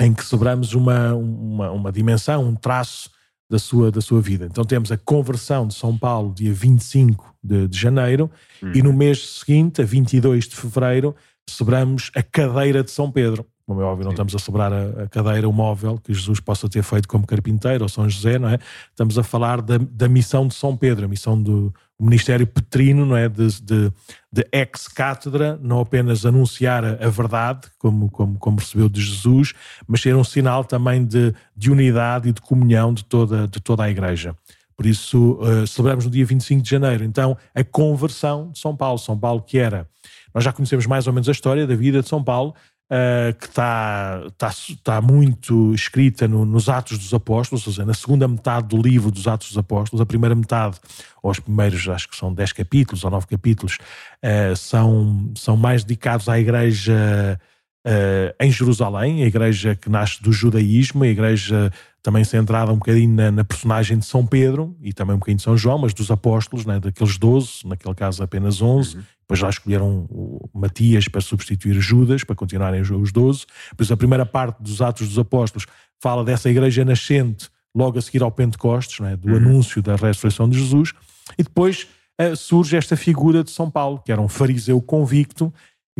em 0.00 0.14
que 0.14 0.24
celebramos 0.24 0.72
uma, 0.72 1.14
uma, 1.14 1.70
uma 1.70 1.92
dimensão, 1.92 2.48
um 2.48 2.54
traço 2.54 3.10
da 3.48 3.58
sua, 3.58 3.92
da 3.92 4.00
sua 4.00 4.22
vida. 4.22 4.46
Então 4.46 4.64
temos 4.64 4.90
a 4.90 4.96
conversão 4.96 5.66
de 5.66 5.74
São 5.74 5.96
Paulo, 5.96 6.32
dia 6.34 6.52
25 6.52 7.34
de, 7.42 7.68
de 7.68 7.78
janeiro, 7.78 8.30
hum. 8.62 8.72
e 8.74 8.82
no 8.82 8.92
mês 8.92 9.40
seguinte, 9.40 9.82
a 9.82 9.84
22 9.84 10.48
de 10.48 10.56
fevereiro, 10.56 11.14
celebramos 11.48 12.10
a 12.14 12.22
cadeira 12.22 12.82
de 12.82 12.90
São 12.90 13.10
Pedro. 13.10 13.46
Como 13.66 13.80
é 13.80 13.84
óbvio, 13.84 14.04
não 14.04 14.12
estamos 14.12 14.32
a 14.32 14.38
celebrar 14.38 14.72
a, 14.72 15.02
a, 15.02 15.08
cadeira, 15.08 15.48
o 15.48 15.52
móvel 15.52 15.98
que 15.98 16.14
Jesus 16.14 16.38
possa 16.38 16.68
ter 16.68 16.84
feito 16.84 17.08
como 17.08 17.26
carpinteiro 17.26 17.82
ou 17.82 17.88
São 17.88 18.08
José, 18.08 18.38
não 18.38 18.48
é? 18.48 18.58
Estamos 18.90 19.18
a 19.18 19.24
falar 19.24 19.60
da, 19.60 19.76
da 19.78 20.08
missão 20.08 20.46
de 20.46 20.54
São 20.54 20.76
Pedro, 20.76 21.04
a 21.04 21.08
missão 21.08 21.40
do 21.40 21.74
ministério 21.98 22.46
petrino, 22.46 23.04
não 23.04 23.16
é? 23.16 23.28
De, 23.28 23.60
de, 23.60 23.92
de 24.32 24.46
ex-cátedra, 24.52 25.58
não 25.60 25.80
apenas 25.80 26.24
anunciar 26.24 26.84
a, 26.84 26.92
a, 27.04 27.08
verdade, 27.08 27.66
como, 27.76 28.08
como, 28.08 28.38
como 28.38 28.58
recebeu 28.58 28.88
de 28.88 29.00
Jesus, 29.00 29.52
mas 29.84 30.00
ser 30.00 30.14
um 30.14 30.22
sinal 30.22 30.64
também 30.64 31.04
de, 31.04 31.34
de 31.56 31.68
unidade 31.68 32.28
e 32.28 32.32
de 32.32 32.40
comunhão 32.40 32.94
de 32.94 33.04
toda, 33.04 33.48
de 33.48 33.60
toda 33.60 33.82
a 33.82 33.90
Igreja. 33.90 34.36
Por 34.76 34.86
isso, 34.86 35.40
uh, 35.40 35.66
celebramos 35.66 36.04
no 36.04 36.10
dia 36.10 36.24
25 36.24 36.62
de 36.62 36.70
janeiro, 36.70 37.02
então, 37.02 37.36
a 37.52 37.64
conversão 37.64 38.52
de 38.52 38.60
São 38.60 38.76
Paulo. 38.76 38.98
São 38.98 39.18
Paulo 39.18 39.42
que 39.42 39.58
era 39.58 39.88
nós 40.36 40.44
já 40.44 40.52
conhecemos 40.52 40.84
mais 40.86 41.06
ou 41.06 41.14
menos 41.14 41.30
a 41.30 41.32
história 41.32 41.66
da 41.66 41.74
vida 41.74 42.02
de 42.02 42.08
São 42.10 42.22
Paulo, 42.22 42.54
uh, 42.92 43.34
que 43.38 43.46
está, 43.46 44.22
está, 44.26 44.48
está 44.48 45.00
muito 45.00 45.72
escrita 45.72 46.28
no, 46.28 46.44
nos 46.44 46.68
Atos 46.68 46.98
dos 46.98 47.14
Apóstolos, 47.14 47.66
ou 47.66 47.72
seja, 47.72 47.86
na 47.86 47.94
segunda 47.94 48.28
metade 48.28 48.68
do 48.68 48.76
livro 48.76 49.10
dos 49.10 49.26
Atos 49.26 49.48
dos 49.48 49.56
Apóstolos, 49.56 49.98
a 49.98 50.04
primeira 50.04 50.34
metade, 50.34 50.78
ou 51.22 51.30
os 51.30 51.40
primeiros, 51.40 51.88
acho 51.88 52.06
que 52.06 52.14
são 52.14 52.34
dez 52.34 52.52
capítulos 52.52 53.02
ou 53.02 53.10
nove 53.10 53.26
capítulos, 53.26 53.78
uh, 54.22 54.54
são, 54.54 55.32
são 55.34 55.56
mais 55.56 55.82
dedicados 55.82 56.28
à 56.28 56.38
Igreja 56.38 57.40
uh, 57.86 58.34
em 58.38 58.50
Jerusalém, 58.50 59.22
a 59.22 59.26
igreja 59.26 59.74
que 59.74 59.88
nasce 59.88 60.22
do 60.22 60.32
judaísmo, 60.32 61.04
a 61.04 61.08
igreja 61.08 61.72
também 62.06 62.22
centrada 62.22 62.70
um 62.70 62.76
bocadinho 62.76 63.12
na, 63.12 63.32
na, 63.32 63.44
personagem 63.44 63.98
de 63.98 64.06
São 64.06 64.24
Pedro 64.24 64.76
e 64.80 64.92
também 64.92 65.16
um 65.16 65.18
bocadinho 65.18 65.38
de 65.38 65.42
São 65.42 65.56
João, 65.56 65.76
mas 65.76 65.92
dos 65.92 66.08
apóstolos, 66.08 66.64
né, 66.64 66.78
daqueles 66.78 67.18
12, 67.18 67.66
naquele 67.66 67.96
caso 67.96 68.22
apenas 68.22 68.62
11. 68.62 68.94
Uhum. 68.94 69.02
Depois 69.22 69.40
já 69.40 69.50
escolheram 69.50 70.06
Matias 70.54 71.08
para 71.08 71.20
substituir 71.20 71.74
Judas, 71.80 72.22
para 72.22 72.36
continuarem 72.36 72.80
os 72.80 73.10
12. 73.10 73.44
Por 73.76 73.82
isso, 73.82 73.92
a 73.92 73.96
primeira 73.96 74.24
parte 74.24 74.62
dos 74.62 74.80
Atos 74.80 75.08
dos 75.08 75.18
Apóstolos 75.18 75.66
fala 76.00 76.24
dessa 76.24 76.48
igreja 76.48 76.84
nascente 76.84 77.50
logo 77.74 77.98
a 77.98 78.02
seguir 78.02 78.22
ao 78.22 78.30
Pentecostes, 78.30 79.00
né, 79.00 79.16
do 79.16 79.30
uhum. 79.30 79.38
anúncio 79.38 79.82
da 79.82 79.96
ressurreição 79.96 80.48
de 80.48 80.60
Jesus. 80.60 80.92
E 81.36 81.42
depois 81.42 81.88
uh, 82.20 82.36
surge 82.36 82.76
esta 82.76 82.96
figura 82.96 83.42
de 83.42 83.50
São 83.50 83.68
Paulo, 83.68 84.00
que 84.04 84.12
era 84.12 84.20
um 84.20 84.28
fariseu 84.28 84.80
convicto, 84.80 85.52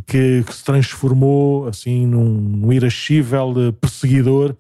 que, 0.07 0.45
que 0.45 0.55
se 0.55 0.63
transformou 0.63 1.67
assim 1.67 2.07
num, 2.07 2.29
num 2.29 2.73
irascível 2.73 3.53
perseguidor 3.81 4.55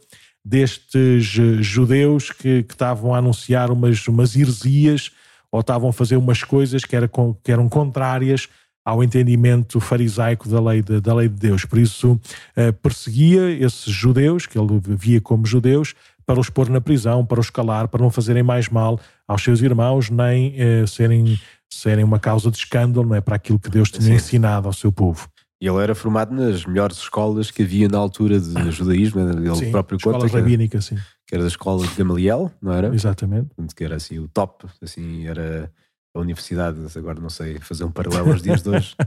destes 0.46 1.36
eh, 1.36 1.60
judeus 1.60 2.30
que, 2.30 2.62
que 2.62 2.72
estavam 2.72 3.12
a 3.12 3.18
anunciar 3.18 3.68
umas, 3.72 4.06
umas 4.06 4.36
heresias 4.36 5.10
ou 5.50 5.58
estavam 5.58 5.88
a 5.90 5.92
fazer 5.92 6.16
umas 6.16 6.44
coisas 6.44 6.84
que, 6.84 6.94
era, 6.94 7.10
que 7.42 7.50
eram 7.50 7.68
contrárias 7.68 8.48
ao 8.84 9.02
entendimento 9.02 9.80
farisaico 9.80 10.48
da 10.48 10.60
lei 10.60 10.82
de, 10.82 11.00
da 11.00 11.12
lei 11.12 11.28
de 11.28 11.34
Deus. 11.34 11.64
Por 11.64 11.80
isso, 11.80 12.12
uh, 12.12 12.72
perseguia 12.80 13.50
esses 13.50 13.92
judeus, 13.92 14.46
que 14.46 14.56
ele 14.56 14.80
via 14.80 15.20
como 15.20 15.44
judeus, 15.44 15.94
para 16.24 16.38
os 16.38 16.48
pôr 16.48 16.68
na 16.68 16.80
prisão, 16.80 17.26
para 17.26 17.40
os 17.40 17.50
calar, 17.50 17.88
para 17.88 18.02
não 18.02 18.10
fazerem 18.10 18.44
mais 18.44 18.68
mal 18.68 19.00
aos 19.26 19.42
seus 19.42 19.60
irmãos, 19.60 20.08
nem 20.10 20.54
uh, 20.54 20.86
serem, 20.86 21.36
serem 21.68 22.04
uma 22.04 22.20
causa 22.20 22.48
de 22.48 22.58
escândalo 22.58 23.08
não 23.08 23.16
é, 23.16 23.20
para 23.20 23.34
aquilo 23.34 23.58
que 23.58 23.70
Deus 23.70 23.90
tinha 23.90 24.02
Sim. 24.02 24.14
ensinado 24.14 24.68
ao 24.68 24.72
seu 24.72 24.92
povo. 24.92 25.28
E 25.60 25.66
ele 25.66 25.82
era 25.82 25.94
formado 25.94 26.34
nas 26.34 26.66
melhores 26.66 26.98
escolas 26.98 27.50
que 27.50 27.62
havia 27.62 27.88
na 27.88 27.98
altura 27.98 28.38
de 28.38 28.52
judaísmo, 28.70 29.20
ele 29.20 29.54
sim, 29.54 29.70
próprio 29.70 29.98
conta. 29.98 30.26
Escola 30.26 30.42
rabínica, 30.42 30.80
sim. 30.80 30.96
Que 31.26 31.34
era 31.34 31.42
da 31.42 31.48
escola 31.48 31.86
de 31.86 31.94
Gamaliel, 31.94 32.52
não 32.60 32.72
era? 32.72 32.94
Exatamente. 32.94 33.48
Que 33.74 33.84
era 33.84 33.96
assim 33.96 34.18
o 34.18 34.28
top, 34.28 34.66
assim, 34.82 35.26
era 35.26 35.72
a 36.14 36.20
universidade, 36.20 36.78
agora 36.96 37.20
não 37.20 37.28
sei, 37.28 37.58
fazer 37.58 37.84
um 37.84 37.90
paralelo 37.90 38.32
aos 38.32 38.42
dias 38.42 38.62
de 38.62 38.70
hoje. 38.70 38.94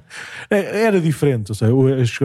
É, 0.50 0.84
era 0.84 1.00
diferente, 1.00 1.52
ou 1.52 1.56
seja, 1.56 1.74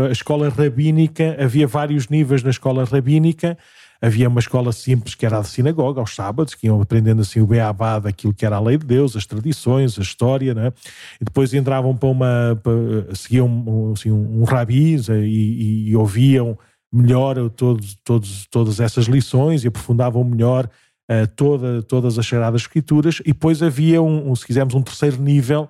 a 0.08 0.10
escola 0.10 0.48
rabínica, 0.48 1.36
havia 1.38 1.66
vários 1.66 2.08
níveis 2.08 2.42
na 2.42 2.50
escola 2.50 2.84
rabínica, 2.84 3.58
havia 4.00 4.28
uma 4.28 4.40
escola 4.40 4.72
simples 4.72 5.14
que 5.14 5.24
era 5.24 5.38
a 5.38 5.44
sinagoga, 5.44 6.00
aos 6.00 6.14
sábados, 6.14 6.54
que 6.54 6.66
iam 6.66 6.80
aprendendo 6.80 7.22
assim 7.22 7.40
o 7.40 7.46
beabá 7.46 7.98
daquilo 7.98 8.34
que 8.34 8.44
era 8.44 8.56
a 8.56 8.60
lei 8.60 8.76
de 8.76 8.86
Deus, 8.86 9.16
as 9.16 9.26
tradições, 9.26 9.98
a 9.98 10.02
história, 10.02 10.54
né? 10.54 10.72
e 11.20 11.24
depois 11.24 11.54
entravam 11.54 11.96
para 11.96 12.08
uma, 12.08 12.60
para, 12.62 13.14
seguiam 13.14 13.92
assim, 13.92 14.10
um, 14.10 14.40
um 14.40 14.44
rabi 14.44 14.96
e, 14.96 15.10
e, 15.10 15.90
e, 15.90 15.96
ouviam 15.96 16.58
melhor 16.92 17.50
todos, 17.50 17.96
todos, 18.04 18.46
todas 18.46 18.80
essas 18.80 19.06
lições 19.06 19.64
e 19.64 19.68
aprofundavam 19.68 20.22
melhor 20.22 20.68
uh, 21.10 21.26
toda, 21.34 21.82
todas 21.82 22.18
as 22.18 22.26
Sagradas 22.26 22.62
Escrituras, 22.62 23.20
e 23.20 23.32
depois 23.32 23.62
havia, 23.62 24.00
um, 24.02 24.30
um, 24.30 24.36
se 24.36 24.46
quisermos, 24.46 24.74
um 24.74 24.82
terceiro 24.82 25.20
nível, 25.20 25.68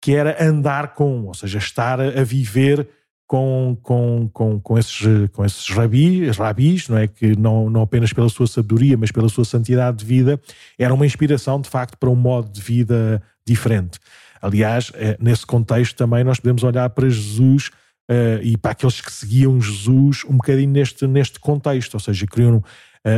que 0.00 0.14
era 0.14 0.42
andar 0.42 0.94
com, 0.94 1.24
ou 1.24 1.34
seja, 1.34 1.58
estar 1.58 2.00
a 2.00 2.22
viver 2.22 2.88
com, 3.34 3.76
com, 3.82 4.30
com, 4.32 4.60
com, 4.60 4.78
esses, 4.78 5.28
com 5.32 5.44
esses 5.44 5.68
rabis, 5.70 6.36
rabis, 6.36 6.88
não 6.88 6.98
é? 6.98 7.08
Que 7.08 7.36
não, 7.36 7.68
não 7.68 7.82
apenas 7.82 8.12
pela 8.12 8.28
sua 8.28 8.46
sabedoria, 8.46 8.96
mas 8.96 9.10
pela 9.10 9.28
sua 9.28 9.44
santidade 9.44 9.96
de 9.96 10.04
vida, 10.04 10.40
era 10.78 10.94
uma 10.94 11.04
inspiração 11.04 11.60
de 11.60 11.68
facto 11.68 11.98
para 11.98 12.08
um 12.08 12.14
modo 12.14 12.48
de 12.48 12.60
vida 12.60 13.20
diferente. 13.44 13.98
Aliás, 14.40 14.92
é, 14.94 15.16
nesse 15.20 15.44
contexto 15.44 15.96
também 15.96 16.22
nós 16.22 16.38
podemos 16.38 16.62
olhar 16.62 16.88
para 16.90 17.08
Jesus 17.08 17.72
uh, 18.08 18.40
e 18.40 18.56
para 18.56 18.70
aqueles 18.70 19.00
que 19.00 19.10
seguiam 19.10 19.60
Jesus 19.60 20.22
um 20.24 20.36
bocadinho 20.36 20.70
neste, 20.70 21.04
neste 21.04 21.40
contexto, 21.40 21.94
ou 21.94 22.00
seja, 22.00 22.28
queriam 22.28 22.62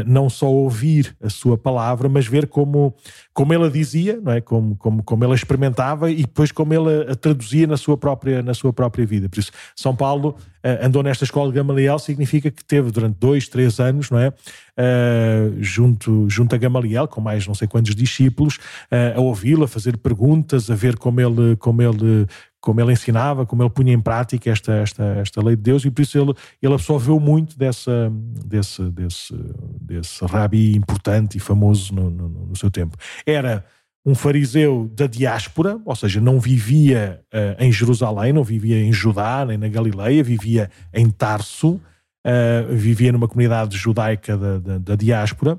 não 0.06 0.28
só 0.28 0.50
ouvir 0.50 1.16
a 1.22 1.30
sua 1.30 1.56
palavra, 1.56 2.08
mas 2.08 2.26
ver 2.26 2.48
como, 2.48 2.94
como 3.32 3.54
ele 3.54 3.66
a 3.66 3.68
dizia, 3.68 4.20
não 4.20 4.32
é? 4.32 4.40
como, 4.40 4.74
como, 4.76 5.02
como 5.02 5.24
ele 5.24 5.32
a 5.32 5.36
experimentava 5.36 6.10
e 6.10 6.22
depois 6.22 6.50
como 6.50 6.74
ele 6.74 7.12
a, 7.12 7.14
traduzia 7.14 7.66
na 7.66 7.76
sua, 7.76 7.96
própria, 7.96 8.42
na 8.42 8.52
sua 8.52 8.72
própria 8.72 9.06
vida. 9.06 9.28
Por 9.28 9.38
isso, 9.38 9.52
São 9.76 9.94
Paulo 9.94 10.30
uh, 10.64 10.84
andou 10.84 11.02
nesta 11.02 11.24
escola 11.24 11.50
de 11.50 11.56
Gamaliel, 11.56 11.98
significa 11.98 12.50
que 12.50 12.64
teve 12.64 12.90
durante 12.90 13.16
dois, 13.18 13.48
três 13.48 13.78
anos, 13.78 14.10
não 14.10 14.18
é? 14.18 14.28
Uh, 14.28 15.56
junto, 15.62 16.28
junto 16.28 16.54
a 16.54 16.58
Gamaliel, 16.58 17.06
com 17.06 17.20
mais 17.20 17.46
não 17.46 17.54
sei 17.54 17.68
quantos 17.68 17.94
discípulos, 17.94 18.58
a 19.14 19.20
ouvi-lo, 19.20 19.64
a 19.64 19.68
fazer 19.68 19.96
perguntas, 19.96 20.70
a 20.70 20.74
ver 20.74 20.96
como 20.96 21.20
ele, 21.20 21.56
como 21.56 21.80
ele 21.82 22.26
como 22.60 22.80
ele 22.80 22.92
ensinava, 22.92 23.46
como 23.46 23.62
ele 23.62 23.70
punha 23.70 23.92
em 23.92 24.00
prática 24.00 24.50
esta, 24.50 24.72
esta, 24.74 25.04
esta 25.20 25.42
lei 25.42 25.56
de 25.56 25.62
Deus, 25.62 25.84
e 25.84 25.90
por 25.90 26.02
isso 26.02 26.18
ele, 26.18 26.34
ele 26.60 26.74
absorveu 26.74 27.20
muito 27.20 27.58
dessa, 27.58 28.10
desse, 28.44 28.82
desse, 28.90 29.34
desse 29.80 30.24
rabi 30.24 30.74
importante 30.74 31.36
e 31.36 31.40
famoso 31.40 31.94
no, 31.94 32.10
no, 32.10 32.28
no 32.28 32.56
seu 32.56 32.70
tempo. 32.70 32.96
Era 33.24 33.64
um 34.04 34.14
fariseu 34.14 34.88
da 34.94 35.08
diáspora, 35.08 35.80
ou 35.84 35.96
seja, 35.96 36.20
não 36.20 36.38
vivia 36.38 37.20
uh, 37.34 37.62
em 37.62 37.72
Jerusalém, 37.72 38.32
não 38.32 38.44
vivia 38.44 38.80
em 38.80 38.92
Judá, 38.92 39.44
nem 39.44 39.58
na 39.58 39.68
Galileia, 39.68 40.22
vivia 40.22 40.70
em 40.94 41.10
Tarso, 41.10 41.80
uh, 42.24 42.74
vivia 42.74 43.10
numa 43.10 43.26
comunidade 43.26 43.76
judaica 43.76 44.36
da, 44.36 44.58
da, 44.58 44.78
da 44.78 44.94
diáspora, 44.94 45.58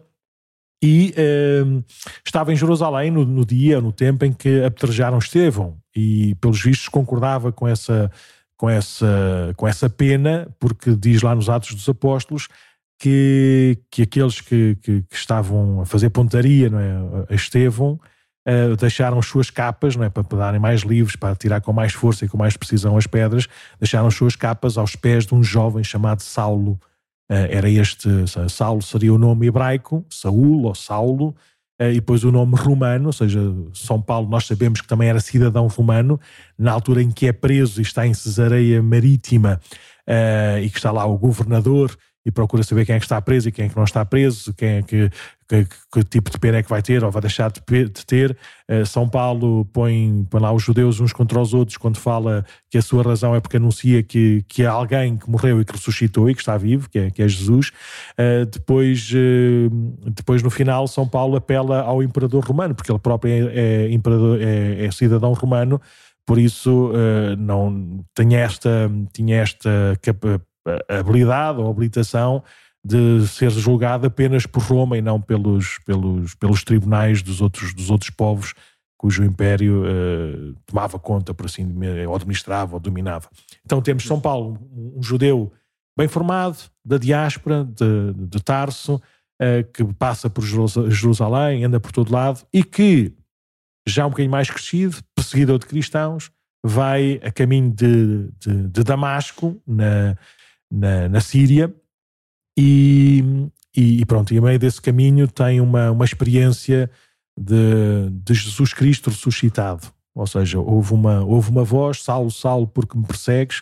e 0.82 1.14
uh, 1.18 1.84
estava 2.26 2.54
em 2.54 2.56
Jerusalém 2.56 3.10
no, 3.10 3.26
no, 3.26 3.46
dia, 3.46 3.82
no 3.82 3.92
tempo 3.92 4.26
em 4.26 4.32
que 4.32 4.64
apedrejaram 4.64 5.18
Estevão. 5.18 5.78
E 5.96 6.36
pelos 6.36 6.62
vistos 6.62 6.88
concordava 6.88 7.52
com 7.52 7.68
essa 7.68 8.12
com 8.56 8.70
essa 8.70 9.54
com 9.56 9.68
essa 9.68 9.90
pena 9.90 10.48
porque 10.60 10.96
diz 10.96 11.22
lá 11.22 11.36
nos 11.36 11.50
Atos 11.50 11.76
dos 11.76 11.88
Apóstolos 11.88 12.48
que, 13.00 13.78
que 13.92 14.02
aqueles 14.02 14.42
que, 14.42 14.76
que, 14.82 15.04
que 15.04 15.16
estavam 15.16 15.82
a 15.82 15.86
fazer 15.86 16.10
pontaria 16.10 16.70
não 16.70 16.80
é, 16.80 17.26
a 17.30 17.36
Estevão 17.36 18.00
uh, 18.48 18.76
deixaram 18.76 19.20
as 19.20 19.28
suas 19.28 19.50
capas 19.50 19.96
não 19.96 20.04
é, 20.04 20.10
para, 20.10 20.24
darem 20.24 20.60
mais 20.60 20.82
livres, 20.82 21.16
para 21.16 21.36
tirar 21.36 21.62
com 21.62 21.72
mais 21.72 21.94
força 21.94 22.26
e 22.26 22.28
com 22.28 22.38
mais 22.38 22.58
precisão 22.58 22.98
as 22.98 23.06
pedras, 23.06 23.48
deixaram 23.80 24.08
as 24.08 24.16
suas 24.16 24.36
capas 24.36 24.78
aos 24.78 24.96
pés 24.96 25.26
de 25.26 25.36
um 25.36 25.44
jovem 25.44 25.84
chamado 25.84 26.22
Saulo 26.22 26.80
era 27.30 27.70
este, 27.70 28.10
Saulo 28.50 28.82
seria 28.82 29.14
o 29.14 29.18
nome 29.18 29.48
hebraico, 29.48 30.06
Saul 30.10 30.64
ou 30.64 30.76
Saulo, 30.76 31.36
eh, 31.80 31.92
e 31.92 31.96
depois 31.96 32.24
o 32.24 32.32
nome 32.32 32.56
romano, 32.56 33.08
ou 33.08 33.14
seja, 33.14 33.40
São 33.74 34.02
Paulo, 34.02 34.28
nós 34.28 34.46
sabemos 34.46 34.82
que 34.82 34.88
também 34.88 35.10
era 35.10 35.20
cidadão 35.20 35.68
romano, 35.68 36.20
na 36.58 36.72
altura 36.72 37.02
em 37.02 37.12
que 37.12 37.28
é 37.28 37.34
preso 37.34 37.80
e 37.80 37.84
está 37.84 38.06
em 38.08 38.14
Cesareia 38.14 38.82
Marítima, 38.82 39.60
eh, 40.08 40.62
e 40.64 40.70
que 40.70 40.78
está 40.78 40.92
lá 40.92 41.06
o 41.06 41.18
governador 41.18 41.96
e 42.28 42.32
procura 42.32 42.62
saber 42.62 42.86
quem 42.86 42.96
é 42.96 43.00
que 43.00 43.06
está 43.06 43.22
preso 43.22 43.48
e 43.48 43.52
quem 43.54 43.68
é 43.68 43.70
que 43.70 43.78
não 43.78 43.86
está 43.86 44.04
preso, 44.04 44.54
quem 44.54 44.68
é 44.68 44.82
que, 44.82 45.10
que, 45.48 45.66
que 45.90 46.04
tipo 46.04 46.30
de 46.30 46.38
pena 46.38 46.58
é 46.58 46.64
que 46.64 46.70
vai 46.70 46.82
ter 46.82 47.02
ou 47.02 47.10
vai 47.10 47.22
deixar 47.22 47.50
de, 47.50 47.62
de 47.62 48.06
ter. 48.06 48.38
Uh, 48.70 48.86
São 48.86 49.08
Paulo 49.08 49.64
põe, 49.72 50.28
põe 50.30 50.42
lá 50.42 50.52
os 50.52 50.62
judeus 50.62 51.00
uns 51.00 51.14
contra 51.14 51.40
os 51.40 51.54
outros 51.54 51.78
quando 51.78 51.98
fala 51.98 52.46
que 52.70 52.78
a 52.78 52.82
sua 52.82 53.02
razão 53.02 53.34
é 53.34 53.40
porque 53.40 53.56
anuncia 53.56 54.04
que, 54.04 54.44
que 54.50 54.66
há 54.66 54.72
alguém 54.72 55.16
que 55.16 55.30
morreu 55.30 55.62
e 55.62 55.64
que 55.64 55.72
ressuscitou 55.72 56.30
e 56.30 56.36
que 56.36 56.42
está 56.42 56.58
vivo, 56.58 56.90
que 56.90 57.00
é, 57.00 57.10
que 57.10 57.24
é 57.24 57.28
Jesus. 57.30 57.70
Uh, 58.20 58.46
depois, 58.46 59.10
uh, 59.14 59.70
depois, 60.12 60.44
no 60.44 60.50
final, 60.50 60.86
São 60.86 61.08
Paulo 61.08 61.38
apela 61.38 61.80
ao 61.80 62.04
imperador 62.04 62.44
romano, 62.44 62.76
porque 62.76 62.92
ele 62.92 63.00
próprio 63.00 63.32
é, 63.32 63.86
é 63.86 63.92
imperador, 63.94 64.42
é, 64.42 64.84
é 64.84 64.92
cidadão 64.92 65.32
romano, 65.32 65.80
por 66.26 66.38
isso 66.38 66.92
não 67.38 68.04
tinha 68.14 68.40
esta, 68.40 68.92
tinha 69.14 69.38
esta 69.38 69.98
habilidade 70.90 71.60
ou 71.60 71.70
habilitação 71.70 72.44
de 72.84 73.28
ser 73.28 73.50
julgado 73.52 74.08
apenas 74.08 74.46
por 74.46 74.64
Roma 74.64 74.98
e 74.98 75.02
não 75.02 75.20
pelos, 75.20 75.78
pelos, 75.86 76.36
pelos 76.36 76.64
tribunais 76.64 77.22
dos 77.22 77.42
outros, 77.42 77.74
dos 77.74 77.90
outros 77.90 78.10
povos 78.10 78.54
cujo 78.98 79.24
império 79.24 79.84
uh, 79.84 80.56
tomava 80.66 80.98
conta, 80.98 81.34
por 81.34 81.46
assim 81.46 81.68
ou 82.08 82.16
administrava 82.16 82.76
ou 82.76 82.80
dominava. 82.80 83.30
Então 83.64 83.82
temos 83.82 84.04
São 84.04 84.20
Paulo, 84.20 84.58
um 84.74 85.04
judeu 85.04 85.52
bem 85.98 86.08
formado, 86.08 86.58
da 86.84 86.98
diáspora, 86.98 87.64
de, 87.64 88.14
de 88.28 88.42
Tarso, 88.44 88.96
uh, 88.96 89.72
que 89.72 89.84
passa 89.94 90.30
por 90.30 90.44
Jerusalém, 90.44 91.64
anda 91.64 91.80
por 91.80 91.92
todo 91.92 92.12
lado 92.12 92.42
e 92.52 92.64
que, 92.64 93.14
já 93.88 94.06
um 94.06 94.10
bocadinho 94.10 94.32
mais 94.32 94.50
crescido, 94.50 94.98
perseguidor 95.16 95.60
de 95.60 95.68
cristãos, 95.68 96.32
vai 96.66 97.22
a 97.24 97.32
caminho 97.32 97.70
de, 97.72 98.30
de, 98.40 98.68
de 98.68 98.84
Damasco, 98.84 99.62
na, 99.66 100.18
na, 100.72 101.08
na 101.10 101.22
Síria, 101.22 101.74
e, 102.58 103.24
e, 103.76 104.06
pronto, 104.06 104.34
e 104.34 104.38
a 104.38 104.42
meio 104.42 104.58
desse 104.58 104.82
caminho 104.82 105.28
tem 105.28 105.62
uma, 105.62 105.92
uma 105.92 106.06
experiência 106.06 106.90
de, 107.38 108.10
de 108.10 108.34
Jesus 108.34 108.74
Cristo 108.74 109.12
ressuscitado. 109.12 109.88
Ou 110.16 110.26
seja, 110.26 110.60
houve 110.60 110.94
uma, 110.94 111.24
houve 111.24 111.52
uma 111.52 111.64
voz, 111.64 112.02
Saulo, 112.02 112.32
Saulo, 112.32 112.68
porque 112.68 112.98
me 112.98 113.06
persegues? 113.06 113.62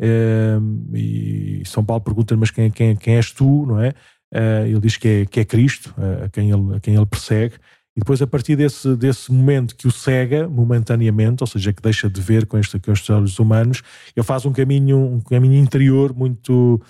Uh, 0.00 0.96
e 0.96 1.62
São 1.64 1.84
Paulo 1.84 2.02
pergunta 2.02 2.36
mas 2.36 2.50
quem, 2.50 2.68
quem, 2.72 2.96
quem 2.96 3.14
és 3.14 3.30
tu, 3.30 3.66
não 3.66 3.80
é? 3.80 3.90
Uh, 4.34 4.66
ele 4.66 4.80
diz 4.80 4.96
que 4.96 5.08
é, 5.08 5.26
que 5.26 5.40
é 5.40 5.44
Cristo, 5.44 5.94
uh, 5.96 6.24
a, 6.24 6.28
quem 6.28 6.50
ele, 6.50 6.74
a 6.76 6.80
quem 6.80 6.96
ele 6.96 7.06
persegue, 7.06 7.54
e 7.96 8.00
depois 8.00 8.22
a 8.22 8.26
partir 8.26 8.56
desse, 8.56 8.96
desse 8.96 9.30
momento 9.30 9.76
que 9.76 9.86
o 9.86 9.90
cega 9.90 10.48
momentaneamente, 10.48 11.42
ou 11.42 11.46
seja, 11.46 11.72
que 11.72 11.82
deixa 11.82 12.08
de 12.08 12.20
ver 12.20 12.46
com, 12.46 12.58
este, 12.58 12.78
com 12.78 12.90
estes 12.90 13.10
olhos 13.10 13.38
humanos, 13.38 13.82
ele 14.16 14.24
faz 14.24 14.46
um 14.46 14.52
caminho, 14.52 14.98
um 14.98 15.20
caminho 15.20 15.56
interior 15.56 16.14
muito 16.14 16.80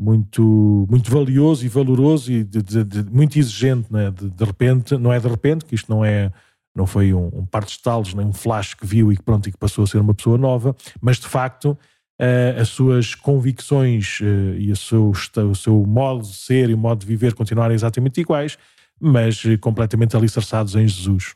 muito, 0.00 0.86
muito 0.88 1.10
valioso 1.10 1.66
e 1.66 1.68
valoroso 1.68 2.32
e 2.32 2.42
de, 2.42 2.62
de, 2.62 2.84
de, 2.84 3.02
muito 3.10 3.38
exigente, 3.38 3.92
né? 3.92 4.10
de, 4.10 4.44
repente, 4.44 4.96
não 4.96 5.12
é 5.12 5.20
de 5.20 5.28
repente, 5.28 5.66
que 5.66 5.74
isto 5.74 5.90
não 5.90 6.02
é 6.02 6.32
não 6.74 6.86
foi 6.86 7.12
um, 7.12 7.26
um 7.34 7.44
par 7.44 7.64
de 7.64 7.72
estalos, 7.72 8.14
nem 8.14 8.24
um 8.24 8.32
flash 8.32 8.72
que 8.74 8.86
viu 8.86 9.12
e 9.12 9.16
que 9.16 9.22
pronto 9.22 9.48
e 9.48 9.52
que 9.52 9.58
passou 9.58 9.84
a 9.84 9.86
ser 9.86 9.98
uma 9.98 10.14
pessoa 10.14 10.38
nova, 10.38 10.74
mas 11.00 11.18
de 11.18 11.26
facto 11.26 11.72
uh, 11.72 12.60
as 12.60 12.68
suas 12.68 13.14
convicções 13.14 14.20
uh, 14.20 14.54
e 14.56 14.70
o 14.70 14.76
seu, 14.76 15.10
o 15.10 15.54
seu 15.54 15.84
modo 15.84 16.22
de 16.22 16.34
ser 16.34 16.70
e 16.70 16.74
o 16.74 16.78
modo 16.78 17.00
de 17.00 17.06
viver 17.06 17.34
continuarem 17.34 17.74
exatamente 17.74 18.20
iguais, 18.20 18.56
mas 19.00 19.44
uh, 19.44 19.58
completamente 19.58 20.16
alicerçados 20.16 20.74
em 20.74 20.86
Jesus. 20.86 21.34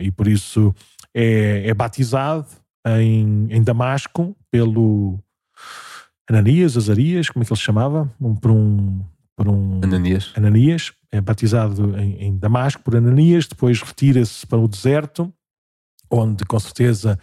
e 0.00 0.10
por 0.10 0.28
isso 0.28 0.74
é, 1.14 1.68
é 1.68 1.74
batizado 1.74 2.46
em, 2.86 3.48
em 3.50 3.62
Damasco 3.62 4.36
pelo 4.50 5.18
Ananias, 6.28 6.76
Azarias, 6.76 7.30
como 7.30 7.42
é 7.42 7.46
que 7.46 7.52
ele 7.52 7.58
se 7.58 7.64
chamava? 7.64 8.12
Um, 8.20 8.34
por 8.34 8.50
um. 8.50 9.04
Por 9.36 9.48
um 9.48 9.80
Ananias. 9.82 10.32
Ananias, 10.36 10.92
é 11.12 11.20
batizado 11.20 11.98
em, 11.98 12.24
em 12.24 12.36
Damasco 12.36 12.82
por 12.82 12.96
Ananias, 12.96 13.46
depois 13.46 13.80
retira-se 13.80 14.46
para 14.46 14.58
o 14.58 14.66
deserto, 14.66 15.32
onde 16.10 16.44
com 16.44 16.58
certeza 16.58 17.18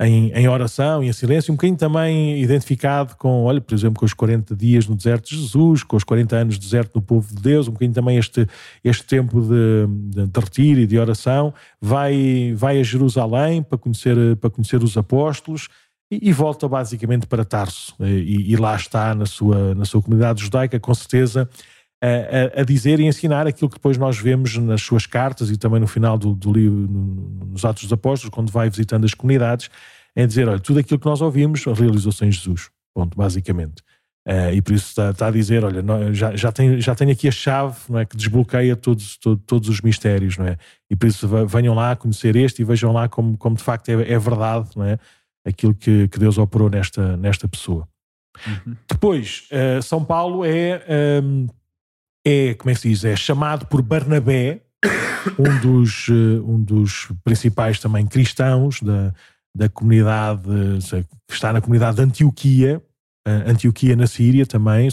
em, 0.00 0.32
em, 0.32 0.48
oração 0.48 1.04
e 1.04 1.08
em 1.08 1.12
silêncio, 1.12 1.52
um 1.52 1.56
bocadinho 1.56 1.78
também 1.78 2.42
identificado 2.42 3.14
com, 3.16 3.44
olha, 3.44 3.60
por 3.60 3.74
exemplo, 3.74 4.00
com 4.00 4.04
os 4.04 4.12
40 4.12 4.54
dias 4.56 4.86
no 4.86 4.96
deserto 4.96 5.28
de 5.28 5.36
Jesus, 5.36 5.84
com 5.84 5.96
os 5.96 6.02
40 6.02 6.36
anos 6.36 6.54
de 6.54 6.60
deserto 6.60 6.96
no 6.96 7.02
povo 7.02 7.32
de 7.34 7.40
Deus, 7.40 7.68
um 7.68 7.72
bocadinho 7.72 7.94
também 7.94 8.18
este, 8.18 8.46
este 8.82 9.04
tempo 9.04 9.40
de, 9.40 9.86
de, 9.86 10.26
de 10.26 10.40
retiro 10.40 10.80
e 10.80 10.86
de 10.86 10.98
oração, 10.98 11.54
vai, 11.80 12.52
vai 12.56 12.80
a 12.80 12.82
Jerusalém 12.82 13.62
para 13.62 13.78
conhecer, 13.78 14.36
para 14.36 14.50
conhecer 14.50 14.82
os 14.82 14.96
apóstolos, 14.96 15.68
e, 16.10 16.32
volta 16.32 16.68
basicamente 16.68 17.26
para 17.26 17.44
Tarso. 17.44 17.94
E, 18.00 18.52
e, 18.52 18.56
lá 18.56 18.76
está 18.76 19.14
na 19.14 19.26
sua, 19.26 19.74
na 19.74 19.84
sua 19.84 20.02
comunidade 20.02 20.42
judaica, 20.42 20.78
com 20.78 20.94
certeza, 20.94 21.48
a, 22.02 22.60
a, 22.60 22.64
dizer 22.64 23.00
e 23.00 23.04
ensinar 23.04 23.46
aquilo 23.46 23.68
que 23.68 23.76
depois 23.76 23.96
nós 23.96 24.18
vemos 24.18 24.56
nas 24.58 24.82
suas 24.82 25.06
cartas 25.06 25.50
e 25.50 25.56
também 25.56 25.80
no 25.80 25.86
final 25.86 26.18
do, 26.18 26.34
do 26.34 26.52
livro, 26.52 26.76
nos 27.46 27.64
Atos 27.64 27.84
dos 27.84 27.92
Apóstolos, 27.92 28.34
quando 28.34 28.50
vai 28.52 28.68
visitando 28.68 29.04
as 29.04 29.14
comunidades, 29.14 29.70
é 30.14 30.26
dizer: 30.26 30.48
olha, 30.48 30.60
tudo 30.60 30.80
aquilo 30.80 30.98
que 30.98 31.06
nós 31.06 31.20
ouvimos 31.20 31.64
realizou-se 31.64 32.24
em 32.24 32.30
Jesus. 32.30 32.70
Ponto, 32.94 33.16
basicamente. 33.16 33.82
Uh, 34.26 34.54
e 34.54 34.62
por 34.62 34.72
isso 34.72 34.88
está, 34.88 35.10
está, 35.10 35.26
a 35.28 35.30
dizer: 35.30 35.64
olha, 35.64 35.82
não, 35.82 36.12
já, 36.12 36.34
já, 36.36 36.52
tenho, 36.52 36.80
já 36.80 36.94
tenho 36.94 37.12
aqui 37.12 37.28
a 37.28 37.32
chave 37.32 37.76
não 37.88 37.98
é, 37.98 38.04
que 38.04 38.16
desbloqueia 38.16 38.76
todos, 38.76 39.16
todo, 39.18 39.40
todos 39.46 39.68
os 39.68 39.80
mistérios, 39.80 40.36
não 40.36 40.46
é? 40.46 40.56
E 40.90 40.96
por 40.96 41.06
isso 41.06 41.28
venham 41.46 41.74
lá 41.74 41.96
conhecer 41.96 42.36
este 42.36 42.62
e 42.62 42.64
vejam 42.64 42.92
lá 42.92 43.08
como, 43.08 43.36
como 43.36 43.56
de 43.56 43.62
facto 43.62 43.88
é, 43.88 44.12
é 44.12 44.18
verdade, 44.18 44.70
não 44.76 44.84
é? 44.84 44.98
aquilo 45.44 45.74
que, 45.74 46.08
que 46.08 46.18
Deus 46.18 46.38
operou 46.38 46.70
nesta, 46.70 47.16
nesta 47.16 47.46
pessoa. 47.46 47.86
Uhum. 48.46 48.76
Depois, 48.90 49.48
uh, 49.52 49.82
São 49.82 50.04
Paulo 50.04 50.44
é, 50.44 50.82
um, 51.22 51.44
ehm, 51.44 51.46
é, 52.24 52.54
como 52.54 52.70
é 52.70 52.74
que 52.74 52.80
se 52.80 52.88
diz, 52.88 53.04
é 53.04 53.14
chamado 53.14 53.66
por 53.66 53.82
Barnabé, 53.82 54.62
um 55.38 55.60
dos, 55.60 56.08
uh, 56.08 56.44
um 56.46 56.60
dos 56.62 57.08
principais 57.22 57.78
também 57.78 58.06
cristãos 58.06 58.80
da, 58.80 59.12
da 59.54 59.68
comunidade, 59.68 60.42
que 61.28 61.34
está 61.34 61.52
na 61.52 61.60
comunidade 61.60 61.96
de 61.96 62.02
Antioquia, 62.02 62.82
uh, 63.26 63.50
Antioquia 63.50 63.96
na 63.96 64.06
Síria 64.06 64.46
também, 64.46 64.88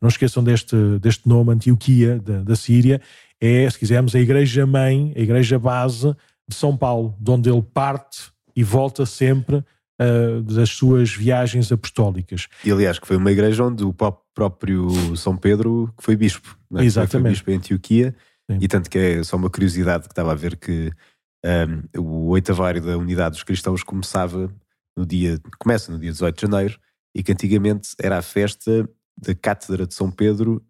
não 0.00 0.08
esqueçam 0.08 0.42
deste, 0.42 0.76
deste 1.00 1.28
nome, 1.28 1.52
Antioquia 1.52 2.18
da, 2.18 2.42
da 2.42 2.56
Síria, 2.56 3.00
é, 3.40 3.68
se 3.68 3.78
quisermos, 3.78 4.14
a 4.14 4.20
igreja-mãe, 4.20 5.12
a 5.14 5.20
igreja-base 5.20 6.14
de 6.48 6.54
São 6.54 6.76
Paulo, 6.76 7.16
de 7.20 7.30
onde 7.30 7.50
ele 7.50 7.62
parte 7.62 8.30
e 8.54 8.62
volta 8.62 9.04
sempre 9.04 9.62
uh, 10.00 10.42
das 10.42 10.70
suas 10.70 11.10
viagens 11.10 11.70
apostólicas. 11.72 12.48
E 12.64 12.70
aliás, 12.70 12.98
que 12.98 13.06
foi 13.06 13.16
uma 13.16 13.32
igreja 13.32 13.64
onde 13.64 13.84
o 13.84 13.92
próprio 13.92 15.16
São 15.16 15.36
Pedro 15.36 15.92
que 15.96 16.04
foi 16.04 16.16
bispo. 16.16 16.58
É? 16.74 16.84
Exatamente. 16.84 17.22
Foi 17.22 17.30
bispo 17.30 17.50
em 17.50 17.56
Antioquia. 17.56 18.14
Sim. 18.50 18.58
E 18.60 18.68
tanto 18.68 18.88
que 18.88 18.98
é 18.98 19.22
só 19.24 19.36
uma 19.36 19.50
curiosidade 19.50 20.04
que 20.04 20.12
estava 20.12 20.32
a 20.32 20.36
ver 20.36 20.56
que 20.56 20.92
um, 21.44 22.00
o 22.00 22.28
oitavário 22.30 22.80
da 22.80 22.96
Unidade 22.96 23.34
dos 23.34 23.42
Cristãos 23.42 23.82
começava 23.82 24.52
no 24.96 25.04
dia, 25.04 25.38
começa 25.58 25.92
no 25.92 25.98
dia 25.98 26.10
18 26.10 26.34
de 26.34 26.42
janeiro 26.42 26.78
e 27.14 27.22
que 27.22 27.32
antigamente 27.32 27.90
era 28.00 28.18
a 28.18 28.22
festa 28.22 28.88
da 29.16 29.34
Cátedra 29.34 29.86
de 29.86 29.94
São 29.94 30.10
Pedro 30.10 30.64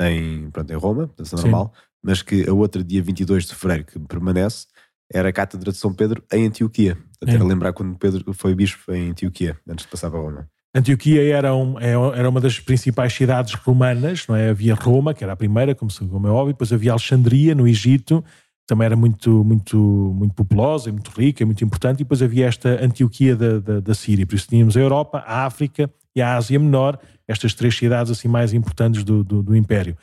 em, 0.00 0.50
pronto, 0.50 0.72
em 0.72 0.76
Roma, 0.76 1.10
é 1.18 1.36
normal, 1.36 1.72
mas 2.02 2.22
que 2.22 2.48
a 2.48 2.52
outra 2.52 2.82
dia 2.82 3.02
22 3.02 3.46
de 3.46 3.54
fevereiro 3.54 3.84
que 3.84 3.98
permanece 4.00 4.66
era 5.12 5.28
a 5.28 5.32
Cátedra 5.32 5.70
de 5.70 5.78
São 5.78 5.92
Pedro 5.92 6.22
em 6.32 6.46
Antioquia. 6.46 6.96
Até 7.20 7.34
é. 7.34 7.42
lembrar 7.42 7.72
quando 7.72 7.96
Pedro 7.96 8.32
foi 8.32 8.54
bispo 8.54 8.92
em 8.92 9.10
Antioquia, 9.10 9.56
antes 9.68 9.84
de 9.84 9.90
passar 9.90 10.10
para 10.10 10.20
Roma. 10.20 10.48
Antioquia 10.74 11.22
era, 11.22 11.54
um, 11.54 11.78
é, 11.78 11.90
era 11.90 12.28
uma 12.28 12.40
das 12.40 12.58
principais 12.58 13.12
cidades 13.12 13.52
romanas, 13.54 14.26
não 14.26 14.34
é? 14.34 14.48
Havia 14.48 14.74
Roma, 14.74 15.12
que 15.12 15.22
era 15.22 15.34
a 15.34 15.36
primeira, 15.36 15.74
como, 15.74 15.90
como 16.08 16.26
é 16.26 16.30
óbvio, 16.30 16.54
depois 16.54 16.72
havia 16.72 16.92
Alexandria, 16.92 17.54
no 17.54 17.68
Egito, 17.68 18.24
também 18.66 18.86
era 18.86 18.96
muito, 18.96 19.44
muito, 19.44 19.76
muito 19.76 20.34
populosa, 20.34 20.90
muito 20.90 21.10
rica, 21.10 21.44
muito 21.44 21.62
importante, 21.62 22.00
e 22.00 22.04
depois 22.04 22.22
havia 22.22 22.46
esta 22.46 22.82
Antioquia 22.82 23.36
da, 23.36 23.58
da, 23.58 23.80
da 23.80 23.94
Síria. 23.94 24.26
Por 24.26 24.34
isso 24.34 24.48
tínhamos 24.48 24.74
a 24.74 24.80
Europa, 24.80 25.22
a 25.26 25.44
África 25.44 25.90
e 26.16 26.22
a 26.22 26.36
Ásia 26.36 26.58
Menor, 26.58 26.98
estas 27.28 27.52
três 27.52 27.76
cidades 27.76 28.10
assim 28.10 28.28
mais 28.28 28.54
importantes 28.54 29.04
do, 29.04 29.22
do, 29.22 29.42
do 29.42 29.54
Império. 29.54 29.96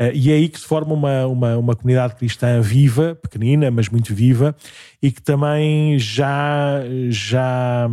Uh, 0.00 0.12
e 0.12 0.30
é 0.30 0.34
aí 0.34 0.48
que 0.48 0.60
se 0.60 0.66
forma 0.66 0.92
uma, 0.92 1.26
uma, 1.26 1.56
uma 1.56 1.76
comunidade 1.76 2.16
cristã 2.16 2.60
viva, 2.60 3.14
pequenina, 3.14 3.70
mas 3.70 3.88
muito 3.88 4.14
viva, 4.14 4.54
e 5.02 5.10
que 5.10 5.22
também 5.22 5.98
já, 5.98 6.82
já, 7.08 7.88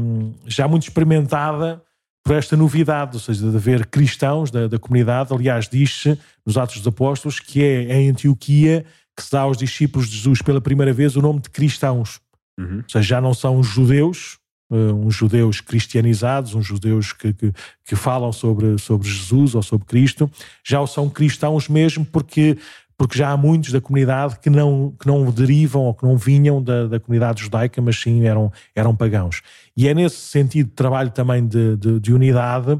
já 0.45 0.67
muito 0.67 0.83
experimentada 0.83 1.81
por 2.23 2.35
esta 2.35 2.55
novidade, 2.55 3.15
ou 3.15 3.19
seja, 3.19 3.49
de 3.49 3.55
haver 3.55 3.85
cristãos 3.87 4.49
da, 4.49 4.67
da 4.67 4.79
comunidade. 4.79 5.33
Aliás, 5.33 5.67
diz-se 5.67 6.17
nos 6.45 6.57
Atos 6.57 6.77
dos 6.77 6.87
Apóstolos 6.87 7.39
que 7.39 7.61
é 7.61 7.99
em 7.99 8.09
Antioquia 8.09 8.85
que 9.15 9.23
se 9.23 9.31
dá 9.31 9.41
aos 9.41 9.57
discípulos 9.57 10.09
de 10.09 10.15
Jesus 10.15 10.41
pela 10.41 10.59
primeira 10.59 10.91
vez 10.91 11.15
o 11.15 11.21
nome 11.21 11.39
de 11.39 11.49
cristãos. 11.49 12.19
Uhum. 12.59 12.77
Ou 12.77 12.89
seja, 12.89 13.07
já 13.07 13.21
não 13.21 13.33
são 13.33 13.61
judeus, 13.63 14.39
uns 14.75 15.15
judeus 15.15 15.61
cristianizados, 15.61 16.55
uns 16.55 16.65
judeus 16.65 17.13
que, 17.13 17.33
que, 17.33 17.53
que, 17.85 17.95
falam 17.95 18.31
sobre, 18.31 18.77
sobre 18.77 19.07
Jesus 19.07 19.55
ou 19.55 19.61
sobre 19.61 19.85
Cristo, 19.85 20.29
já 20.63 20.85
são 20.87 21.09
cristãos 21.09 21.69
mesmo 21.69 22.05
porque, 22.05 22.57
porque 22.97 23.17
já 23.17 23.29
há 23.29 23.37
muitos 23.37 23.71
da 23.71 23.81
comunidade 23.81 24.39
que 24.39 24.49
não, 24.49 24.93
que 24.99 25.07
não 25.07 25.29
derivam 25.31 25.83
ou 25.83 25.93
que 25.93 26.03
não 26.03 26.17
vinham 26.17 26.61
da, 26.61 26.87
da 26.87 26.99
comunidade 26.99 27.43
judaica, 27.43 27.81
mas 27.81 27.99
sim 27.99 28.25
eram, 28.25 28.51
eram 28.75 28.95
pagãos. 28.95 29.41
E 29.75 29.87
é 29.87 29.93
nesse 29.93 30.17
sentido 30.17 30.67
de 30.67 30.73
trabalho 30.73 31.11
também 31.11 31.45
de, 31.45 31.77
de, 31.77 31.99
de 31.99 32.13
unidade 32.13 32.79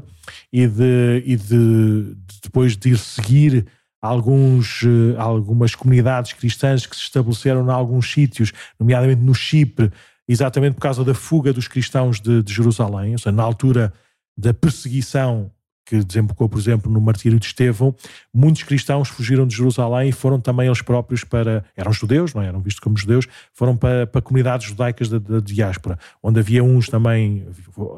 e, 0.52 0.66
de, 0.66 1.22
e 1.24 1.36
de, 1.36 1.46
de 1.46 2.16
depois 2.42 2.76
de 2.76 2.90
ir 2.90 2.98
seguir 2.98 3.66
alguns, 4.04 4.82
eh, 4.84 5.18
algumas 5.18 5.74
comunidades 5.74 6.34
cristãs 6.34 6.84
que 6.84 6.94
se 6.94 7.02
estabeleceram 7.02 7.64
em 7.66 7.70
alguns 7.70 8.12
sítios, 8.12 8.52
nomeadamente 8.78 9.22
no 9.22 9.34
Chipre, 9.34 9.90
exatamente 10.28 10.74
por 10.74 10.80
causa 10.80 11.04
da 11.04 11.14
fuga 11.14 11.52
dos 11.52 11.68
cristãos 11.68 12.20
de, 12.20 12.42
de 12.42 12.52
Jerusalém, 12.52 13.12
ou 13.12 13.18
seja, 13.18 13.32
na 13.32 13.42
altura 13.42 13.92
da 14.36 14.52
perseguição 14.52 15.50
que 15.84 16.02
desembocou, 16.02 16.48
por 16.48 16.58
exemplo, 16.58 16.90
no 16.90 17.00
martírio 17.00 17.38
de 17.38 17.46
Estevão, 17.46 17.94
muitos 18.32 18.62
cristãos 18.62 19.08
fugiram 19.08 19.46
de 19.46 19.54
Jerusalém 19.54 20.08
e 20.08 20.12
foram 20.12 20.40
também 20.40 20.66
eles 20.66 20.80
próprios 20.80 21.24
para. 21.24 21.62
eram 21.76 21.92
judeus, 21.92 22.32
não 22.32 22.42
é? 22.42 22.46
eram 22.46 22.60
vistos 22.60 22.80
como 22.80 22.96
judeus, 22.96 23.26
foram 23.52 23.76
para, 23.76 24.06
para 24.06 24.22
comunidades 24.22 24.66
judaicas 24.66 25.08
da, 25.08 25.18
da, 25.18 25.40
diáspora, 25.40 25.98
onde 26.22 26.40
havia 26.40 26.64
uns 26.64 26.88
também. 26.88 27.46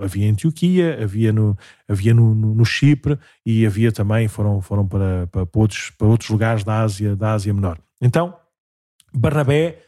havia 0.02 0.26
em 0.26 0.30
Antioquia, 0.30 0.98
havia 1.00 1.32
no, 1.32 1.56
havia 1.88 2.12
no, 2.12 2.34
no, 2.34 2.54
no 2.54 2.64
Chipre 2.64 3.18
e 3.44 3.64
havia 3.64 3.92
também, 3.92 4.26
foram, 4.26 4.60
foram 4.60 4.86
para, 4.86 5.28
para, 5.28 5.46
outros, 5.54 5.90
para 5.90 6.08
outros 6.08 6.28
lugares 6.28 6.64
da 6.64 6.80
Ásia, 6.80 7.14
da 7.14 7.34
Ásia 7.34 7.54
Menor. 7.54 7.78
Então, 8.02 8.34
Barnabé 9.14 9.78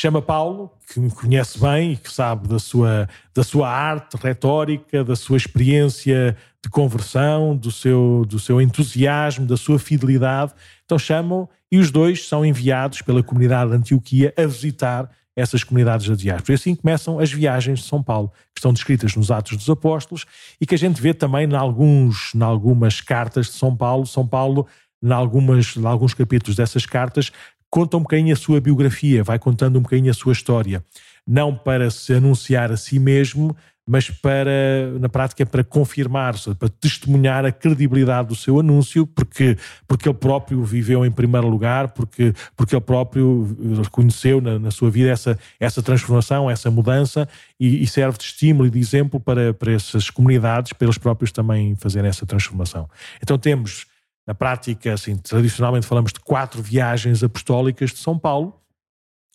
chama 0.00 0.22
Paulo, 0.22 0.70
que 0.92 1.00
me 1.00 1.10
conhece 1.10 1.58
bem 1.58 1.92
e 1.92 1.96
que 1.96 2.12
sabe 2.12 2.46
da 2.46 2.60
sua, 2.60 3.08
da 3.34 3.42
sua 3.42 3.68
arte 3.68 4.16
retórica, 4.16 5.02
da 5.02 5.16
sua 5.16 5.36
experiência 5.36 6.36
de 6.62 6.70
conversão, 6.70 7.56
do 7.56 7.72
seu, 7.72 8.24
do 8.28 8.38
seu 8.38 8.60
entusiasmo, 8.60 9.44
da 9.44 9.56
sua 9.56 9.76
fidelidade. 9.76 10.52
Então 10.84 10.98
chamam 10.98 11.48
e 11.70 11.78
os 11.78 11.90
dois 11.90 12.28
são 12.28 12.46
enviados 12.46 13.02
pela 13.02 13.24
comunidade 13.24 13.70
de 13.70 13.76
Antioquia 13.76 14.32
a 14.36 14.46
visitar 14.46 15.10
essas 15.34 15.64
comunidades 15.64 16.08
da 16.08 16.14
diáspora. 16.14 16.52
E 16.52 16.54
assim 16.54 16.76
começam 16.76 17.18
as 17.18 17.32
viagens 17.32 17.80
de 17.80 17.86
São 17.86 18.00
Paulo, 18.00 18.30
que 18.54 18.60
estão 18.60 18.72
descritas 18.72 19.16
nos 19.16 19.32
Atos 19.32 19.56
dos 19.56 19.68
Apóstolos 19.68 20.26
e 20.60 20.66
que 20.66 20.76
a 20.76 20.78
gente 20.78 21.02
vê 21.02 21.12
também 21.12 21.48
em, 21.48 21.56
alguns, 21.56 22.32
em 22.36 22.42
algumas 22.42 23.00
cartas 23.00 23.46
de 23.46 23.52
São 23.52 23.76
Paulo. 23.76 24.06
São 24.06 24.26
Paulo, 24.26 24.64
em, 25.02 25.10
algumas, 25.10 25.76
em 25.76 25.86
alguns 25.86 26.14
capítulos 26.14 26.56
dessas 26.56 26.86
cartas, 26.86 27.32
conta 27.70 27.96
um 27.96 28.00
bocadinho 28.00 28.32
a 28.32 28.36
sua 28.36 28.60
biografia, 28.60 29.22
vai 29.22 29.38
contando 29.38 29.78
um 29.78 29.82
bocadinho 29.82 30.10
a 30.10 30.14
sua 30.14 30.32
história. 30.32 30.84
não 31.26 31.54
para 31.54 31.90
se 31.90 32.14
anunciar 32.14 32.72
a 32.72 32.76
si 32.76 32.98
mesmo, 32.98 33.54
mas 33.88 34.10
para, 34.10 34.98
na 35.00 35.08
prática, 35.08 35.46
para 35.46 35.64
confirmar, 35.64 36.34
para 36.58 36.68
testemunhar 36.68 37.46
a 37.46 37.50
credibilidade 37.50 38.28
do 38.28 38.34
seu 38.34 38.60
anúncio, 38.60 39.06
porque, 39.06 39.56
porque 39.86 40.06
ele 40.06 40.18
próprio 40.18 40.62
viveu 40.62 41.06
em 41.06 41.10
primeiro 41.10 41.48
lugar, 41.48 41.88
porque, 41.88 42.34
porque 42.54 42.74
ele 42.76 42.82
próprio 42.82 43.56
reconheceu 43.82 44.42
na, 44.42 44.58
na 44.58 44.70
sua 44.70 44.90
vida 44.90 45.08
essa, 45.08 45.38
essa 45.58 45.82
transformação, 45.82 46.50
essa 46.50 46.70
mudança, 46.70 47.26
e, 47.58 47.82
e, 47.82 47.86
serve 47.86 48.18
de 48.18 48.24
estímulo 48.24 48.66
e 48.66 48.70
de 48.70 48.78
exemplo 48.78 49.18
para, 49.18 49.54
para 49.54 49.72
essas 49.72 50.10
comunidades, 50.10 50.74
para 50.74 50.84
eles 50.84 50.98
próprios 50.98 51.32
também 51.32 51.74
fazerem 51.74 52.10
essa 52.10 52.26
transformação. 52.26 52.86
Então 53.22 53.38
temos, 53.38 53.86
na 54.28 54.34
prática, 54.34 54.92
assim, 54.92 55.16
tradicionalmente 55.16 55.86
falamos 55.86 56.12
de 56.12 56.20
quatro 56.20 56.60
viagens 56.60 57.24
apostólicas 57.24 57.92
de 57.92 57.96
São 57.96 58.18
Paulo, 58.18 58.60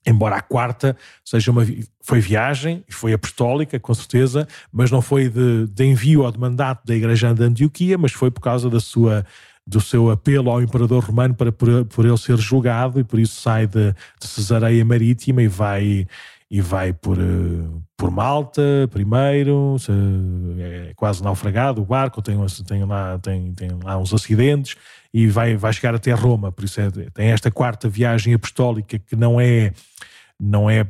embora 0.05 0.35
a 0.35 0.41
quarta 0.41 0.95
seja 1.25 1.49
uma 1.49 1.65
foi 1.99 2.19
viagem 2.19 2.83
e 2.87 2.93
foi 2.93 3.11
apostólica 3.11 3.79
com 3.79 3.93
certeza 3.93 4.45
mas 4.69 4.91
não 4.91 5.01
foi 5.01 5.29
de, 5.29 5.65
de, 5.67 5.85
envio 5.85 6.23
ou 6.23 6.31
de 6.31 6.37
mandato 6.37 6.85
da 6.85 6.93
igreja 6.93 7.33
de 7.33 7.41
Antioquia 7.41 7.97
mas 7.97 8.11
foi 8.11 8.29
por 8.29 8.41
causa 8.41 8.69
da 8.69 8.81
sua 8.81 9.25
do 9.65 9.79
seu 9.79 10.11
apelo 10.11 10.51
ao 10.51 10.61
imperador 10.61 11.01
romano 11.05 11.33
para 11.33 11.53
por, 11.53 11.85
por 11.85 12.05
ele 12.05 12.17
ser 12.17 12.37
julgado 12.37 12.99
e 12.99 13.03
por 13.05 13.17
isso 13.17 13.39
sai 13.39 13.65
de, 13.65 13.93
de 14.19 14.27
Cesareia 14.27 14.83
Marítima 14.83 15.41
e 15.41 15.47
vai 15.47 16.05
e 16.49 16.61
vai 16.61 16.93
por, 16.93 17.17
por 17.97 18.11
Malta 18.11 18.61
primeiro, 18.91 19.75
é 20.59 20.93
quase 20.95 21.23
naufragado 21.23 21.81
o 21.81 21.85
barco, 21.85 22.21
tem, 22.21 22.37
tem, 22.67 22.83
lá, 22.85 23.17
tem, 23.19 23.53
tem 23.53 23.69
lá 23.83 23.97
uns 23.97 24.13
acidentes 24.13 24.75
e 25.13 25.27
vai, 25.27 25.55
vai 25.55 25.73
chegar 25.73 25.95
até 25.95 26.11
Roma, 26.11 26.51
por 26.51 26.65
isso 26.65 26.79
é, 26.81 26.89
tem 27.13 27.31
esta 27.31 27.51
quarta 27.51 27.87
viagem 27.87 28.33
apostólica 28.33 28.97
que 28.99 29.15
não 29.15 29.39
é 29.39 29.73
não 30.39 30.69
é, 30.69 30.85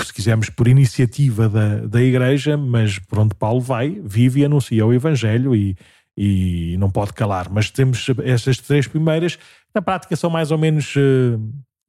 se 0.00 0.12
quisermos, 0.12 0.50
por 0.50 0.68
iniciativa 0.68 1.48
da, 1.48 1.86
da 1.86 2.02
Igreja, 2.02 2.56
mas 2.56 2.98
por 2.98 3.18
onde 3.18 3.34
Paulo 3.34 3.60
vai, 3.60 4.00
vive 4.04 4.40
e 4.40 4.44
anuncia 4.44 4.84
o 4.84 4.92
Evangelho 4.92 5.54
e, 5.54 5.76
e 6.16 6.76
não 6.78 6.90
pode 6.90 7.12
calar. 7.12 7.48
Mas 7.50 7.70
temos 7.70 8.06
estas 8.24 8.58
três 8.58 8.86
primeiras, 8.86 9.38
na 9.74 9.80
prática 9.80 10.14
são 10.16 10.28
mais 10.28 10.50
ou 10.50 10.58
menos 10.58 10.94
uh, 10.96 11.40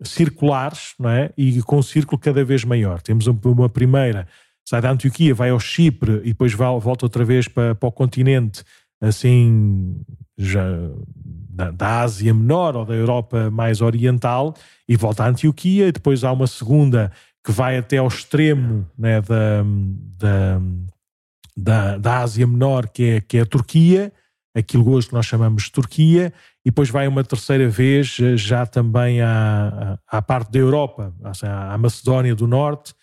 circulares, 0.10 0.94
não 1.00 1.10
é? 1.10 1.32
E 1.38 1.62
com 1.62 1.78
um 1.78 1.82
círculo 1.82 2.20
cada 2.20 2.44
vez 2.44 2.64
maior. 2.64 3.02
Temos 3.02 3.28
uma 3.28 3.70
primeira, 3.70 4.28
sai 4.66 4.82
da 4.82 4.92
Antioquia, 4.92 5.34
vai 5.34 5.50
ao 5.50 5.60
Chipre 5.60 6.22
e 6.24 6.30
depois 6.30 6.54
volta 6.54 7.06
outra 7.06 7.26
vez 7.26 7.48
para, 7.48 7.76
para 7.76 7.90
o 7.90 7.92
continente, 7.92 8.64
assim, 9.02 10.02
já 10.38 10.64
da, 11.50 11.72
da, 11.72 12.02
Ásia 12.02 12.34
Menor 12.34 12.76
ou 12.76 12.86
da 12.86 12.94
Europa 12.94 13.52
mais 13.52 13.82
oriental 13.82 14.56
e 14.88 14.96
volta 14.96 15.24
à 15.24 15.28
Antioquia, 15.28 15.88
e 15.88 15.92
depois 15.92 16.24
há 16.24 16.32
uma 16.32 16.48
segunda 16.48 17.12
que 17.46 17.52
vai 17.52 17.78
até 17.78 17.98
ao 17.98 18.08
extremo 18.08 18.88
né, 18.98 19.22
da, 19.22 19.64
da, 20.18 20.62
da, 21.56 21.98
da 21.98 22.20
Ásia 22.20 22.48
Menor, 22.48 22.88
que 22.88 23.04
é, 23.04 23.22
que 23.22 23.38
é 23.38 23.42
a 23.42 23.46
Turquia, 23.46 24.12
aquilo 24.56 24.90
hoje 24.90 25.08
que 25.08 25.14
nós 25.14 25.26
chamamos 25.26 25.64
de 25.64 25.72
Turquia, 25.72 26.34
e 26.66 26.70
depois 26.70 26.90
vai 26.90 27.08
uma 27.08 27.24
terceira 27.24 27.68
vez 27.68 28.16
já 28.36 28.66
também 28.66 29.22
à, 29.22 30.00
à 30.08 30.22
parte 30.22 30.52
da 30.52 30.60
Europa, 30.60 31.14
à 31.44 31.78
Macedónia 31.78 32.36
do 32.36 32.48
Norte, 32.48 32.94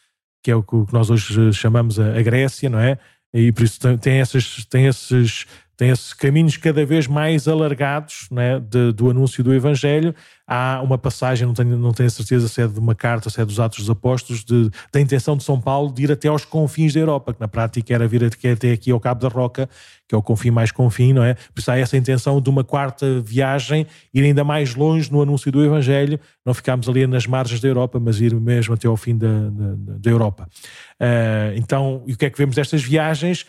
que 0.43 0.51
é 0.51 0.55
o 0.55 0.63
que 0.63 0.93
nós 0.93 1.11
hoje 1.11 1.53
chamamos 1.53 1.99
a, 2.01 2.23
Grécia, 2.23 2.71
não 2.71 2.79
é? 2.79 2.99
E 3.33 3.53
por 3.53 3.63
isso 3.63 3.79
tem, 3.99 4.19
essas, 4.19 4.65
tem 4.65 4.87
esses 4.87 5.47
tem 5.81 5.89
esses 5.89 6.13
caminhos 6.13 6.59
cada 6.59 6.85
vez 6.85 7.07
mais 7.07 7.49
alargados 7.49 8.29
né, 8.31 8.61
de, 8.61 8.93
do 8.93 9.09
anúncio 9.09 9.43
do 9.43 9.55
Evangelho. 9.55 10.15
Há 10.47 10.79
uma 10.85 10.99
passagem, 10.99 11.47
não 11.47 11.55
tenho, 11.55 11.75
não 11.79 11.95
tenho 11.95 12.11
certeza 12.11 12.49
se 12.49 12.61
é 12.61 12.67
de 12.67 12.79
uma 12.79 12.95
carta, 12.95 13.31
se 13.31 13.41
é 13.41 13.45
dos 13.47 13.59
Atos 13.59 13.79
dos 13.79 13.89
Apóstolos, 13.89 14.45
de, 14.45 14.69
da 14.93 15.01
intenção 15.01 15.39
de 15.39 15.43
São 15.43 15.59
Paulo 15.59 15.91
de 15.91 16.03
ir 16.03 16.13
até 16.13 16.29
aos 16.29 16.45
confins 16.45 16.93
da 16.93 17.01
Europa, 17.01 17.33
que 17.33 17.41
na 17.41 17.49
prática 17.49 17.95
era 17.95 18.07
vir 18.07 18.23
até 18.23 18.73
aqui 18.73 18.91
ao 18.91 19.01
Cabo 19.01 19.23
da 19.23 19.29
Roca, 19.29 19.71
que 20.07 20.15
é 20.15 20.19
o 20.19 20.23
confim 20.23 20.51
mais 20.51 20.71
confim, 20.71 21.15
não 21.15 21.25
é? 21.25 21.33
Por 21.33 21.61
isso 21.61 21.71
há 21.71 21.79
essa 21.79 21.97
intenção 21.97 22.43
de 22.43 22.51
uma 22.51 22.63
quarta 22.63 23.19
viagem, 23.23 23.87
ir 24.13 24.23
ainda 24.23 24.45
mais 24.45 24.75
longe 24.75 25.11
no 25.11 25.23
anúncio 25.23 25.51
do 25.51 25.65
Evangelho, 25.65 26.21
não 26.45 26.53
ficarmos 26.53 26.91
ali 26.91 27.07
nas 27.07 27.27
margens 27.27 27.59
da 27.59 27.69
Europa, 27.69 27.99
mas 27.99 28.21
ir 28.21 28.35
mesmo 28.35 28.75
até 28.75 28.87
ao 28.87 28.99
fim 28.99 29.17
da, 29.17 29.49
da, 29.49 29.97
da 29.99 30.11
Europa. 30.11 30.47
Uh, 31.01 31.57
então, 31.57 32.05
e 32.07 32.13
o 32.13 32.19
que 32.19 32.27
é 32.27 32.29
que 32.29 32.37
vemos 32.37 32.55
destas 32.55 32.83
viagens? 32.83 33.47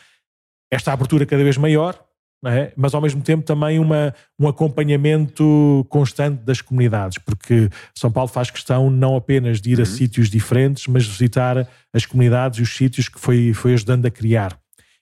Esta 0.72 0.94
abertura 0.94 1.26
cada 1.26 1.44
vez 1.44 1.58
maior, 1.58 2.02
é? 2.50 2.74
mas 2.76 2.94
ao 2.96 3.02
mesmo 3.02 3.22
tempo 3.22 3.44
também 3.44 3.78
uma, 3.78 4.14
um 4.40 4.48
acompanhamento 4.48 5.86
constante 5.90 6.44
das 6.44 6.60
comunidades, 6.60 7.20
porque 7.20 7.70
São 7.96 8.12
Paulo 8.12 8.28
faz 8.28 8.50
questão 8.50 8.90
não 8.90 9.16
apenas 9.16 9.62
de 9.62 9.72
ir 9.72 9.78
a 9.78 9.80
uhum. 9.82 9.86
sítios 9.86 10.30
diferentes, 10.30 10.88
mas 10.88 11.06
visitar 11.06 11.68
as 11.94 12.06
comunidades 12.06 12.60
e 12.60 12.62
os 12.64 12.76
sítios 12.76 13.08
que 13.08 13.20
foi, 13.20 13.54
foi 13.54 13.74
ajudando 13.74 14.08
a 14.08 14.12
criar. 14.12 14.58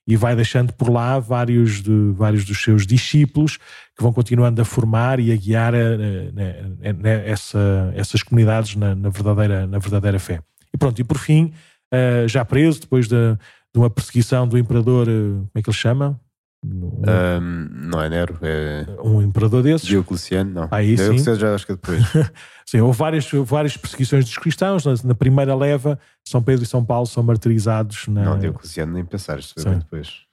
E 0.06 0.18
vai 0.18 0.36
deixando 0.36 0.74
por 0.74 0.90
lá 0.90 1.20
vários, 1.20 1.84
de, 1.84 2.12
vários 2.14 2.44
dos 2.44 2.62
seus 2.64 2.86
discípulos 2.86 3.58
que 3.96 4.02
vão 4.02 4.12
continuando 4.12 4.60
a 4.60 4.66
formar 4.66 5.20
e 5.20 5.32
a 5.32 5.36
guiar 5.36 5.76
a, 5.76 5.78
a, 5.78 7.08
a, 7.08 7.10
essa, 7.26 7.94
essas 7.96 8.24
comunidades 8.24 8.76
na, 8.76 8.96
na, 8.96 9.10
verdadeira, 9.10 9.68
na 9.68 9.78
verdadeira 9.78 10.18
fé. 10.18 10.42
E 10.74 10.78
pronto, 10.78 11.00
e 11.00 11.04
por 11.04 11.20
fim, 11.20 11.54
uh, 11.94 12.28
já 12.28 12.44
preso, 12.44 12.82
depois 12.82 13.08
de, 13.08 13.36
de 13.72 13.80
uma 13.80 13.90
perseguição 13.90 14.48
do 14.48 14.58
imperador, 14.58 15.08
uh, 15.08 15.12
como 15.12 15.52
é 15.54 15.62
que 15.62 15.70
ele 15.70 15.78
chama? 15.78 16.20
No... 16.64 16.88
Um, 16.88 17.70
não 17.90 18.02
é 18.02 18.10
Nero, 18.10 18.38
é. 18.42 18.86
Um 19.02 19.22
imperador 19.22 19.64
desses. 19.64 19.88
Diocleciano, 19.88 20.52
não. 20.52 20.68
Aí 20.72 20.96
Diocleciano 20.96 21.36
sim. 21.36 21.42
já 21.42 21.56
acho 21.56 21.66
que 21.66 21.72
é 21.72 21.76
depois. 21.76 22.04
sim, 22.66 22.82
houve 22.82 22.98
várias, 22.98 23.30
várias 23.46 23.78
perseguições 23.78 24.26
dos 24.26 24.38
cristãos. 24.38 24.86
Na, 24.86 24.94
na, 25.06 25.16
primeira 25.16 25.56
leva, 25.56 25.98
São 26.28 26.44
Pedro 26.44 26.64
e 26.64 26.68
São 26.68 26.84
Paulo 26.84 27.06
são 27.06 27.24
martirizados. 27.24 28.08
Na... 28.08 28.26
Não, 28.26 28.40
Diocleciano 28.40 28.92
nem 28.94 29.06
pensar, 29.06 29.40
isto 29.40 29.62
foi 29.62 29.76
depois. 29.76 30.26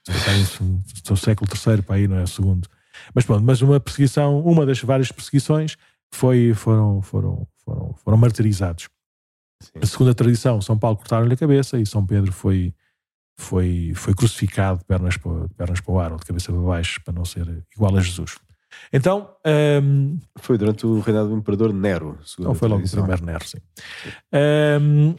Estou 0.95 1.17
século 1.17 1.49
III 1.51 1.83
para 1.83 1.97
aí, 1.97 2.09
não 2.09 2.17
é? 2.17 2.25
O 2.25 2.29
segundo. 2.29 2.69
Mas 3.15 3.25
pronto, 3.25 3.45
mas 3.45 3.63
uma 3.63 3.79
perseguição, 3.79 4.41
uma 4.41 4.67
das 4.67 4.81
várias 4.81 5.13
perseguições 5.13 5.77
foi, 6.13 6.55
foram, 6.55 7.03
foram, 7.03 7.47
foram, 7.65 7.95
foram 8.03 8.19
martirizados. 8.19 8.89
Sim. 9.63 9.79
A 9.81 9.87
segunda 9.87 10.15
tradição, 10.15 10.61
São 10.61 10.79
Paulo 10.79 10.97
cortaram-lhe 10.97 11.35
a 11.35 11.37
cabeça 11.37 11.79
e 11.79 11.87
São 11.87 12.05
Pedro 12.05 12.33
foi 12.33 12.75
foi, 13.37 13.93
foi 13.95 14.15
crucificado 14.15 14.79
de 14.79 14.85
pernas, 14.85 15.17
para, 15.17 15.47
de 15.47 15.55
pernas 15.55 15.81
para 15.81 15.93
o 15.93 16.01
ar 16.01 16.13
ou 16.13 16.19
de 16.19 16.25
cabeça 16.25 16.53
para 16.53 16.61
baixo 16.61 17.01
para 17.05 17.15
não 17.15 17.25
ser 17.25 17.65
igual 17.75 17.97
a 17.97 18.01
Jesus. 18.01 18.37
Então. 18.93 19.31
Um, 19.83 20.19
foi 20.37 20.59
durante 20.59 20.87
o 20.87 21.01
reinado 21.01 21.29
do 21.29 21.37
imperador 21.37 21.73
Nero. 21.73 22.19
Não 22.39 22.55
foi 22.55 22.69
logo 22.69 22.85
o 22.85 22.91
primeiro 22.91 23.25
Nero, 23.25 23.47
sim. 23.47 23.59
Um, 24.81 25.15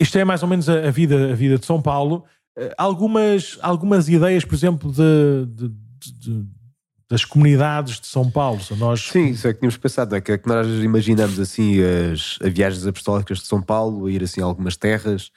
isto 0.00 0.18
é 0.18 0.24
mais 0.24 0.42
ou 0.42 0.48
menos 0.48 0.68
a, 0.68 0.88
a, 0.88 0.90
vida, 0.90 1.32
a 1.32 1.34
vida 1.34 1.58
de 1.58 1.66
São 1.66 1.80
Paulo. 1.80 2.24
Uh, 2.56 2.70
algumas, 2.78 3.58
algumas 3.60 4.08
ideias, 4.08 4.44
por 4.44 4.54
exemplo, 4.54 4.92
de, 4.92 5.46
de, 5.46 5.68
de, 6.18 6.46
das 7.08 7.24
comunidades 7.24 8.00
de 8.00 8.06
São 8.06 8.30
Paulo. 8.30 8.60
Nós... 8.76 9.00
Sim, 9.08 9.28
isso 9.28 9.46
é 9.46 9.52
que 9.52 9.60
tínhamos 9.60 9.76
pensado, 9.76 10.14
é 10.16 10.20
que, 10.20 10.32
é 10.32 10.38
que 10.38 10.48
nós 10.48 10.66
imaginamos 10.82 11.38
assim 11.38 11.80
as, 11.82 12.38
as 12.42 12.52
viagens 12.52 12.86
apostólicas 12.86 13.38
de 13.38 13.46
São 13.46 13.62
Paulo, 13.62 14.08
ir 14.08 14.22
assim 14.22 14.40
a 14.40 14.44
algumas 14.44 14.76
terras, 14.76 15.30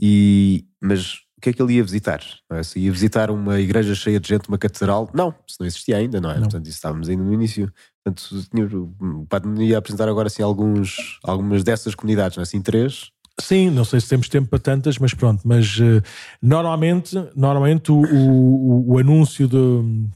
e, 0.00 0.64
mas 0.80 1.23
que 1.44 1.50
é 1.50 1.52
que 1.52 1.62
ele 1.62 1.74
ia 1.74 1.84
visitar? 1.84 2.22
É? 2.50 2.62
Se 2.62 2.78
ia 2.78 2.90
visitar 2.90 3.30
uma 3.30 3.60
igreja 3.60 3.94
cheia 3.94 4.18
de 4.18 4.26
gente, 4.26 4.48
uma 4.48 4.56
catedral? 4.56 5.10
Não, 5.12 5.34
isso 5.46 5.58
não 5.60 5.66
existia 5.66 5.98
ainda, 5.98 6.18
não 6.18 6.30
é? 6.30 6.34
Não. 6.36 6.42
Portanto, 6.42 6.66
isso 6.66 6.76
estávamos 6.76 7.06
ainda 7.06 7.22
no 7.22 7.34
início. 7.34 7.70
Portanto, 8.02 8.46
tinha, 8.50 8.66
o 8.66 9.26
padre 9.26 9.50
me 9.50 9.66
ia 9.66 9.76
apresentar 9.76 10.08
agora 10.08 10.28
assim 10.28 10.42
alguns, 10.42 11.18
algumas 11.22 11.62
dessas 11.62 11.94
comunidades, 11.94 12.38
não 12.38 12.42
é? 12.42 12.44
assim 12.44 12.62
três. 12.62 13.10
Sim, 13.38 13.68
não 13.68 13.84
sei 13.84 14.00
se 14.00 14.08
temos 14.08 14.28
tempo 14.28 14.48
para 14.48 14.58
tantas, 14.58 14.96
mas 14.96 15.12
pronto. 15.12 15.42
Mas 15.44 15.76
uh, 15.78 16.02
normalmente, 16.40 17.14
normalmente 17.36 17.92
o, 17.92 18.00
o, 18.00 18.92
o 18.92 18.98
anúncio 18.98 19.46
do, 19.46 20.08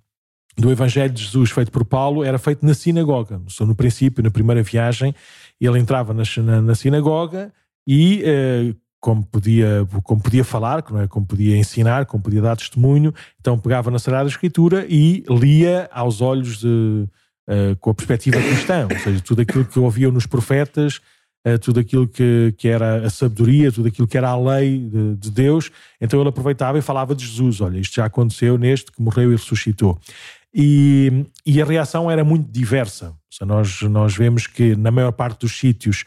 do 0.56 0.70
Evangelho 0.70 1.12
de 1.12 1.24
Jesus 1.24 1.50
feito 1.50 1.70
por 1.70 1.84
Paulo 1.84 2.24
era 2.24 2.38
feito 2.38 2.64
na 2.64 2.72
sinagoga. 2.72 3.42
Só 3.48 3.66
no 3.66 3.74
princípio, 3.74 4.24
na 4.24 4.30
primeira 4.30 4.62
viagem, 4.62 5.14
ele 5.60 5.78
entrava 5.78 6.14
na, 6.14 6.22
na, 6.42 6.62
na 6.62 6.74
sinagoga 6.74 7.52
e 7.86 8.22
uh, 8.22 8.87
como 9.00 9.24
podia, 9.24 9.86
como 10.02 10.20
podia 10.20 10.44
falar, 10.44 10.84
não 10.90 11.00
é? 11.00 11.06
como 11.06 11.24
podia 11.26 11.56
ensinar, 11.56 12.06
como 12.06 12.22
podia 12.22 12.42
dar 12.42 12.56
testemunho, 12.56 13.14
então 13.40 13.58
pegava 13.58 13.90
na 13.90 13.98
Sagrada 13.98 14.28
Escritura 14.28 14.84
e 14.88 15.24
lia 15.28 15.88
aos 15.92 16.20
olhos 16.20 16.58
de, 16.58 16.66
uh, 17.48 17.76
com 17.80 17.90
a 17.90 17.94
perspectiva 17.94 18.40
cristã, 18.40 18.88
ou 18.90 18.98
seja, 18.98 19.20
tudo 19.20 19.42
aquilo 19.42 19.64
que 19.64 19.78
ouviam 19.78 20.10
nos 20.10 20.26
profetas, 20.26 20.96
uh, 21.46 21.58
tudo 21.60 21.78
aquilo 21.78 22.08
que, 22.08 22.52
que 22.58 22.66
era 22.66 23.06
a 23.06 23.10
sabedoria, 23.10 23.70
tudo 23.70 23.86
aquilo 23.86 24.08
que 24.08 24.18
era 24.18 24.30
a 24.30 24.36
lei 24.36 24.78
de, 24.78 25.16
de, 25.16 25.30
Deus, 25.30 25.70
então 26.00 26.20
ele 26.20 26.28
aproveitava 26.28 26.76
e 26.78 26.82
falava 26.82 27.14
de 27.14 27.24
Jesus, 27.24 27.60
olha, 27.60 27.78
isto 27.78 27.94
já 27.94 28.04
aconteceu 28.04 28.58
neste 28.58 28.90
que 28.90 29.00
morreu 29.00 29.30
e 29.30 29.36
ressuscitou. 29.36 29.98
E, 30.52 31.26
e 31.46 31.62
a 31.62 31.64
reação 31.64 32.10
era 32.10 32.24
muito 32.24 32.50
diversa, 32.50 33.14
seja, 33.30 33.46
nós, 33.46 33.82
nós 33.82 34.16
vemos 34.16 34.48
que 34.48 34.74
na 34.74 34.90
maior 34.90 35.12
parte 35.12 35.40
dos 35.40 35.56
sítios 35.56 36.04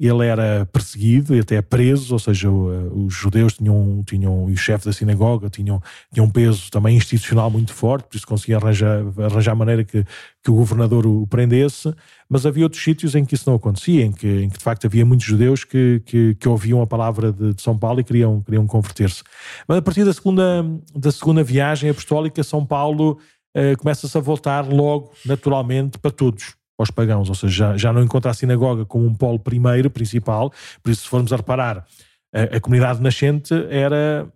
ele 0.00 0.26
era 0.26 0.66
perseguido 0.66 1.36
e 1.36 1.40
até 1.40 1.62
preso, 1.62 2.14
ou 2.14 2.18
seja, 2.18 2.50
os 2.50 3.14
judeus 3.14 3.54
tinham, 3.54 4.02
tinham 4.04 4.50
e 4.50 4.54
o 4.54 4.56
chefe 4.56 4.86
da 4.86 4.92
sinagoga 4.92 5.48
tinham, 5.48 5.80
tinham 6.12 6.26
um 6.26 6.30
peso 6.30 6.68
também 6.70 6.96
institucional 6.96 7.48
muito 7.48 7.72
forte, 7.72 8.08
por 8.08 8.16
isso 8.16 8.26
conseguia 8.26 8.56
arranjar, 8.56 9.04
arranjar 9.18 9.54
maneira 9.54 9.84
que, 9.84 10.04
que 10.42 10.50
o 10.50 10.54
governador 10.54 11.06
o 11.06 11.26
prendesse, 11.28 11.94
mas 12.28 12.44
havia 12.44 12.64
outros 12.64 12.82
sítios 12.82 13.14
em 13.14 13.24
que 13.24 13.36
isso 13.36 13.48
não 13.48 13.56
acontecia, 13.56 14.04
em 14.04 14.10
que, 14.10 14.26
em 14.26 14.48
que 14.48 14.58
de 14.58 14.64
facto 14.64 14.86
havia 14.86 15.06
muitos 15.06 15.26
judeus 15.26 15.62
que, 15.62 16.02
que, 16.04 16.34
que 16.34 16.48
ouviam 16.48 16.82
a 16.82 16.86
palavra 16.86 17.32
de, 17.32 17.54
de, 17.54 17.62
São 17.62 17.78
Paulo 17.78 18.00
e 18.00 18.04
queriam, 18.04 18.42
queriam 18.42 18.66
converter-se. 18.66 19.22
Mas 19.68 19.78
a 19.78 19.82
partir 19.82 20.04
da 20.04 20.12
segunda, 20.12 20.64
da 20.92 21.12
segunda 21.12 21.44
viagem 21.44 21.88
apostólica, 21.88 22.42
São 22.42 22.66
Paulo 22.66 23.18
eh, 23.54 23.76
começa-se 23.76 24.18
a 24.18 24.20
voltar 24.20 24.66
logo, 24.66 25.12
naturalmente, 25.24 25.98
para 25.98 26.10
todos 26.10 26.56
aos 26.78 26.90
pagãos, 26.90 27.28
ou 27.28 27.34
seja, 27.34 27.52
já, 27.52 27.76
já 27.76 27.92
não 27.92 28.02
encontra 28.02 28.30
a 28.30 28.34
sinagoga 28.34 28.84
como 28.84 29.06
um 29.06 29.14
polo 29.14 29.38
primeiro, 29.38 29.90
principal, 29.90 30.52
por 30.82 30.90
isso 30.90 31.02
se 31.02 31.08
formos 31.08 31.32
a 31.32 31.36
reparar, 31.36 31.86
a, 32.34 32.56
a, 32.56 32.60
comunidade 32.60 33.00
nascente 33.00 33.54
era, 33.70 34.26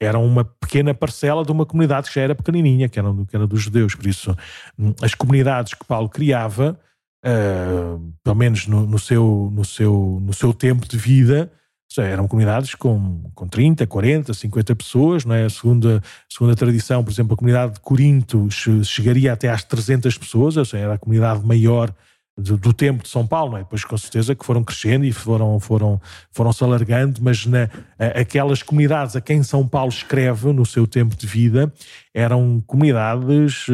era 0.00 0.18
uma 0.18 0.44
pequena 0.44 0.92
parcela 0.92 1.44
de 1.44 1.52
uma 1.52 1.64
comunidade 1.64 2.08
que 2.08 2.14
já 2.14 2.22
era 2.22 2.34
pequenininha, 2.34 2.88
que 2.88 2.98
era, 2.98 3.08
que 3.28 3.36
era 3.36 3.46
dos 3.46 3.62
judeus, 3.62 3.94
por 3.94 4.06
isso 4.06 4.36
hum, 4.78 4.92
as 5.00 5.14
comunidades 5.14 5.74
que 5.74 5.84
Paulo 5.84 6.08
criava, 6.08 6.78
uh, 7.24 8.12
pelo 8.24 8.36
menos 8.36 8.66
no, 8.66 8.84
no, 8.86 8.98
seu, 8.98 9.50
no, 9.52 9.64
seu, 9.64 10.18
no 10.20 10.32
seu 10.32 10.52
tempo 10.52 10.88
de 10.88 10.98
vida, 10.98 11.52
seja, 11.88 12.08
eram 12.08 12.26
comunidades 12.28 12.74
com, 12.74 13.22
com 13.34 13.46
30, 13.46 13.86
40, 13.86 14.34
50 14.34 14.76
pessoas, 14.76 15.24
não 15.24 15.34
é? 15.34 15.48
Segundo 15.48 15.96
a, 15.96 16.02
segundo 16.28 16.52
a 16.52 16.56
tradição, 16.56 17.02
por 17.02 17.10
exemplo, 17.10 17.34
a 17.34 17.36
comunidade 17.36 17.74
de 17.74 17.80
Corinto 17.80 18.48
chegaria 18.84 19.32
até 19.32 19.48
às 19.48 19.64
300 19.64 20.16
pessoas, 20.18 20.56
ou 20.56 20.64
seja, 20.64 20.84
era 20.84 20.94
a 20.94 20.98
comunidade 20.98 21.44
maior 21.44 21.92
do, 22.38 22.56
do 22.56 22.72
tempo 22.72 23.02
de 23.02 23.08
São 23.08 23.26
Paulo, 23.26 23.52
não 23.52 23.58
é? 23.58 23.62
Depois, 23.62 23.84
com 23.84 23.96
certeza, 23.96 24.34
que 24.34 24.44
foram 24.44 24.62
crescendo 24.62 25.04
e 25.06 25.12
foram, 25.12 25.58
foram, 25.58 26.00
foram 26.30 26.52
se 26.52 26.62
alargando, 26.62 27.20
mas 27.22 27.46
na, 27.46 27.68
aquelas 27.98 28.62
comunidades 28.62 29.16
a 29.16 29.20
quem 29.20 29.42
São 29.42 29.66
Paulo 29.66 29.88
escreve 29.88 30.52
no 30.52 30.66
seu 30.66 30.86
tempo 30.86 31.16
de 31.16 31.26
vida 31.26 31.72
eram 32.12 32.62
comunidades 32.66 33.66
eh, 33.68 33.72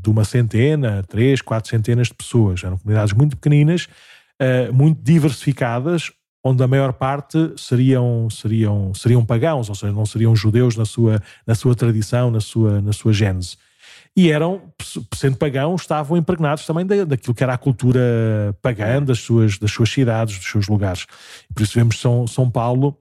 de 0.00 0.10
uma 0.10 0.24
centena, 0.24 1.02
três, 1.06 1.42
quatro 1.42 1.68
centenas 1.68 2.08
de 2.08 2.14
pessoas. 2.14 2.64
Eram 2.64 2.78
comunidades 2.78 3.12
muito 3.12 3.36
pequeninas, 3.36 3.88
eh, 4.40 4.70
muito 4.70 5.02
diversificadas, 5.02 6.10
onde 6.42 6.62
a 6.62 6.68
maior 6.68 6.92
parte 6.92 7.52
seriam, 7.56 8.28
seriam, 8.30 8.94
seriam 8.94 9.24
pagãos, 9.24 9.68
ou 9.68 9.74
seja, 9.74 9.92
não 9.92 10.06
seriam 10.06 10.34
judeus 10.34 10.76
na 10.76 10.84
sua, 10.84 11.20
na 11.46 11.54
sua 11.54 11.74
tradição, 11.74 12.30
na 12.30 12.40
sua, 12.40 12.80
na 12.80 12.92
sua 12.92 13.12
gênese. 13.12 13.56
E 14.16 14.32
eram, 14.32 14.62
sendo 15.14 15.36
pagãos, 15.36 15.82
estavam 15.82 16.16
impregnados 16.16 16.66
também 16.66 16.84
daquilo 16.84 17.34
que 17.34 17.42
era 17.42 17.54
a 17.54 17.58
cultura 17.58 18.00
pagã 18.60 19.02
das 19.02 19.20
suas, 19.20 19.58
das 19.58 19.70
suas 19.70 19.90
cidades, 19.90 20.38
dos 20.38 20.50
seus 20.50 20.66
lugares. 20.66 21.06
Por 21.54 21.62
isso 21.62 21.74
vemos 21.74 22.00
São, 22.00 22.26
São 22.26 22.50
Paulo 22.50 22.98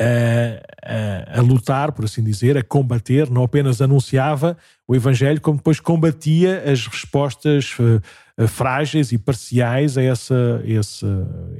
a, 0.00 1.34
a, 1.34 1.38
a, 1.38 1.42
lutar, 1.42 1.92
por 1.92 2.04
assim 2.04 2.22
dizer, 2.22 2.56
a 2.56 2.62
combater, 2.62 3.30
não 3.30 3.44
apenas 3.44 3.80
anunciava 3.80 4.56
o 4.86 4.94
Evangelho, 4.94 5.40
como 5.40 5.56
depois 5.56 5.80
combatia 5.80 6.70
as 6.70 6.86
respostas 6.86 7.74
uh, 7.78 8.02
frágeis 8.48 9.12
e 9.12 9.18
parciais 9.18 9.96
a 9.96 10.02
essa, 10.02 10.62
esse, 10.64 11.06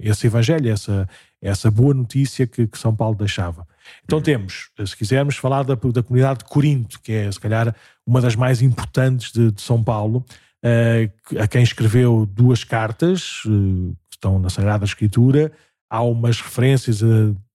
esse 0.02 0.26
Evangelho, 0.26 0.70
essa, 0.70 1.08
essa 1.40 1.70
boa 1.70 1.94
notícia 1.94 2.46
que, 2.46 2.66
que 2.66 2.78
São 2.78 2.94
Paulo 2.94 3.16
deixava. 3.16 3.66
Então 4.04 4.20
temos, 4.20 4.70
se 4.84 4.96
quisermos, 4.96 5.36
falar 5.36 5.62
da, 5.62 5.74
da 5.74 6.02
comunidade 6.02 6.40
de 6.40 6.44
Corinto, 6.44 7.00
que 7.00 7.12
é, 7.12 7.30
se 7.30 7.40
calhar, 7.40 7.74
uma 8.06 8.20
das 8.20 8.36
mais 8.36 8.62
importantes 8.62 9.32
de, 9.32 9.50
de 9.50 9.62
São 9.62 9.82
Paulo, 9.82 10.24
uh, 10.64 11.40
a 11.40 11.46
quem 11.46 11.62
escreveu 11.62 12.26
duas 12.26 12.64
cartas, 12.64 13.44
uh, 13.46 13.96
que 14.08 14.16
estão 14.16 14.38
na 14.38 14.50
Sagrada 14.50 14.84
Escritura, 14.84 15.52
há 15.88 16.02
umas 16.02 16.40
referências 16.40 17.02
a, 17.02 17.06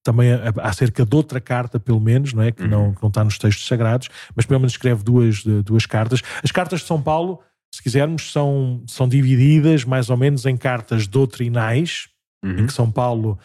também 0.02 0.30
acerca 0.62 1.06
de 1.06 1.14
outra 1.14 1.40
carta, 1.40 1.78
pelo 1.78 2.00
menos, 2.00 2.32
não 2.32 2.42
é? 2.42 2.50
Que, 2.50 2.62
uhum. 2.62 2.68
não, 2.68 2.94
que 2.94 3.02
não 3.02 3.08
está 3.08 3.22
nos 3.22 3.38
textos 3.38 3.66
sagrados, 3.66 4.08
mas 4.34 4.44
pelo 4.44 4.58
menos 4.58 4.72
escreve 4.72 5.04
duas, 5.04 5.44
duas 5.64 5.86
cartas. 5.86 6.22
As 6.42 6.50
cartas 6.50 6.80
de 6.80 6.86
São 6.86 7.00
Paulo, 7.00 7.38
se 7.74 7.82
quisermos, 7.82 8.30
são, 8.30 8.82
são 8.86 9.08
divididas 9.08 9.84
mais 9.84 10.10
ou 10.10 10.16
menos 10.16 10.44
em 10.44 10.56
cartas 10.56 11.06
doutrinais, 11.06 12.08
uhum. 12.44 12.58
em 12.60 12.66
que 12.66 12.72
São 12.72 12.90
Paulo 12.90 13.38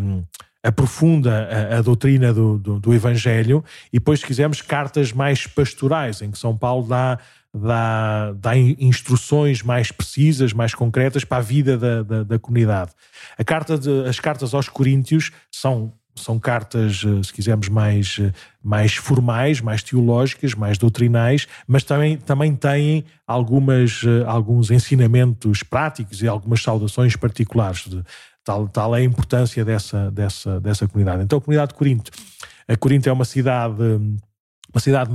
um, 0.00 0.24
aprofunda 0.62 1.48
a, 1.48 1.78
a 1.78 1.82
doutrina 1.82 2.32
do, 2.32 2.58
do, 2.58 2.80
do, 2.80 2.94
Evangelho, 2.94 3.62
e 3.92 3.98
depois, 3.98 4.20
se 4.20 4.26
quisermos, 4.26 4.62
cartas 4.62 5.12
mais 5.12 5.46
pastorais, 5.46 6.22
em 6.22 6.30
que 6.30 6.38
São 6.38 6.56
Paulo 6.56 6.86
dá 6.88 7.18
dá, 7.54 8.32
dá 8.32 8.56
instruções 8.56 9.62
mais 9.62 9.90
precisas, 9.90 10.52
mais 10.52 10.74
concretas 10.74 11.24
para 11.24 11.38
a 11.38 11.42
vida 11.42 11.76
da, 11.76 12.02
da, 12.02 12.22
da 12.22 12.38
comunidade. 12.38 12.92
A 13.36 13.44
carta 13.44 13.76
de, 13.76 14.06
as 14.08 14.20
cartas 14.20 14.54
aos 14.54 14.68
Coríntios 14.68 15.32
são 15.50 15.92
são 16.14 16.38
cartas, 16.38 17.02
eh, 17.04 17.22
se 17.22 17.32
quisermos, 17.32 17.68
mais, 17.68 18.18
eh, 18.20 18.32
mais 18.62 18.94
formais, 18.94 19.60
mais 19.60 19.82
teológicas, 19.82 20.54
mais 20.54 20.78
doutrinais, 20.78 21.46
mas 21.66 21.82
também, 21.84 22.16
também 22.16 22.54
têm 22.54 23.04
algumas, 23.26 24.02
eh, 24.04 24.24
alguns 24.26 24.70
ensinamentos 24.70 25.62
práticos 25.62 26.22
e 26.22 26.28
algumas 26.28 26.62
saudações 26.62 27.16
particulares. 27.16 27.86
De, 27.86 28.02
tal, 28.44 28.68
tal 28.68 28.94
é 28.94 29.00
a 29.00 29.04
importância 29.04 29.64
dessa, 29.64 30.10
dessa, 30.10 30.60
dessa 30.60 30.86
comunidade. 30.88 31.22
Então, 31.22 31.38
a 31.38 31.40
comunidade 31.40 31.72
de 31.72 31.78
Corinto. 31.78 32.10
A 32.68 32.76
Corinto 32.76 33.08
é 33.08 33.12
uma 33.12 33.24
cidade 33.24 33.82
uma 34.72 34.80
cidade 34.80 35.10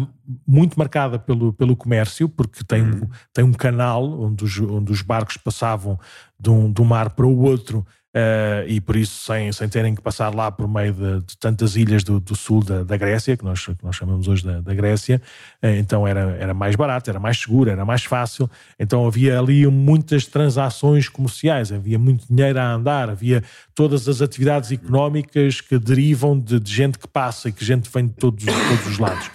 muito 0.45 0.77
marcada 0.77 1.17
pelo, 1.17 1.53
pelo 1.53 1.75
comércio, 1.75 2.27
porque 2.27 2.63
tem, 2.63 2.81
uhum. 2.81 3.09
tem 3.33 3.45
um 3.45 3.53
canal 3.53 4.03
onde 4.03 4.43
os, 4.43 4.59
onde 4.59 4.91
os 4.91 5.01
barcos 5.01 5.37
passavam 5.37 5.97
de 6.37 6.49
um, 6.49 6.71
de 6.71 6.81
um 6.81 6.85
mar 6.85 7.11
para 7.11 7.25
o 7.25 7.39
outro, 7.39 7.85
uh, 8.15 8.67
e 8.67 8.79
por 8.79 8.95
isso 8.95 9.25
sem, 9.25 9.51
sem 9.51 9.67
terem 9.67 9.93
que 9.93 10.01
passar 10.01 10.33
lá 10.33 10.49
por 10.49 10.67
meio 10.67 10.93
de, 10.93 11.19
de 11.21 11.37
tantas 11.37 11.75
ilhas 11.75 12.03
do, 12.03 12.19
do 12.19 12.35
sul 12.35 12.63
da, 12.63 12.83
da, 12.83 12.95
Grécia, 12.95 13.35
que 13.35 13.43
nós, 13.43 13.65
que 13.65 13.83
nós 13.83 13.95
chamamos 13.95 14.27
hoje 14.27 14.45
da, 14.45 14.61
da 14.61 14.73
Grécia, 14.73 15.21
uh, 15.61 15.67
então 15.67 16.07
era, 16.07 16.37
era 16.39 16.53
mais 16.53 16.75
barato, 16.75 17.09
era 17.09 17.19
mais 17.19 17.37
seguro, 17.37 17.69
era 17.69 17.83
mais 17.83 18.05
fácil, 18.05 18.49
então 18.79 19.05
havia 19.05 19.37
ali 19.37 19.67
muitas 19.67 20.25
transações 20.25 21.09
comerciais, 21.09 21.71
havia 21.71 21.99
muito 21.99 22.25
dinheiro 22.27 22.59
a 22.59 22.73
andar, 22.73 23.09
havia 23.09 23.43
todas 23.73 24.07
as 24.07 24.21
atividades 24.21 24.71
económicas 24.71 25.59
que 25.59 25.77
derivam 25.77 26.39
de, 26.39 26.59
de 26.59 26.73
gente 26.73 26.97
que 26.97 27.07
passa 27.07 27.49
e 27.49 27.51
que 27.51 27.65
gente 27.65 27.89
vem 27.91 28.07
de 28.07 28.13
todos, 28.13 28.43
de 28.43 28.51
todos 28.51 28.87
os 28.87 28.97
lados. 28.97 29.29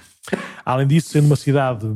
Além 0.64 0.86
disso, 0.86 1.10
sendo 1.10 1.26
uma 1.26 1.36
cidade 1.36 1.86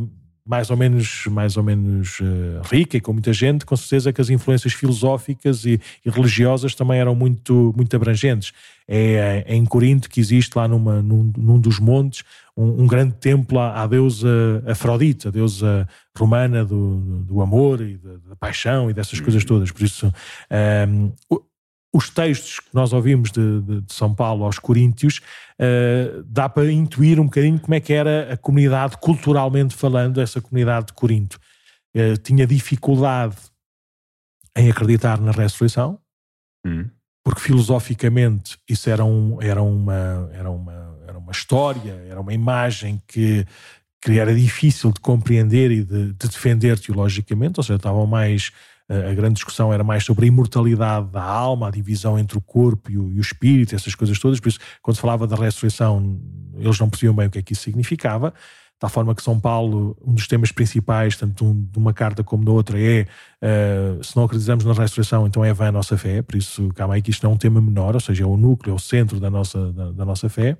mais 0.46 0.70
ou 0.70 0.76
menos, 0.76 1.26
mais 1.26 1.56
ou 1.56 1.62
menos 1.62 2.20
uh, 2.20 2.60
rica 2.64 2.98
e 2.98 3.00
com 3.00 3.14
muita 3.14 3.32
gente, 3.32 3.64
com 3.64 3.74
certeza 3.76 4.12
que 4.12 4.20
as 4.20 4.28
influências 4.28 4.74
filosóficas 4.74 5.64
e, 5.64 5.80
e 6.04 6.10
religiosas 6.10 6.74
também 6.74 7.00
eram 7.00 7.14
muito, 7.14 7.72
muito 7.74 7.94
abrangentes. 7.96 8.52
É, 8.86 9.44
é, 9.46 9.54
em 9.54 9.64
Corinto 9.64 10.10
que 10.10 10.20
existe 10.20 10.54
lá 10.54 10.68
numa, 10.68 11.00
num, 11.00 11.32
num 11.38 11.58
dos 11.58 11.78
montes 11.78 12.22
um, 12.54 12.82
um, 12.82 12.86
grande 12.86 13.14
templo 13.14 13.58
à, 13.58 13.82
à 13.82 13.86
deusa 13.86 14.62
Afrodite, 14.66 15.28
a 15.28 15.30
deusa 15.30 15.88
romana 16.14 16.62
do, 16.62 16.98
do 17.22 17.40
amor 17.40 17.80
e 17.80 17.96
da, 17.96 18.12
da 18.28 18.36
paixão 18.36 18.90
e 18.90 18.92
dessas 18.92 19.18
coisas 19.20 19.42
todas. 19.42 19.70
Por 19.70 19.82
isso, 19.82 20.06
um, 20.06 20.10
ehm, 20.50 21.12
os 21.94 22.10
textos 22.10 22.58
que 22.58 22.74
nós 22.74 22.92
ouvimos 22.92 23.30
de, 23.30 23.60
de, 23.60 23.80
de 23.82 23.94
São 23.94 24.12
Paulo 24.12 24.44
aos 24.44 24.58
Coríntios, 24.58 25.20
uh, 25.60 26.24
dá 26.24 26.48
para 26.48 26.70
intuir 26.72 27.20
um 27.20 27.26
bocadinho 27.26 27.60
como 27.60 27.72
é 27.72 27.78
que 27.78 27.92
era 27.92 28.32
a 28.32 28.36
comunidade, 28.36 28.96
culturalmente 28.98 29.76
falando, 29.76 30.20
essa 30.20 30.40
comunidade 30.40 30.88
de 30.88 30.92
Corinto. 30.92 31.38
Uh, 31.96 32.16
tinha 32.20 32.48
dificuldade 32.48 33.36
em 34.56 34.68
acreditar 34.68 35.20
na 35.20 35.30
ressurreição, 35.30 36.00
hum. 36.66 36.90
porque 37.24 37.40
filosoficamente 37.40 38.58
isso 38.68 38.90
era, 38.90 39.04
um, 39.04 39.40
era, 39.40 39.62
uma, 39.62 40.28
era, 40.32 40.50
uma, 40.50 40.98
era 41.06 41.16
uma 41.16 41.30
história, 41.30 41.92
era 42.08 42.20
uma 42.20 42.34
imagem 42.34 43.00
que, 43.06 43.46
que 44.02 44.18
era 44.18 44.34
difícil 44.34 44.90
de 44.90 44.98
compreender 44.98 45.70
e 45.70 45.84
de, 45.84 46.12
de 46.12 46.28
defender 46.28 46.76
teologicamente, 46.76 47.60
ou 47.60 47.62
seja, 47.62 47.76
estavam 47.76 48.04
mais 48.04 48.50
a 48.88 49.14
grande 49.14 49.34
discussão 49.34 49.72
era 49.72 49.82
mais 49.82 50.04
sobre 50.04 50.26
a 50.26 50.28
imortalidade 50.28 51.08
da 51.08 51.22
alma, 51.22 51.68
a 51.68 51.70
divisão 51.70 52.18
entre 52.18 52.36
o 52.36 52.40
corpo 52.40 52.90
e 52.90 52.98
o, 52.98 53.10
e 53.12 53.18
o 53.18 53.20
espírito, 53.20 53.74
essas 53.74 53.94
coisas 53.94 54.18
todas. 54.18 54.40
Por 54.40 54.48
isso, 54.48 54.58
quando 54.82 54.96
se 54.96 55.00
falava 55.00 55.26
da 55.26 55.36
ressurreição, 55.36 56.20
eles 56.56 56.78
não 56.78 56.90
percebiam 56.90 57.14
bem 57.14 57.26
o 57.26 57.30
que 57.30 57.38
é 57.38 57.42
que 57.42 57.54
isso 57.54 57.62
significava. 57.62 58.34
Tal 58.78 58.90
forma 58.90 59.14
que 59.14 59.22
São 59.22 59.38
Paulo, 59.38 59.96
um 60.04 60.12
dos 60.12 60.26
temas 60.26 60.52
principais, 60.52 61.16
tanto 61.16 61.54
de 61.54 61.78
uma 61.78 61.94
carta 61.94 62.22
como 62.22 62.44
da 62.44 62.52
outra, 62.52 62.78
é 62.78 63.06
uh, 63.40 64.04
se 64.04 64.14
não 64.16 64.24
acreditamos 64.24 64.64
na 64.64 64.74
ressurreição, 64.74 65.26
então 65.26 65.44
é 65.44 65.52
vã 65.54 65.68
a 65.68 65.72
nossa 65.72 65.96
fé. 65.96 66.20
Por 66.20 66.34
isso, 66.34 66.68
calma 66.74 66.94
aí 66.94 67.00
que 67.00 67.10
isto 67.10 67.22
não 67.22 67.30
é 67.30 67.34
um 67.34 67.38
tema 67.38 67.60
menor, 67.60 67.94
ou 67.94 68.00
seja, 68.00 68.24
é 68.24 68.26
o 68.26 68.36
núcleo, 68.36 68.72
é 68.72 68.74
o 68.74 68.78
centro 68.78 69.20
da 69.20 69.30
nossa, 69.30 69.72
da, 69.72 69.92
da 69.92 70.04
nossa 70.04 70.28
fé. 70.28 70.58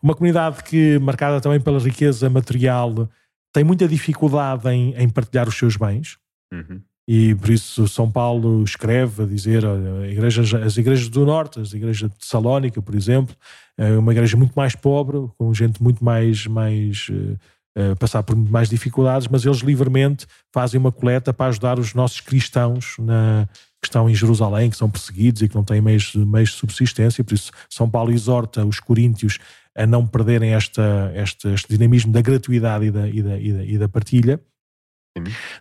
Uma 0.00 0.14
comunidade 0.14 0.62
que, 0.62 0.98
marcada 1.00 1.40
também 1.40 1.58
pela 1.58 1.80
riqueza 1.80 2.28
material, 2.30 3.08
tem 3.52 3.64
muita 3.64 3.88
dificuldade 3.88 4.68
em, 4.68 4.94
em 4.94 5.08
partilhar 5.08 5.48
os 5.48 5.56
seus 5.56 5.76
bens. 5.76 6.18
Uhum. 6.52 6.80
E 7.10 7.34
por 7.36 7.48
isso 7.48 7.88
São 7.88 8.10
Paulo 8.10 8.62
escreve 8.62 9.22
a 9.22 9.26
dizer 9.26 9.62
igrejas, 10.10 10.52
as 10.52 10.76
igrejas 10.76 11.08
do 11.08 11.24
Norte, 11.24 11.58
as 11.58 11.72
igrejas 11.72 12.10
de 12.10 12.26
Salónica, 12.26 12.82
por 12.82 12.94
exemplo, 12.94 13.34
é 13.78 13.96
uma 13.96 14.12
igreja 14.12 14.36
muito 14.36 14.52
mais 14.52 14.76
pobre, 14.76 15.16
com 15.38 15.54
gente 15.54 15.82
muito 15.82 16.04
mais, 16.04 16.46
mais 16.46 17.08
uh, 17.08 17.38
uh, 17.80 17.96
passar 17.96 18.22
por 18.22 18.36
mais 18.36 18.68
dificuldades, 18.68 19.26
mas 19.26 19.46
eles 19.46 19.60
livremente 19.60 20.26
fazem 20.52 20.78
uma 20.78 20.92
coleta 20.92 21.32
para 21.32 21.46
ajudar 21.46 21.78
os 21.78 21.94
nossos 21.94 22.20
cristãos 22.20 22.96
na, 22.98 23.48
que 23.80 23.86
estão 23.86 24.10
em 24.10 24.14
Jerusalém, 24.14 24.68
que 24.68 24.76
são 24.76 24.90
perseguidos 24.90 25.40
e 25.40 25.48
que 25.48 25.54
não 25.54 25.64
têm 25.64 25.80
meios, 25.80 26.14
meios 26.14 26.50
de 26.50 26.56
subsistência. 26.56 27.24
Por 27.24 27.32
isso, 27.32 27.52
São 27.70 27.88
Paulo 27.88 28.12
exorta 28.12 28.66
os 28.66 28.80
coríntios 28.80 29.38
a 29.74 29.86
não 29.86 30.06
perderem 30.06 30.52
esta, 30.52 31.10
este, 31.14 31.48
este 31.54 31.68
dinamismo 31.70 32.12
da 32.12 32.20
gratuidade 32.20 32.84
e 32.84 32.90
da, 32.90 33.08
e 33.08 33.22
da, 33.22 33.38
e 33.38 33.52
da, 33.52 33.64
e 33.64 33.78
da 33.78 33.88
partilha. 33.88 34.38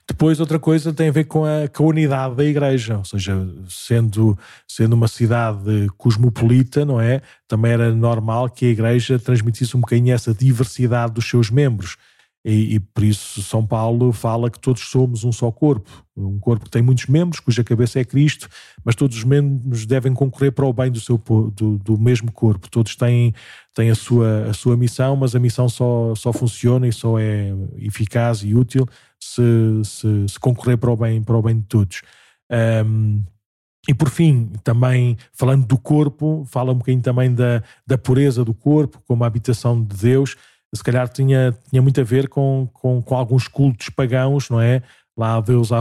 Depois, 0.07 0.39
outra 0.39 0.59
coisa 0.59 0.93
tem 0.93 1.09
a 1.09 1.11
ver 1.11 1.25
com 1.25 1.43
a, 1.43 1.67
com 1.67 1.85
a, 1.85 1.87
unidade 1.87 2.35
da 2.35 2.43
igreja, 2.43 2.97
ou 2.97 3.05
seja, 3.05 3.35
sendo, 3.69 4.37
sendo 4.67 4.93
uma 4.93 5.07
cidade 5.07 5.87
cosmopolita, 5.97 6.85
não 6.85 6.99
é? 7.01 7.21
Também 7.47 7.71
era 7.71 7.93
normal 7.93 8.49
que 8.49 8.65
a 8.65 8.69
igreja 8.69 9.17
transmitisse 9.17 9.75
um 9.75 9.81
bocadinho 9.81 10.13
essa 10.13 10.33
diversidade 10.33 11.13
dos 11.13 11.27
seus 11.27 11.49
membros. 11.49 11.97
E, 12.49 12.75
e, 12.75 12.79
por 12.79 13.03
isso 13.03 13.43
São 13.43 13.67
Paulo 13.67 14.13
fala 14.13 14.49
que 14.49 14.57
todos 14.57 14.81
somos 14.83 15.25
um 15.25 15.33
só 15.33 15.51
corpo, 15.51 16.05
um 16.15 16.39
corpo 16.39 16.63
que 16.63 16.71
tem 16.71 16.81
muitos 16.81 17.07
membros, 17.07 17.41
cuja 17.41 17.61
cabeça 17.61 17.99
é 17.99 18.05
Cristo, 18.05 18.47
mas 18.85 18.95
todos 18.95 19.17
os 19.17 19.25
membros 19.25 19.85
devem 19.85 20.13
concorrer 20.13 20.53
para 20.53 20.65
o 20.65 20.71
bem 20.71 20.89
do, 20.89 20.97
seu, 20.97 21.17
do, 21.53 21.77
do 21.77 21.99
mesmo 21.99 22.31
corpo. 22.31 22.69
Todos 22.69 22.95
têm, 22.95 23.33
têm 23.75 23.89
a, 23.89 23.95
sua, 23.95 24.45
a 24.49 24.53
sua 24.53 24.77
missão, 24.77 25.17
mas 25.17 25.35
a 25.35 25.39
missão 25.39 25.67
só, 25.67 26.15
só 26.15 26.31
funciona 26.31 26.87
e 26.87 26.93
só 26.93 27.19
é 27.19 27.53
eficaz 27.79 28.39
e 28.43 28.55
útil 28.55 28.87
se, 29.19 29.41
se, 29.83 30.29
se 30.29 30.39
concorrer 30.39 30.77
para 30.77 30.89
o, 30.89 30.95
bem, 30.95 31.21
para 31.21 31.35
o 31.35 31.41
bem 31.41 31.59
de 31.59 31.65
todos. 31.65 32.01
Um, 32.85 33.25
e 33.89 33.93
por 33.93 34.09
fim, 34.09 34.53
também 34.63 35.17
falando 35.33 35.65
do 35.65 35.77
corpo, 35.77 36.45
fala 36.47 36.71
um 36.71 36.77
bocadinho 36.77 37.03
também 37.03 37.35
da, 37.35 37.61
da 37.85 37.97
pureza 37.97 38.45
do 38.45 38.53
corpo, 38.53 39.01
como 39.05 39.25
a 39.25 39.27
habitação 39.27 39.83
de 39.83 39.97
Deus 39.97 40.37
se 40.75 40.83
calhar 40.83 41.07
tinha, 41.07 41.57
tinha 41.69 41.81
muito 41.81 41.99
a 42.01 42.03
ver 42.03 42.27
com, 42.27 42.69
com, 42.73 43.01
com 43.01 43.15
alguns 43.15 43.47
cultos 43.47 43.89
pagãos, 43.89 44.49
não 44.49 44.59
é? 44.59 44.81
Lá 45.17 45.37
a 45.37 45.41
deusa 45.41 45.77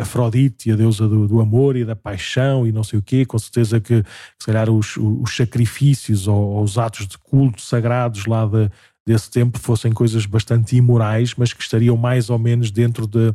Afrodite, 0.00 0.70
a 0.70 0.76
deusa 0.76 1.08
do, 1.08 1.26
do, 1.26 1.40
amor 1.40 1.76
e 1.76 1.84
da 1.84 1.96
paixão 1.96 2.64
e 2.64 2.70
não 2.70 2.84
sei 2.84 2.98
o 2.98 3.02
quê, 3.02 3.24
com 3.24 3.38
certeza 3.38 3.80
que, 3.80 4.04
se 4.38 4.46
calhar 4.46 4.70
os, 4.70 4.96
os 4.96 5.34
sacrifícios 5.34 6.28
ou, 6.28 6.36
ou, 6.36 6.62
os 6.62 6.78
atos 6.78 7.08
de 7.08 7.18
culto 7.18 7.60
sagrados 7.60 8.26
lá 8.26 8.46
de, 8.46 8.70
desse 9.04 9.30
tempo 9.30 9.58
fossem 9.58 9.90
coisas 9.90 10.26
bastante 10.26 10.76
imorais, 10.76 11.34
mas 11.36 11.52
que 11.52 11.62
estariam 11.62 11.96
mais 11.96 12.30
ou 12.30 12.38
menos 12.38 12.70
dentro, 12.70 13.06
de, 13.06 13.34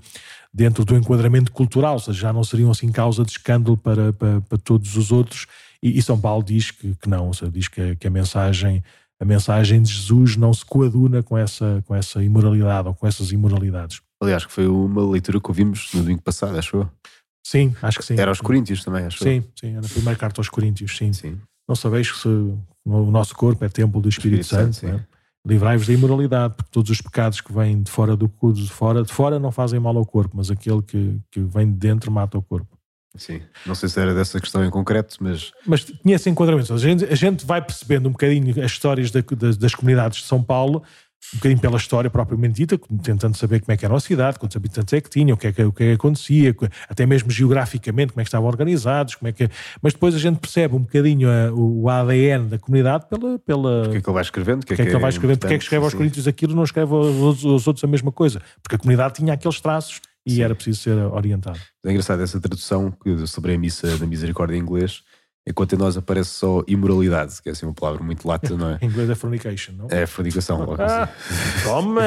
dentro 0.53 0.85
do 0.85 0.95
enquadramento 0.95 1.51
cultural, 1.51 1.93
ou 1.95 1.99
seja, 1.99 2.21
já 2.21 2.31
não 2.31 2.43
seriam 2.43 2.71
assim 2.71 2.89
causa 2.91 3.25
de 3.25 3.31
escândalo 3.31 3.75
para, 3.75 4.13
para, 4.13 4.39
para 4.41 4.57
todos 4.59 4.95
os 4.95 5.11
outros. 5.11 5.47
E, 5.81 5.97
e, 5.97 6.01
São 6.01 6.17
Paulo 6.17 6.43
diz 6.43 6.71
que, 6.71 6.95
que 6.95 7.09
não, 7.09 7.33
seja, 7.33 7.51
diz 7.51 7.67
que, 7.67 7.95
que 7.97 8.07
a 8.07 8.11
mensagem 8.11 8.81
a 9.23 9.25
mensagem 9.25 9.81
de 9.81 9.89
Jesus 9.89 10.35
não 10.35 10.53
se 10.53 10.65
coaduna 10.65 11.23
com 11.23 11.37
essa, 11.37 11.81
com 11.87 11.95
essa 11.95 12.21
imoralidade 12.21 12.89
ou 12.89 12.93
com 12.93 13.07
essas 13.07 13.31
imoralidades. 13.31 14.01
Aliás, 14.21 14.45
que 14.45 14.51
foi 14.51 14.67
uma 14.67 15.09
leitura 15.09 15.39
que 15.39 15.49
ouvimos 15.49 15.89
no 15.93 16.01
domingo 16.01 16.21
passado, 16.21 16.57
acho 16.57 16.75
eu. 16.75 16.89
Sim, 17.45 17.73
acho 17.81 17.99
que 17.99 18.05
sim. 18.05 18.15
Era 18.19 18.31
aos 18.31 18.41
Coríntios 18.41 18.83
também, 18.83 19.05
acho 19.05 19.23
Sim, 19.23 19.41
sim, 19.57 19.77
era 19.77 19.85
a 19.85 19.89
primeira 19.89 20.19
carta 20.19 20.41
aos 20.41 20.49
Coríntios, 20.49 20.97
sim. 20.97 21.13
sim. 21.13 21.37
Não 21.67 21.73
sabeis 21.73 22.11
que 22.11 22.17
se, 22.17 22.27
o 22.27 23.11
nosso 23.11 23.33
corpo 23.33 23.63
é 23.63 23.69
templo 23.69 24.01
do 24.01 24.09
Espírito, 24.09 24.41
Espírito 24.41 24.73
Santo, 24.73 24.91
Santo 24.91 25.01
é? 25.01 25.49
livrai-vos 25.49 25.87
da 25.87 25.93
imoralidade, 25.93 26.55
porque 26.55 26.71
todos 26.71 26.91
os 26.91 27.01
pecados 27.01 27.39
que 27.39 27.53
vêm 27.53 27.81
de 27.81 27.89
fora 27.89 28.17
do 28.17 28.29
de 28.53 28.69
fora, 28.69 29.03
de 29.03 29.13
fora 29.13 29.39
não 29.39 29.53
fazem 29.53 29.79
mal 29.79 29.97
ao 29.97 30.05
corpo, 30.05 30.35
mas 30.35 30.51
aquele 30.51 30.81
que, 30.81 31.17
que 31.31 31.39
vem 31.39 31.71
de 31.71 31.77
dentro 31.77 32.11
mata 32.11 32.37
o 32.37 32.41
corpo. 32.41 32.72
Sim, 33.15 33.41
não 33.63 33.75
sei 33.75 33.89
se 33.89 33.99
era 33.99 34.13
dessa 34.13 34.39
questão 34.39 34.65
em 34.65 34.71
concreto, 34.71 35.17
mas. 35.19 35.51
Mas 35.67 35.83
tinha 35.83 36.15
esse 36.15 36.29
enquadramento. 36.29 36.73
A 36.73 36.77
gente, 36.77 37.05
a 37.05 37.15
gente 37.15 37.45
vai 37.45 37.61
percebendo 37.61 38.09
um 38.09 38.11
bocadinho 38.11 38.63
as 38.63 38.71
histórias 38.71 39.11
da, 39.11 39.21
das, 39.21 39.55
das 39.55 39.75
comunidades 39.75 40.21
de 40.21 40.25
São 40.25 40.41
Paulo, 40.41 40.81
um 41.31 41.37
bocadinho 41.37 41.61
pela 41.61 41.77
história 41.77 42.09
propriamente 42.09 42.55
dita, 42.55 42.79
tentando 43.03 43.37
saber 43.37 43.59
como 43.59 43.71
é 43.71 43.77
que 43.77 43.85
era 43.85 43.95
a 43.95 43.99
cidade, 43.99 44.39
quantos 44.39 44.57
habitantes 44.57 44.93
é 44.93 44.99
que 44.99 45.11
tinham, 45.11 45.35
o 45.35 45.37
que 45.37 45.45
é 45.45 45.51
que, 45.51 45.63
o 45.63 45.71
que, 45.71 45.83
é 45.83 45.87
que 45.89 45.93
acontecia, 45.93 46.55
até 46.89 47.05
mesmo 47.05 47.29
geograficamente, 47.29 48.13
como 48.13 48.21
é 48.21 48.23
que 48.23 48.29
estavam 48.29 48.47
organizados, 48.47 49.13
como 49.13 49.29
é 49.29 49.31
que. 49.31 49.47
Mas 49.79 49.93
depois 49.93 50.15
a 50.15 50.19
gente 50.19 50.39
percebe 50.39 50.75
um 50.75 50.79
bocadinho 50.79 51.29
a, 51.29 51.53
o 51.53 51.87
ADN 51.89 52.49
da 52.49 52.57
comunidade 52.57 53.05
pela. 53.07 53.37
pela... 53.37 53.83
Porque 53.83 53.97
é 53.97 54.01
que 54.01 54.09
ele 54.09 54.13
vai 54.13 54.23
escrevendo? 54.23 54.59
Porque 54.61 54.73
é 54.73 54.75
que, 54.75 54.81
é 54.81 54.85
que 54.85 54.91
ele 54.91 54.99
vai 54.99 55.09
escrevendo? 55.11 55.39
Porque 55.39 55.53
é 55.53 55.57
que 55.59 55.63
escreve 55.63 55.85
aos 55.85 55.93
Coríntios 55.93 56.27
aquilo 56.27 56.55
não 56.55 56.63
escreve 56.63 56.91
aos, 56.91 57.45
aos 57.45 57.67
outros 57.67 57.83
a 57.83 57.87
mesma 57.87 58.11
coisa? 58.11 58.41
Porque 58.63 58.75
a 58.75 58.79
comunidade 58.79 59.13
tinha 59.13 59.33
aqueles 59.33 59.61
traços 59.61 60.01
e 60.25 60.35
Sim. 60.35 60.43
era 60.43 60.55
preciso 60.55 60.81
ser 60.81 60.97
orientado. 60.97 61.59
É 61.85 61.89
engraçado 61.89 62.21
essa 62.21 62.39
tradução 62.39 62.95
sobre 63.27 63.53
a 63.53 63.57
missa 63.57 63.97
da 63.97 64.05
misericórdia 64.05 64.55
em 64.55 64.59
inglês, 64.59 65.03
enquanto 65.47 65.73
em 65.73 65.77
nós 65.77 65.97
aparece 65.97 66.29
só 66.29 66.63
imoralidade, 66.67 67.41
que 67.41 67.49
é 67.49 67.51
assim 67.51 67.65
uma 67.65 67.73
palavra 67.73 68.03
muito 68.03 68.27
lata, 68.27 68.55
não 68.55 68.71
é? 68.71 68.79
em 68.81 68.85
inglês 68.87 69.09
é 69.09 69.15
fornication, 69.15 69.73
não? 69.73 69.87
É 69.89 70.05
fornicação. 70.05 70.75
ah, 70.79 71.09
toma! 71.63 72.01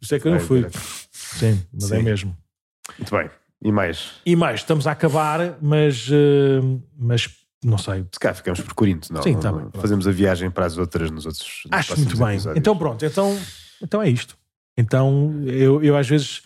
Isso 0.00 0.14
é 0.14 0.20
que 0.20 0.28
eu 0.28 0.32
não 0.32 0.40
fui. 0.40 0.66
Sim, 1.10 1.62
mas 1.72 1.90
é 1.90 1.96
Sim. 1.96 2.00
é 2.00 2.02
mesmo. 2.02 2.36
Muito 2.98 3.16
bem. 3.16 3.30
E 3.64 3.70
mais? 3.72 4.10
E 4.26 4.36
mais, 4.36 4.60
estamos 4.60 4.86
a 4.86 4.92
acabar, 4.92 5.56
mas, 5.62 6.08
uh, 6.08 6.82
mas 6.98 7.30
não 7.64 7.78
sei. 7.78 8.04
Se 8.12 8.18
calhar 8.18 8.34
ficamos 8.34 8.60
por 8.60 8.74
Corinto, 8.74 9.12
não? 9.12 9.22
Sim, 9.22 9.38
tá 9.38 9.52
bem, 9.52 9.68
Fazemos 9.74 10.06
a 10.06 10.10
viagem 10.10 10.50
para 10.50 10.66
as 10.66 10.76
outras 10.76 11.10
nos 11.10 11.24
outros. 11.24 11.62
Nos 11.66 11.78
Acho 11.78 11.96
muito 11.96 12.16
bem. 12.18 12.30
Episódios. 12.30 12.58
Então 12.58 12.76
pronto, 12.76 13.04
então, 13.04 13.38
então 13.80 14.02
é 14.02 14.08
isto. 14.10 14.36
Então 14.76 15.42
eu, 15.46 15.82
eu 15.82 15.96
às 15.96 16.08
vezes 16.08 16.42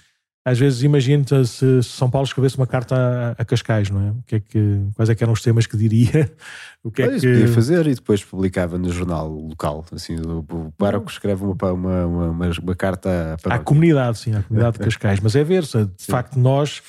às 0.47 0.61
vezes 0.61 0.85
imagino 0.85 1.25
se 1.45 1.83
São 1.83 2.09
Paulo 2.09 2.25
escrevesse 2.25 2.57
uma 2.57 2.69
carta 2.69 3.35
a, 3.37 3.45
Cascais, 3.45 3.91
não 3.91 4.01
é? 4.01 4.11
O 4.13 4.23
que 4.25 4.37
é 4.37 4.41
que, 4.41 4.81
quais 4.95 5.11
é 5.11 5.15
que 5.17 5.25
eram 5.25 5.33
os 5.33 5.43
temas 5.43 5.67
que 5.67 5.77
diria? 5.77 6.31
O 6.85 6.91
que 6.93 7.03
é 7.03 7.09
pois, 7.09 7.21
que 7.21 7.29
podia 7.29 7.49
fazer 7.49 7.87
e 7.89 7.97
depois 7.97 8.23
publicava 8.23 8.79
no 8.79 8.89
jornal 8.93 9.29
local. 9.29 9.85
Assim, 9.91 10.15
o 10.21 10.73
pároco 10.79 11.11
escreve 11.11 11.43
uma, 11.43 11.73
uma, 11.73 12.07
uma, 12.07 12.51
uma 12.63 12.75
carta 12.77 13.37
à, 13.45 13.59
comunidade, 13.59 14.19
sim, 14.19 14.33
à 14.37 14.43
comunidade 14.45 14.79
de 14.79 14.85
Cascais. 14.87 15.19
Mas 15.19 15.35
é 15.35 15.43
ver 15.43 15.65
se 15.65 15.85
de 15.85 15.91
sim. 15.99 16.13
facto 16.13 16.39
nós, 16.39 16.81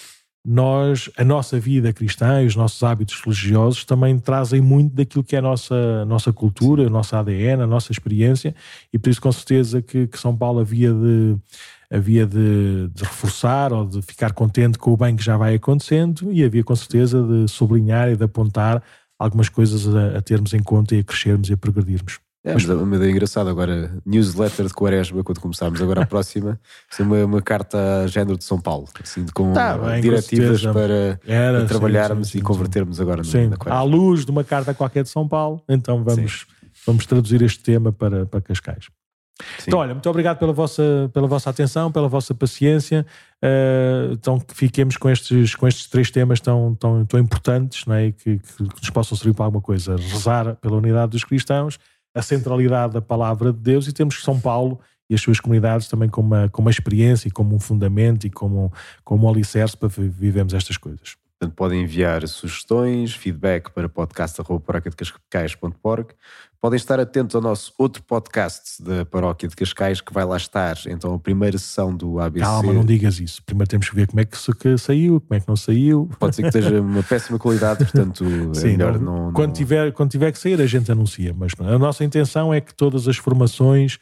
nós, 0.45 1.09
a 1.17 1.23
nossa 1.23 1.59
vida 1.59 1.91
cristã 1.91 2.43
e 2.43 2.45
os 2.45 2.55
nossos 2.55 2.83
hábitos 2.83 3.19
religiosos 3.21 3.85
também 3.85 4.19
trazem 4.19 4.61
muito 4.61 4.93
daquilo 4.93 5.23
que 5.23 5.35
é 5.35 5.39
a 5.39 5.41
nossa, 5.41 6.05
nossa 6.05 6.31
cultura, 6.31 6.85
a 6.85 6.89
nossa 6.91 7.17
ADN, 7.17 7.63
a 7.63 7.67
nossa 7.67 7.91
experiência, 7.91 8.53
e 8.93 8.99
por 8.99 9.09
isso 9.09 9.19
com 9.19 9.31
certeza 9.31 9.81
que, 9.81 10.05
que 10.05 10.19
São 10.19 10.37
Paulo 10.37 10.59
havia 10.59 10.93
de 10.93 11.37
havia 11.91 12.25
de, 12.25 12.89
de, 12.93 13.03
reforçar 13.03 13.71
ou 13.71 13.85
de 13.85 14.01
ficar 14.01 14.33
contente 14.33 14.77
com 14.77 14.91
o 14.91 14.97
bem 14.97 15.15
que 15.15 15.23
já 15.23 15.37
vai 15.37 15.55
acontecendo 15.55 16.31
e 16.31 16.43
havia 16.43 16.63
com 16.63 16.75
certeza 16.75 17.21
de 17.23 17.47
sublinhar 17.47 18.09
e 18.09 18.15
de 18.15 18.23
apontar 18.23 18.83
algumas 19.17 19.49
coisas 19.49 19.87
a, 19.95 20.17
a 20.17 20.21
termos 20.21 20.53
em 20.53 20.61
conta 20.61 20.95
e 20.95 20.99
a 20.99 21.03
crescermos 21.03 21.49
e 21.49 21.53
a 21.53 21.57
progredirmos. 21.57 22.19
É, 22.43 22.53
mas 22.53 22.65
uma 22.69 22.95
ideia 22.95 23.11
engraçada 23.11 23.49
agora, 23.49 23.91
newsletter 24.05 24.67
de 24.67 24.73
Quaresma, 24.73 25.21
quando 25.21 25.39
começarmos 25.39 25.81
agora 25.81 26.03
a 26.03 26.05
próxima, 26.07 26.57
ser 26.89 27.03
uma, 27.03 27.25
uma 27.25 27.41
carta 27.41 28.07
género 28.07 28.37
de 28.37 28.45
São 28.45 28.59
Paulo, 28.59 28.87
assim, 29.03 29.25
com 29.33 29.51
tá, 29.51 29.77
bem, 29.77 30.01
diretivas 30.01 30.65
com 30.65 30.71
para, 30.71 31.19
Era, 31.25 31.59
para, 31.59 31.67
trabalharmos 31.67 32.27
sim, 32.27 32.33
sim, 32.33 32.39
e 32.39 32.41
convertermos 32.41 32.97
sim. 32.97 33.03
agora 33.03 33.23
sim. 33.23 33.47
na 33.47 33.57
Quaresma. 33.57 33.81
À 33.81 33.83
luz 33.83 34.23
de 34.23 34.31
uma 34.31 34.45
carta 34.45 34.73
qualquer 34.73 35.03
de 35.03 35.09
São 35.09 35.27
Paulo, 35.27 35.61
então 35.67 36.03
vamos, 36.05 36.45
vamos 36.85 37.05
traduzir 37.05 37.41
este 37.41 37.61
tema 37.61 37.91
para, 37.91 38.25
para 38.25 38.39
Cascais. 38.39 38.85
Sim. 39.59 39.65
Então, 39.67 39.79
olha, 39.79 39.93
muito 39.93 40.09
obrigado 40.09 40.37
pela 40.37 40.51
vossa, 40.51 41.09
pela 41.13 41.27
vossa 41.27 41.49
atenção, 41.49 41.91
pela 41.91 42.07
vossa 42.07 42.33
paciência. 42.33 43.05
Uh, 43.43 44.13
então, 44.13 44.39
que 44.39 44.55
fiquemos 44.55 44.97
com 44.97 45.09
estes, 45.09 45.55
com 45.55 45.67
estes 45.67 45.87
três 45.87 46.09
temas 46.09 46.39
tão, 46.39 46.75
tão, 46.75 47.05
tão 47.05 47.19
importantes 47.19 47.85
não 47.85 47.95
é? 47.95 48.11
que, 48.11 48.39
que, 48.39 48.39
que 48.39 48.63
nos 48.63 48.89
possam 48.89 49.17
servir 49.17 49.35
para 49.35 49.45
alguma 49.45 49.61
coisa. 49.61 49.95
Rezar 49.95 50.55
pela 50.55 50.77
unidade 50.77 51.11
dos 51.11 51.23
cristãos, 51.23 51.79
a 52.15 52.21
centralidade 52.21 52.93
da 52.93 53.01
palavra 53.01 53.53
de 53.53 53.59
Deus 53.59 53.87
e 53.87 53.93
temos 53.93 54.23
São 54.23 54.39
Paulo 54.39 54.79
e 55.09 55.15
as 55.15 55.21
suas 55.21 55.39
comunidades 55.39 55.87
também 55.87 56.09
como 56.09 56.27
uma, 56.27 56.49
como 56.49 56.65
uma 56.65 56.71
experiência 56.71 57.27
e 57.27 57.31
como 57.31 57.55
um 57.55 57.59
fundamento 57.59 58.25
e 58.25 58.29
como, 58.29 58.71
como 59.03 59.25
um 59.25 59.29
alicerce 59.29 59.77
para 59.77 59.87
vivermos 59.87 60.53
estas 60.53 60.77
coisas. 60.77 61.15
Portanto, 61.39 61.55
podem 61.55 61.83
enviar 61.83 62.27
sugestões, 62.27 63.13
feedback 63.13 63.69
para 63.69 63.87
podcast.paracadecascais.org 63.87 66.07
Podem 66.59 66.77
estar 66.77 66.99
atentos 66.99 67.35
ao 67.35 67.41
nosso 67.41 67.71
outro 67.77 68.01
podcast 68.01 68.81
da 68.81 69.05
Paróquia 69.05 69.47
de 69.47 69.55
Cascais, 69.55 70.01
que 70.01 70.11
vai 70.11 70.25
lá 70.25 70.37
estar. 70.37 70.75
Então, 70.87 71.13
a 71.13 71.19
primeira 71.19 71.57
sessão 71.57 71.95
do 71.95 72.19
ABC. 72.19 72.43
Calma, 72.43 72.73
não 72.73 72.83
digas 72.83 73.19
isso. 73.19 73.43
Primeiro 73.43 73.69
temos 73.69 73.89
que 73.89 73.95
ver 73.95 74.07
como 74.07 74.19
é 74.19 74.25
que, 74.25 74.37
saiu, 74.77 75.21
como 75.21 75.37
é 75.37 75.39
que 75.39 75.47
não 75.47 75.55
saiu. 75.55 76.09
Pode 76.19 76.35
ser 76.35 76.41
que 76.41 76.47
esteja 76.47 76.81
uma 76.81 77.03
péssima 77.03 77.37
qualidade, 77.37 77.85
portanto, 77.85 78.23
é 78.23 78.59
Sim, 78.59 78.67
é 78.69 78.71
melhor 78.71 78.99
não, 78.99 79.25
não, 79.25 79.33
Quando, 79.33 79.53
tiver, 79.53 79.91
quando 79.91 80.09
tiver 80.09 80.31
que 80.31 80.39
sair, 80.39 80.59
a 80.59 80.65
gente 80.65 80.91
anuncia. 80.91 81.33
Mas 81.37 81.51
a 81.59 81.77
nossa 81.77 82.03
intenção 82.03 82.53
é 82.53 82.59
que 82.59 82.73
todas 82.73 83.07
as 83.07 83.17
formações, 83.17 83.99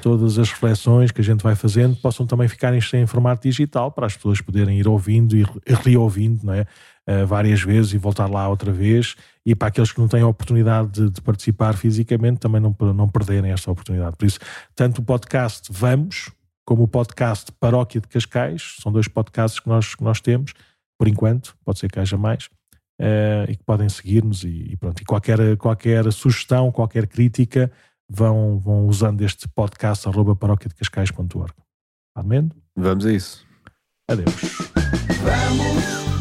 todas 0.00 0.38
as 0.38 0.50
reflexões 0.50 1.10
que 1.10 1.20
a 1.20 1.24
gente 1.24 1.42
vai 1.42 1.54
fazendo 1.54 1.96
possam 1.96 2.26
também 2.26 2.48
ficar 2.48 2.74
em 2.74 3.06
formato 3.06 3.46
digital 3.46 3.92
para 3.92 4.06
as 4.06 4.16
pessoas 4.16 4.40
poderem 4.40 4.78
ir 4.78 4.88
ouvindo 4.88 5.36
e 5.36 5.44
reouvindo, 5.84 6.46
não 6.46 6.54
é? 6.54 6.66
uh, 7.08 7.26
várias 7.26 7.62
vezes 7.62 7.92
e 7.92 7.98
voltar 7.98 8.26
lá 8.26 8.48
outra 8.48 8.72
vez. 8.72 9.14
E 9.44 9.54
para 9.54 9.68
aqueles 9.68 9.92
que 9.92 10.00
não 10.00 10.08
têm 10.08 10.22
a 10.22 10.26
oportunidade 10.26 10.90
de, 10.90 11.10
de, 11.10 11.20
participar 11.20 11.76
fisicamente, 11.76 12.40
também 12.40 12.60
não, 12.60 12.74
não 12.94 13.08
perderem 13.08 13.52
esta 13.52 13.70
oportunidade. 13.70 14.16
Por 14.16 14.26
isso, 14.26 14.38
tanto 14.74 15.00
o 15.00 15.04
podcast 15.04 15.68
Vamos, 15.70 16.30
como 16.64 16.84
o 16.84 16.88
podcast 16.88 17.52
Paróquia 17.52 18.00
de 18.00 18.08
Cascais, 18.08 18.76
são 18.80 18.90
dois 18.90 19.06
podcasts 19.06 19.60
que 19.60 19.68
nós, 19.68 19.94
que 19.94 20.02
nós 20.02 20.20
temos, 20.20 20.54
por 20.98 21.08
enquanto, 21.08 21.56
pode 21.64 21.78
ser 21.78 21.90
que 21.90 22.00
haja 22.00 22.16
mais, 22.16 22.46
uh, 23.00 23.44
e 23.48 23.56
que 23.56 23.64
podem 23.64 23.88
seguir-nos. 23.88 24.44
E, 24.44 24.72
e, 24.72 24.76
pronto, 24.76 25.00
e 25.00 25.04
qualquer, 25.04 25.56
qualquer 25.58 26.10
sugestão, 26.12 26.72
qualquer 26.72 27.06
crítica, 27.06 27.70
vão, 28.14 28.58
vão 28.58 28.86
usando 28.86 29.22
este 29.22 29.48
podcast 29.48 30.08
arroba 30.08 30.36
paróquiadecascais.org. 30.36 31.52
Amém? 32.14 32.50
Vamos 32.76 33.04
a 33.04 33.12
isso. 33.12 33.44
Adeus. 34.08 34.70
Vamos 35.22 36.13